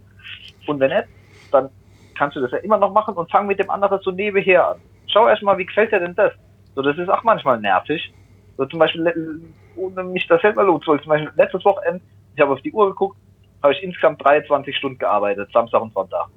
Und 0.66 0.80
wenn 0.80 0.90
nicht, 0.90 1.09
dann 1.52 1.70
kannst 2.16 2.36
du 2.36 2.40
das 2.40 2.50
ja 2.50 2.59
immer 2.59 2.78
noch 2.78 2.92
machen 2.92 3.14
und 3.14 3.30
fang 3.30 3.46
mit 3.46 3.59
dem 3.59 3.70
anderen 3.70 4.00
so 4.00 4.11
nebenher 4.11 4.68
an. 4.68 4.76
Schau 5.07 5.28
erstmal, 5.28 5.59
wie 5.59 5.66
gefällt 5.66 5.92
dir 5.92 6.00
denn 6.00 6.14
das? 6.14 6.32
So, 6.74 6.82
das 6.82 6.98
ist 6.98 7.09
auch 7.09 7.22
manchmal 7.22 7.61
nervig. 7.61 8.12
So 8.57 8.64
zum 8.66 8.78
Beispiel, 8.78 9.42
ohne 9.76 10.02
mich 10.04 10.26
das 10.26 10.40
selber 10.40 10.64
loszuholen, 10.64 11.02
zum 11.02 11.11
Beispiel 11.11 11.32
letztes 11.36 11.64
Wochenende, 11.64 12.02
ich 12.34 12.40
habe 12.40 12.52
auf 12.52 12.62
die 12.62 12.72
Uhr 12.72 12.88
geguckt, 12.88 13.16
habe 13.62 13.74
ich 13.74 13.82
insgesamt 13.82 14.24
23 14.24 14.76
Stunden 14.76 14.98
gearbeitet, 14.98 15.50
Samstag 15.52 15.82
und 15.82 15.92
Sonntag. 15.92 16.28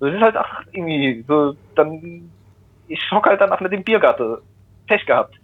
Das 0.00 0.14
ist 0.14 0.20
halt 0.20 0.36
auch 0.36 0.62
irgendwie 0.72 1.24
so, 1.26 1.54
dann, 1.74 2.30
ich 2.86 3.02
schock 3.02 3.26
halt 3.26 3.40
danach 3.40 3.60
mit 3.60 3.72
dem 3.72 3.84
Biergatte. 3.84 4.42
Pech 4.88 5.04
gehabt. 5.06 5.34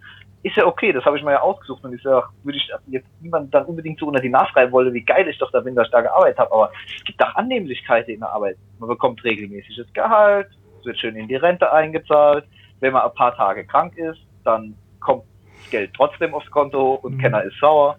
Ist 0.43 0.57
ja 0.57 0.65
okay, 0.65 0.91
das 0.91 1.05
habe 1.05 1.17
ich 1.17 1.23
mir 1.23 1.31
ja 1.31 1.41
ausgesucht 1.41 1.83
und 1.83 1.93
ich 1.93 2.03
sage, 2.03 2.27
würde 2.43 2.57
ich 2.57 2.71
jetzt 2.87 3.07
niemand 3.19 3.53
dann 3.53 3.65
unbedingt 3.65 3.99
so 3.99 4.07
unter 4.07 4.19
die 4.19 4.29
Nase 4.29 4.51
schreiben 4.51 4.71
wollen, 4.71 4.93
wie 4.93 5.01
geil 5.01 5.27
ich 5.27 5.37
doch 5.39 5.51
da 5.51 5.59
bin, 5.59 5.75
dass 5.75 5.87
ich 5.87 5.91
da 5.91 6.01
gearbeitet 6.01 6.37
habe, 6.37 6.51
aber 6.51 6.71
es 6.97 7.03
gibt 7.03 7.23
auch 7.23 7.33
Annehmlichkeiten 7.35 8.13
in 8.13 8.19
der 8.19 8.29
Arbeit. 8.29 8.57
Man 8.79 8.89
bekommt 8.89 9.23
regelmäßiges 9.23 9.91
Gehalt, 9.93 10.47
es 10.79 10.85
wird 10.85 10.99
schön 10.99 11.15
in 11.15 11.27
die 11.27 11.35
Rente 11.35 11.71
eingezahlt. 11.71 12.45
Wenn 12.79 12.93
man 12.93 13.03
ein 13.03 13.13
paar 13.13 13.35
Tage 13.35 13.65
krank 13.65 13.97
ist, 13.97 14.19
dann 14.43 14.75
kommt 14.99 15.23
Geld 15.69 15.91
trotzdem 15.95 16.33
aufs 16.33 16.49
Konto 16.51 16.95
und 16.95 17.15
mhm. 17.15 17.19
Kenner 17.19 17.43
ist 17.43 17.57
sauer. 17.59 17.97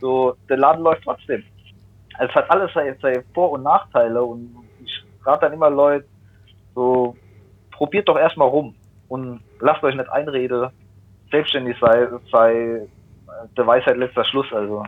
So, 0.00 0.36
der 0.48 0.56
Laden 0.56 0.82
läuft 0.82 1.04
trotzdem. 1.04 1.44
Es 2.18 2.30
hat 2.34 2.50
alles 2.50 2.72
seine, 2.72 2.96
seine 3.00 3.24
Vor- 3.34 3.52
und 3.52 3.62
Nachteile 3.62 4.22
und 4.22 4.54
ich 4.84 5.04
rate 5.24 5.46
dann 5.46 5.52
immer 5.52 5.70
Leute, 5.70 6.06
so, 6.74 7.16
probiert 7.70 8.08
doch 8.08 8.18
erstmal 8.18 8.48
rum 8.48 8.74
und 9.08 9.40
lasst 9.60 9.82
euch 9.82 9.94
nicht 9.94 10.08
einreden, 10.10 10.70
selbstständig 11.30 11.76
sei, 11.80 12.08
sei 12.30 12.82
der 13.56 13.66
Weisheit 13.66 13.96
letzter 13.96 14.24
Schluss, 14.24 14.52
also 14.52 14.84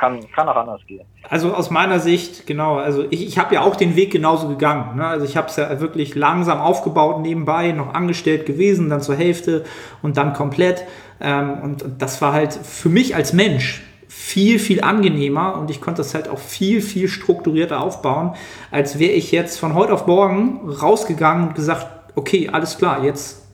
kann, 0.00 0.20
kann 0.32 0.48
auch 0.48 0.56
anders 0.56 0.80
gehen. 0.86 1.04
Also 1.28 1.54
aus 1.54 1.70
meiner 1.70 2.00
Sicht, 2.00 2.46
genau, 2.46 2.76
also 2.76 3.04
ich, 3.10 3.26
ich 3.26 3.38
habe 3.38 3.54
ja 3.54 3.60
auch 3.60 3.76
den 3.76 3.94
Weg 3.96 4.10
genauso 4.10 4.48
gegangen. 4.48 4.96
Ne? 4.96 5.06
Also 5.06 5.26
ich 5.26 5.36
habe 5.36 5.48
es 5.48 5.56
ja 5.56 5.80
wirklich 5.80 6.14
langsam 6.14 6.58
aufgebaut, 6.58 7.20
nebenbei 7.20 7.72
noch 7.72 7.94
angestellt 7.94 8.46
gewesen, 8.46 8.88
dann 8.88 9.02
zur 9.02 9.14
Hälfte 9.14 9.64
und 10.02 10.16
dann 10.16 10.32
komplett. 10.32 10.84
Ähm, 11.20 11.58
und, 11.62 11.82
und 11.82 12.02
das 12.02 12.22
war 12.22 12.32
halt 12.32 12.54
für 12.54 12.88
mich 12.88 13.14
als 13.14 13.32
Mensch 13.32 13.82
viel, 14.08 14.58
viel 14.58 14.82
angenehmer 14.82 15.56
und 15.56 15.70
ich 15.70 15.80
konnte 15.80 15.98
das 15.98 16.14
halt 16.14 16.28
auch 16.28 16.38
viel, 16.38 16.80
viel 16.80 17.06
strukturierter 17.06 17.80
aufbauen, 17.80 18.34
als 18.70 18.98
wäre 18.98 19.12
ich 19.12 19.30
jetzt 19.30 19.58
von 19.58 19.74
heute 19.74 19.92
auf 19.92 20.06
morgen 20.06 20.68
rausgegangen 20.68 21.48
und 21.48 21.54
gesagt, 21.54 21.86
okay, 22.16 22.48
alles 22.50 22.76
klar, 22.76 23.04
jetzt 23.04 23.46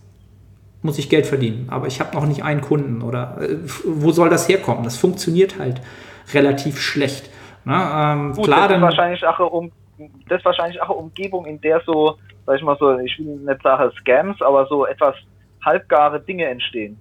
muss 0.82 0.98
ich 0.98 1.10
Geld 1.10 1.26
verdienen, 1.26 1.66
aber 1.70 1.88
ich 1.88 2.00
habe 2.00 2.14
noch 2.16 2.26
nicht 2.26 2.42
einen 2.42 2.60
Kunden 2.60 3.02
oder 3.02 3.38
äh, 3.40 3.56
wo 3.84 4.12
soll 4.12 4.30
das 4.30 4.48
herkommen? 4.48 4.84
Das 4.84 4.96
funktioniert 4.96 5.58
halt 5.58 5.82
relativ 6.32 6.80
schlecht. 6.80 7.30
Ne? 7.64 7.74
Ähm, 7.74 8.32
Gut, 8.32 8.44
klar, 8.44 8.68
das 8.68 8.76
ist 8.76 8.82
wahrscheinlich 8.82 9.26
auch 9.26 9.50
um 9.50 9.72
das 10.28 10.40
ist 10.40 10.44
wahrscheinlich 10.44 10.80
auch 10.82 10.90
eine 10.90 10.98
Umgebung, 10.98 11.46
in 11.46 11.58
der 11.62 11.80
so, 11.86 12.18
sag 12.44 12.56
ich 12.56 12.62
mal 12.62 12.76
so, 12.78 12.98
ich 12.98 13.18
will 13.18 13.36
nicht 13.36 13.62
sagen 13.62 13.90
Scams, 13.98 14.42
aber 14.42 14.66
so 14.66 14.84
etwas 14.84 15.14
halbgare 15.64 16.20
Dinge 16.20 16.44
entstehen 16.44 16.98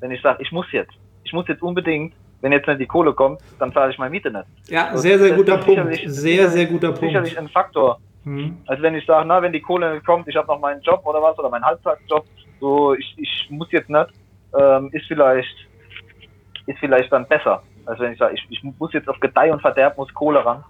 wenn 0.00 0.10
ich 0.10 0.22
sage, 0.22 0.42
ich 0.42 0.52
muss 0.52 0.66
jetzt, 0.72 0.92
ich 1.24 1.32
muss 1.32 1.46
jetzt 1.48 1.62
unbedingt, 1.62 2.14
wenn 2.40 2.52
jetzt 2.52 2.66
nicht 2.68 2.80
die 2.80 2.86
Kohle 2.86 3.12
kommt, 3.12 3.40
dann 3.58 3.72
zahle 3.72 3.92
ich 3.92 3.98
meine 3.98 4.10
Miete 4.10 4.30
nicht. 4.30 4.44
Ja, 4.68 4.88
also 4.88 5.02
sehr, 5.02 5.18
sehr 5.18 5.34
guter 5.34 5.58
Punkt. 5.58 5.98
Sehr, 6.04 6.48
sehr 6.48 6.66
guter 6.66 6.88
Punkt. 6.88 7.00
Sicherlich 7.00 7.38
ein 7.38 7.48
Faktor. 7.48 7.98
Mhm. 8.24 8.58
Also 8.66 8.82
wenn 8.82 8.94
ich 8.94 9.06
sage, 9.06 9.26
na, 9.26 9.40
wenn 9.40 9.52
die 9.52 9.60
Kohle 9.60 9.94
nicht 9.94 10.06
kommt, 10.06 10.28
ich 10.28 10.36
habe 10.36 10.46
noch 10.48 10.60
meinen 10.60 10.82
Job 10.82 11.00
oder 11.04 11.22
was, 11.22 11.38
oder 11.38 11.48
meinen 11.48 11.64
Halbtagsjob, 11.64 12.24
so, 12.60 12.94
ich, 12.94 13.14
ich 13.16 13.46
muss 13.50 13.70
jetzt 13.72 13.88
nicht, 13.88 14.08
ähm, 14.58 14.90
ist 14.92 15.06
vielleicht 15.06 15.54
ist 16.66 16.78
vielleicht 16.80 17.12
dann 17.12 17.26
besser. 17.28 17.62
Also 17.86 18.02
wenn 18.02 18.12
ich 18.12 18.18
sage, 18.18 18.34
ich, 18.34 18.46
ich 18.50 18.62
muss 18.78 18.92
jetzt 18.92 19.08
auf 19.08 19.18
Gedeih 19.20 19.52
und 19.52 19.60
Verderb, 19.60 19.96
muss 19.96 20.12
Kohle 20.12 20.44
ran, 20.44 20.64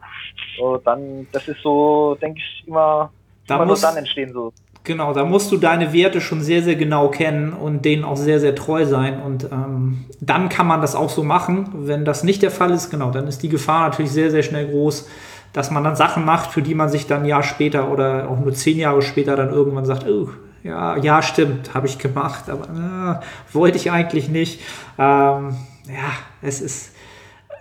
so, 0.59 0.77
dann, 0.79 1.27
das 1.33 1.49
ist 1.49 1.63
so, 1.63 2.17
denke 2.21 2.39
ich, 2.39 2.65
immer, 2.67 3.11
da 3.47 3.57
immer 3.57 3.67
muss, 3.67 3.83
nur 3.83 3.91
dann 3.91 3.99
entstehen 3.99 4.33
so. 4.33 4.53
Genau, 4.85 5.13
da 5.13 5.25
musst 5.25 5.51
du 5.51 5.57
deine 5.57 5.93
Werte 5.93 6.21
schon 6.21 6.43
sehr, 6.43 6.63
sehr 6.63 6.77
genau 6.77 7.09
kennen 7.09 7.53
und 7.53 7.85
denen 7.85 8.05
auch 8.05 8.17
sehr, 8.17 8.39
sehr 8.39 8.55
treu 8.55 8.85
sein. 8.85 9.21
Und 9.21 9.45
ähm, 9.51 10.05
dann 10.21 10.49
kann 10.49 10.69
man 10.69 10.81
das 10.81 10.95
auch 10.95 11.11
so 11.11 11.25
machen. 11.25 11.71
Wenn 11.73 12.05
das 12.05 12.23
nicht 12.23 12.41
der 12.41 12.53
Fall 12.53 12.71
ist, 12.71 12.91
genau, 12.91 13.11
dann 13.11 13.27
ist 13.27 13.43
die 13.43 13.49
Gefahr 13.49 13.89
natürlich 13.89 14.13
sehr, 14.13 14.31
sehr 14.31 14.45
schnell 14.45 14.69
groß, 14.69 15.09
dass 15.53 15.73
man 15.73 15.83
dann 15.83 15.97
Sachen 15.97 16.25
macht, 16.25 16.53
für 16.53 16.63
die 16.63 16.77
man 16.77 16.89
sich 16.89 17.09
dann 17.09 17.23
ein 17.23 17.27
Jahr 17.27 17.43
später 17.43 17.91
oder 17.91 18.29
auch 18.31 18.39
nur 18.39 18.55
zehn 18.55 18.79
Jahre 18.79 19.03
später 19.03 19.35
dann 19.35 19.51
irgendwann 19.51 19.87
sagt, 19.87 20.07
oh, 20.07 20.29
ja, 20.63 20.97
ja, 20.99 21.21
stimmt, 21.21 21.75
habe 21.75 21.87
ich 21.87 21.99
gemacht, 21.99 22.49
aber 22.49 23.21
äh, 23.23 23.55
wollte 23.55 23.79
ich 23.79 23.91
eigentlich 23.91 24.29
nicht. 24.29 24.61
Ähm, 24.99 25.57
ja, 25.89 26.13
es 26.43 26.61
ist 26.61 26.96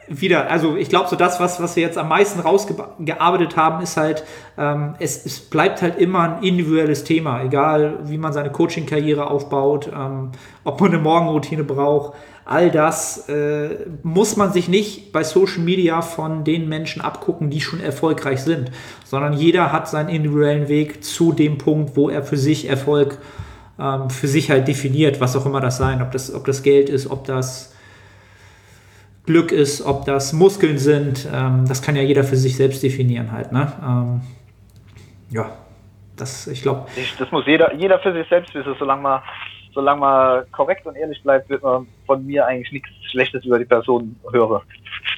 wieder, 0.08 0.50
also 0.50 0.76
ich 0.76 0.90
glaube, 0.90 1.10
so 1.10 1.16
das, 1.16 1.40
was, 1.40 1.62
was 1.62 1.76
wir 1.76 1.84
jetzt 1.84 1.98
am 1.98 2.10
meisten 2.10 2.40
rausgearbeitet 2.40 3.58
haben, 3.58 3.82
ist 3.84 3.98
halt, 3.98 4.24
ähm, 4.58 4.96
es, 5.00 5.26
es 5.26 5.40
bleibt 5.40 5.82
halt 5.82 5.98
immer 6.00 6.38
ein 6.38 6.44
individuelles 6.44 7.04
Thema, 7.04 7.44
egal 7.44 8.00
wie 8.04 8.18
man 8.18 8.34
seine 8.34 8.52
Coaching-Karriere 8.52 9.30
aufbaut, 9.30 9.90
ähm, 9.94 10.32
ob 10.64 10.82
man 10.82 10.92
eine 10.92 11.02
Morgenroutine 11.02 11.64
braucht. 11.64 12.14
All 12.46 12.70
das 12.70 13.28
äh, 13.28 13.88
muss 14.04 14.38
man 14.38 14.54
sich 14.54 14.68
nicht 14.68 15.12
bei 15.12 15.24
Social 15.24 15.64
Media 15.64 16.04
von 16.04 16.44
den 16.44 16.70
Menschen 16.70 17.02
abgucken, 17.02 17.50
die 17.50 17.60
schon 17.60 17.80
erfolgreich 17.80 18.44
sind, 18.44 18.72
sondern 19.04 19.34
jeder 19.34 19.72
hat 19.72 19.90
seinen 19.90 20.10
individuellen 20.10 20.68
Weg 20.68 21.04
zu 21.04 21.34
dem 21.34 21.58
Punkt, 21.58 21.96
wo 21.96 22.10
er 22.10 22.22
für 22.22 22.38
sich 22.38 22.70
Erfolg 22.70 23.18
ähm, 23.80 24.10
für 24.10 24.28
sich 24.28 24.52
halt 24.52 24.68
definiert, 24.68 25.20
was 25.20 25.36
auch 25.36 25.46
immer 25.46 25.60
das 25.60 25.78
sein, 25.78 26.02
ob 26.02 26.12
das, 26.12 26.34
ob 26.34 26.46
das 26.46 26.64
Geld 26.64 26.90
ist, 26.90 27.10
ob 27.10 27.26
das 27.26 27.75
Glück 29.26 29.52
ist, 29.52 29.82
ob 29.82 30.06
das 30.06 30.34
Muskeln 30.34 30.78
sind, 30.78 31.28
ähm, 31.34 31.66
das 31.68 31.82
kann 31.82 31.96
ja 31.96 32.02
jeder 32.04 32.24
für 32.24 32.36
sich 32.36 32.56
selbst 32.56 32.84
definieren 32.84 33.32
halt. 33.32 33.52
Ne? 33.52 33.72
Ähm, 33.82 34.22
ja, 35.32 35.52
das, 36.16 36.48
ich 36.48 36.62
glaube. 36.62 36.88
Das 37.20 37.32
muss 37.32 37.46
jeder, 37.46 37.74
jeder 37.74 38.00
für 38.00 38.14
sich 38.14 38.28
selbst 38.30 38.54
wissen, 38.54 38.76
solange 38.78 39.02
man, 39.02 39.22
solange 39.74 40.00
man 40.00 40.52
korrekt 40.52 40.86
und 40.86 40.96
ehrlich 40.96 41.22
bleibt, 41.24 41.50
wird 41.50 41.64
man 41.64 41.88
von 42.06 42.26
mir 42.26 42.46
eigentlich 42.46 42.72
nichts 42.72 42.90
Schlechtes 43.12 43.44
über 43.46 43.60
die 43.60 43.66
Person 43.66 44.16
hören. 44.32 44.62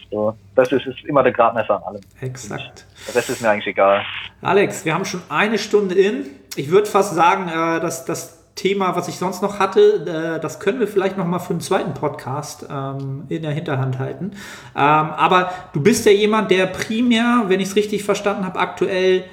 So, 0.09 0.35
das 0.55 0.71
ist, 0.71 0.85
ist 0.85 1.03
immer 1.05 1.21
der 1.21 1.33
Gradmesser 1.33 1.75
an 1.75 1.83
allem. 1.83 2.01
Exakt. 2.21 2.85
Das 3.13 3.29
ist 3.29 3.41
mir 3.41 3.49
eigentlich 3.49 3.67
egal. 3.67 4.03
Alex, 4.41 4.85
wir 4.85 4.93
haben 4.93 5.05
schon 5.05 5.21
eine 5.29 5.57
Stunde 5.57 5.95
in. 5.95 6.27
Ich 6.55 6.71
würde 6.71 6.87
fast 6.87 7.13
sagen, 7.13 7.49
äh, 7.49 7.81
dass 7.81 8.05
das 8.05 8.46
Thema, 8.57 8.95
was 8.95 9.07
ich 9.07 9.15
sonst 9.15 9.41
noch 9.41 9.59
hatte, 9.59 10.35
äh, 10.37 10.41
das 10.41 10.59
können 10.59 10.79
wir 10.81 10.87
vielleicht 10.87 11.17
noch 11.17 11.25
mal 11.25 11.39
für 11.39 11.51
einen 11.51 11.61
zweiten 11.61 11.93
Podcast 11.93 12.67
ähm, 12.69 13.23
in 13.29 13.43
der 13.43 13.51
Hinterhand 13.51 13.99
halten. 13.99 14.31
Ähm, 14.75 14.81
aber 14.81 15.51
du 15.71 15.81
bist 15.81 16.05
ja 16.05 16.11
jemand, 16.11 16.51
der 16.51 16.65
primär, 16.65 17.45
wenn 17.47 17.61
ich 17.61 17.69
es 17.69 17.75
richtig 17.75 18.03
verstanden 18.03 18.45
habe, 18.45 18.59
aktuell 18.59 19.23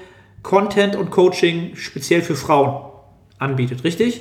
Content 0.43 0.95
und 0.95 1.11
Coaching 1.11 1.75
speziell 1.75 2.23
für 2.23 2.37
Frauen 2.37 2.93
anbietet, 3.39 3.83
richtig? 3.83 4.21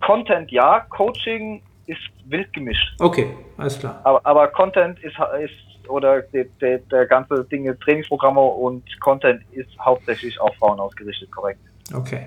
Content 0.00 0.52
ja, 0.52 0.80
Coaching 0.90 1.62
ist 1.86 1.98
wild 2.26 2.52
gemischt. 2.52 2.94
Okay, 3.00 3.34
alles 3.56 3.78
klar. 3.78 4.00
Aber, 4.04 4.24
aber 4.24 4.48
Content 4.48 4.98
ist, 5.02 5.16
ist 5.42 5.88
oder 5.88 6.20
der, 6.20 6.44
der, 6.60 6.78
der 6.78 7.06
ganze 7.06 7.44
Dinge, 7.44 7.78
Trainingsprogramme 7.78 8.40
und 8.40 8.84
Content 9.00 9.42
ist 9.52 9.70
hauptsächlich 9.80 10.38
auf 10.40 10.54
Frauen 10.56 10.78
ausgerichtet, 10.78 11.30
korrekt. 11.30 11.60
Okay. 11.92 12.26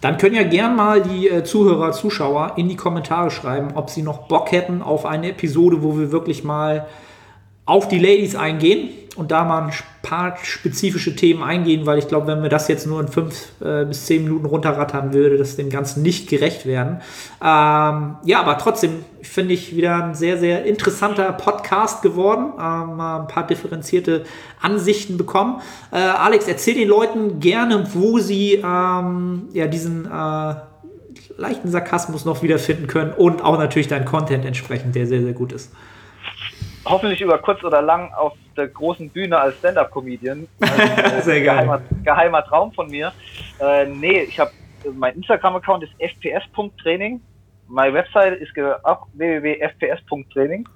Dann 0.00 0.18
können 0.18 0.36
ja 0.36 0.44
gern 0.44 0.76
mal 0.76 1.02
die 1.02 1.28
äh, 1.28 1.42
Zuhörer, 1.42 1.92
Zuschauer 1.92 2.52
in 2.56 2.68
die 2.68 2.76
Kommentare 2.76 3.30
schreiben, 3.30 3.70
ob 3.74 3.90
sie 3.90 4.02
noch 4.02 4.28
Bock 4.28 4.52
hätten 4.52 4.82
auf 4.82 5.04
eine 5.04 5.30
Episode, 5.30 5.82
wo 5.82 5.98
wir 5.98 6.12
wirklich 6.12 6.44
mal 6.44 6.86
auf 7.70 7.86
die 7.86 8.00
Ladies 8.00 8.34
eingehen 8.34 8.88
und 9.14 9.30
da 9.30 9.44
mal 9.44 9.62
ein 9.62 9.72
paar 10.02 10.36
spezifische 10.42 11.14
Themen 11.14 11.44
eingehen, 11.44 11.86
weil 11.86 12.00
ich 12.00 12.08
glaube, 12.08 12.26
wenn 12.26 12.42
wir 12.42 12.48
das 12.48 12.66
jetzt 12.66 12.84
nur 12.84 13.00
in 13.00 13.06
fünf 13.06 13.52
äh, 13.60 13.84
bis 13.84 14.06
zehn 14.06 14.24
Minuten 14.24 14.46
runterrattern, 14.46 15.12
würde 15.12 15.38
das 15.38 15.54
dem 15.54 15.70
Ganzen 15.70 16.02
nicht 16.02 16.28
gerecht 16.28 16.66
werden. 16.66 17.00
Ähm, 17.40 18.16
ja, 18.24 18.40
aber 18.40 18.58
trotzdem 18.58 19.04
finde 19.22 19.54
ich 19.54 19.76
wieder 19.76 20.04
ein 20.04 20.14
sehr, 20.16 20.36
sehr 20.38 20.64
interessanter 20.64 21.30
Podcast 21.32 22.02
geworden. 22.02 22.54
Ähm, 22.58 23.00
ein 23.00 23.28
paar 23.28 23.46
differenzierte 23.46 24.24
Ansichten 24.60 25.16
bekommen. 25.16 25.60
Äh, 25.92 25.98
Alex, 25.98 26.48
erzähl 26.48 26.74
den 26.74 26.88
Leuten 26.88 27.38
gerne, 27.38 27.86
wo 27.94 28.18
sie 28.18 28.54
ähm, 28.54 29.48
ja 29.52 29.68
diesen 29.68 30.06
äh, 30.06 30.54
leichten 31.36 31.70
Sarkasmus 31.70 32.24
noch 32.24 32.42
wiederfinden 32.42 32.88
können 32.88 33.12
und 33.12 33.44
auch 33.44 33.58
natürlich 33.58 33.86
dein 33.86 34.04
Content 34.04 34.44
entsprechend, 34.44 34.96
der 34.96 35.06
sehr, 35.06 35.22
sehr 35.22 35.34
gut 35.34 35.52
ist 35.52 35.70
hoffentlich 36.90 37.20
über 37.20 37.38
kurz 37.38 37.62
oder 37.64 37.80
lang 37.80 38.12
auf 38.12 38.34
der 38.56 38.68
großen 38.68 39.08
Bühne 39.10 39.38
als 39.38 39.56
Stand-Up-Comedian. 39.58 40.46
Also, 40.60 41.30
Sehr 41.30 41.42
geil. 41.42 41.64
Geheimer, 41.64 41.82
geheimer 42.04 42.44
Traum 42.44 42.72
von 42.72 42.90
mir. 42.90 43.12
Äh, 43.60 43.86
nee, 43.86 44.22
ich 44.22 44.38
habe 44.38 44.50
mein 44.94 45.14
Instagram-Account 45.16 45.84
ist 45.84 45.92
fps.training. 45.98 47.20
Meine 47.68 47.94
Website 47.94 48.40
ist 48.40 48.52
auch 48.84 49.06
www.fps.training. 49.14 50.68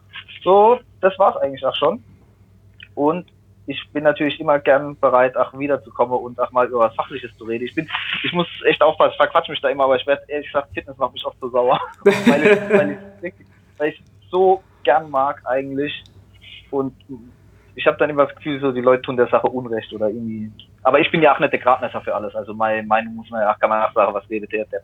So, 0.43 0.79
das 1.01 1.19
war's 1.19 1.37
eigentlich 1.39 1.65
auch 1.65 1.75
schon. 1.75 2.05
Und 2.95 3.27
ich 3.67 3.83
bin 3.93 4.05
natürlich 4.05 4.39
immer 4.41 4.59
gern 4.59 4.97
bereit, 4.99 5.37
auch 5.37 5.59
wiederzukommen 5.59 6.19
und 6.19 6.39
auch 6.39 6.51
mal 6.53 6.67
über 6.67 6.81
was 6.81 6.95
Fachliches 6.95 7.35
zu 7.37 7.45
reden. 7.45 7.65
Ich 7.65 7.75
bin, 7.75 7.89
ich 8.23 8.33
muss 8.33 8.47
echt 8.67 8.83
aufpassen, 8.83 9.12
ich 9.12 9.17
verquatsch 9.17 9.49
mich 9.49 9.61
da 9.61 9.71
immer, 9.71 9.85
aber 9.85 9.97
ich 9.97 10.07
werde 10.07 10.23
ehrlich 10.29 10.49
gesagt, 10.49 10.69
Fitness 10.75 10.99
macht 10.99 11.15
mich 11.15 11.25
oft 11.25 11.39
so 11.41 11.49
sauer. 11.49 11.81
weil, 12.05 12.47
ich, 12.47 12.79
weil, 12.79 12.99
ich, 13.23 13.35
weil 13.79 13.89
ich 13.89 14.03
so 14.31 14.62
gern 14.85 15.11
mag 15.11 15.43
eigentlich. 15.45 16.05
Und 16.70 16.95
ich 17.74 17.87
habe 17.87 17.97
dann 17.99 18.11
immer 18.11 18.26
das 18.26 18.37
Gefühl, 18.37 18.61
so 18.61 18.72
die 18.72 18.80
Leute 18.80 19.03
tun 19.03 19.16
der 19.16 19.28
Sache 19.28 19.49
Unrecht 19.49 19.93
oder 19.93 20.09
irgendwie. 20.09 20.51
Aber 20.82 21.01
ich 21.01 21.11
bin 21.11 21.22
ja 21.22 21.35
auch 21.35 21.41
nicht 21.41 21.53
der 21.53 21.61
Gradmesser 21.61 22.01
für 22.03 22.14
alles. 22.14 22.35
Also 22.35 22.55
meine 22.55 22.87
Meinung 22.87 23.16
muss 23.16 23.30
man 23.30 23.41
ja, 23.41 23.55
kann 23.55 23.70
man 23.70 23.82
auch 23.82 23.93
sagen, 23.93 24.14
was 24.14 24.28
redet 24.30 24.53
der 24.53 24.66
denn? 24.66 24.80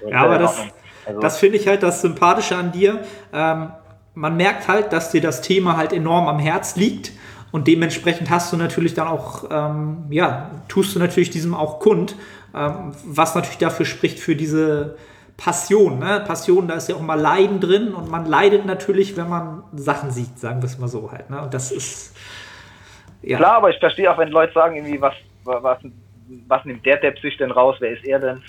So, 0.00 0.08
ja, 0.08 0.16
aber 0.18 0.38
das, 0.38 0.66
also, 1.06 1.20
das 1.20 1.38
finde 1.38 1.58
ich 1.58 1.68
halt 1.68 1.82
das 1.82 2.00
Sympathische 2.00 2.56
an 2.56 2.72
dir. 2.72 3.00
Ähm, 3.32 3.72
man 4.14 4.36
merkt 4.36 4.66
halt, 4.66 4.92
dass 4.92 5.10
dir 5.10 5.20
das 5.20 5.42
Thema 5.42 5.76
halt 5.76 5.92
enorm 5.92 6.26
am 6.26 6.38
Herz 6.38 6.76
liegt. 6.76 7.12
Und 7.50 7.66
dementsprechend 7.66 8.30
hast 8.30 8.52
du 8.52 8.56
natürlich 8.56 8.94
dann 8.94 9.08
auch, 9.08 9.44
ähm, 9.50 10.06
ja, 10.10 10.50
tust 10.68 10.94
du 10.94 10.98
natürlich 10.98 11.30
diesem 11.30 11.54
auch 11.54 11.78
kund, 11.78 12.14
ähm, 12.54 12.92
was 13.04 13.34
natürlich 13.34 13.58
dafür 13.58 13.86
spricht 13.86 14.18
für 14.18 14.36
diese 14.36 14.96
Passion. 15.38 16.00
Ne? 16.00 16.22
Passion, 16.26 16.68
da 16.68 16.74
ist 16.74 16.88
ja 16.88 16.96
auch 16.96 17.00
mal 17.00 17.18
Leiden 17.18 17.60
drin 17.60 17.94
und 17.94 18.10
man 18.10 18.26
leidet 18.26 18.66
natürlich, 18.66 19.16
wenn 19.16 19.28
man 19.28 19.62
Sachen 19.72 20.10
sieht, 20.10 20.38
sagen 20.38 20.60
wir 20.60 20.66
es 20.66 20.78
mal 20.78 20.88
so 20.88 21.10
halt. 21.10 21.30
Ne? 21.30 21.40
Und 21.40 21.54
das 21.54 21.70
ist. 21.70 22.14
Ja. 23.22 23.38
Klar, 23.38 23.54
aber 23.54 23.70
ich 23.70 23.78
verstehe 23.78 24.12
auch, 24.12 24.18
wenn 24.18 24.30
Leute 24.30 24.52
sagen, 24.52 24.76
irgendwie, 24.76 25.00
was, 25.00 25.14
was, 25.44 25.78
was 26.48 26.64
nimmt 26.64 26.84
der 26.84 26.98
Depp 26.98 27.18
sich 27.20 27.36
denn 27.36 27.52
raus, 27.52 27.76
wer 27.78 27.92
ist 27.92 28.04
er 28.04 28.18
denn? 28.18 28.42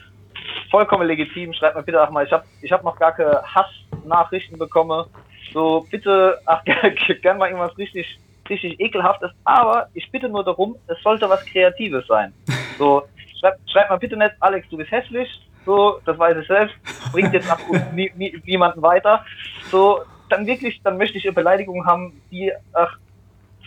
Vollkommen 0.71 1.07
legitim, 1.07 1.53
schreibt 1.53 1.75
mir 1.75 1.83
bitte 1.83 2.01
auch 2.01 2.09
mal, 2.09 2.25
ich 2.25 2.31
habe 2.31 2.43
ich 2.61 2.71
hab 2.71 2.83
noch 2.83 2.97
gar 2.97 3.11
keine 3.11 3.41
Hassnachrichten 3.43 4.57
bekommen. 4.57 5.05
So, 5.53 5.85
bitte, 5.91 6.39
ach, 6.45 6.63
gern 7.21 7.37
mal 7.37 7.49
irgendwas 7.49 7.77
richtig, 7.77 8.19
richtig 8.49 8.79
ekelhaftes, 8.79 9.31
aber 9.43 9.89
ich 9.93 10.09
bitte 10.11 10.27
nur 10.27 10.43
darum, 10.43 10.75
es 10.87 11.01
sollte 11.03 11.29
was 11.29 11.45
Kreatives 11.45 12.05
sein. 12.07 12.33
So, 12.77 13.03
schreibt, 13.39 13.59
schreibt 13.69 13.89
mal 13.89 13.97
bitte 13.97 14.17
nicht, 14.17 14.33
Alex, 14.39 14.67
du 14.69 14.77
bist 14.77 14.91
hässlich, 14.91 15.29
so, 15.66 15.99
das 16.05 16.18
weiß 16.18 16.38
ich 16.38 16.47
selbst, 16.47 16.76
bringt 17.12 17.34
jetzt 17.34 17.49
ab 17.49 17.60
nie, 17.93 18.12
nie, 18.16 18.41
niemanden 18.45 18.82
weiter. 18.82 19.26
So, 19.72 20.01
dann 20.30 20.45
wirklich, 20.45 20.82
dann 20.84 20.97
möchte 20.97 21.18
ich 21.18 21.26
eine 21.26 21.34
Beleidigung 21.34 21.86
haben, 21.86 22.22
die 22.32 22.51
ach, 22.74 22.97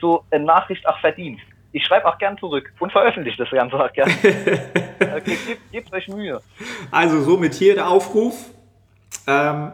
so 0.01 0.24
eine 0.30 0.45
Nachricht 0.45 0.86
auch 0.86 0.99
verdient. 1.01 1.40
Ich 1.72 1.84
schreibe 1.84 2.07
auch 2.07 2.18
gern 2.18 2.36
zurück 2.38 2.70
und 2.80 2.93
veröffentliche 2.93 3.38
das 3.38 3.51
Ganze 3.51 3.76
auch 3.76 3.93
gern. 3.93 4.11
okay, 5.01 5.38
gebt, 5.47 5.72
gebt 5.72 5.93
euch 5.93 6.09
Mühe. 6.09 6.40
Also 6.90 7.22
somit 7.22 7.55
hier 7.55 7.74
der 7.74 7.88
Aufruf. 7.88 8.34
Ähm, 9.26 9.72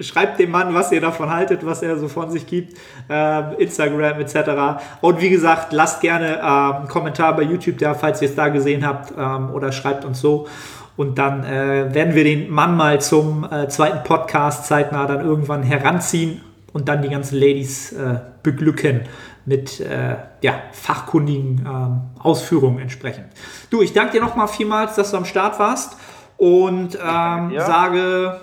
schreibt 0.00 0.38
dem 0.38 0.50
Mann, 0.50 0.72
was 0.74 0.90
ihr 0.90 1.00
davon 1.00 1.30
haltet, 1.30 1.64
was 1.66 1.82
er 1.82 1.98
so 1.98 2.08
von 2.08 2.30
sich 2.30 2.46
gibt, 2.46 2.78
ähm, 3.10 3.54
Instagram 3.58 4.20
etc. 4.20 4.80
Und 5.02 5.20
wie 5.20 5.28
gesagt, 5.28 5.72
lasst 5.72 6.00
gerne 6.00 6.38
ähm, 6.38 6.76
einen 6.76 6.88
Kommentar 6.88 7.36
bei 7.36 7.42
YouTube 7.42 7.78
da, 7.78 7.94
falls 7.94 8.22
ihr 8.22 8.28
es 8.28 8.34
da 8.34 8.48
gesehen 8.48 8.86
habt, 8.86 9.12
ähm, 9.16 9.50
oder 9.50 9.70
schreibt 9.72 10.04
uns 10.04 10.20
so. 10.20 10.48
Und 10.96 11.18
dann 11.18 11.44
äh, 11.44 11.94
werden 11.94 12.14
wir 12.14 12.24
den 12.24 12.50
Mann 12.50 12.76
mal 12.76 13.00
zum 13.00 13.44
äh, 13.50 13.68
zweiten 13.68 14.02
Podcast 14.02 14.66
zeitnah 14.66 15.06
dann 15.06 15.24
irgendwann 15.24 15.62
heranziehen 15.62 16.40
und 16.72 16.88
dann 16.88 17.02
die 17.02 17.08
ganzen 17.08 17.38
Ladies 17.38 17.92
äh, 17.92 18.20
beglücken 18.42 19.02
mit 19.44 19.80
äh, 19.80 20.16
ja, 20.42 20.54
fachkundigen 20.72 21.64
ähm, 21.66 22.00
Ausführungen 22.22 22.80
entsprechend. 22.80 23.26
Du, 23.70 23.82
ich 23.82 23.92
danke 23.92 24.12
dir 24.12 24.20
nochmal 24.20 24.48
vielmals, 24.48 24.96
dass 24.96 25.12
du 25.12 25.18
am 25.18 25.24
Start 25.24 25.58
warst 25.58 25.96
und 26.36 26.96
ähm, 26.96 27.50
ja. 27.50 27.60
sage 27.60 28.40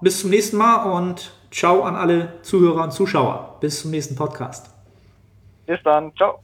bis 0.00 0.20
zum 0.20 0.30
nächsten 0.30 0.56
Mal 0.56 0.84
und 0.92 1.32
ciao 1.50 1.82
an 1.82 1.96
alle 1.96 2.34
Zuhörer 2.42 2.84
und 2.84 2.92
Zuschauer. 2.92 3.56
Bis 3.60 3.80
zum 3.80 3.90
nächsten 3.90 4.14
Podcast. 4.16 4.70
Bis 5.66 5.78
dann. 5.82 6.14
Ciao. 6.16 6.40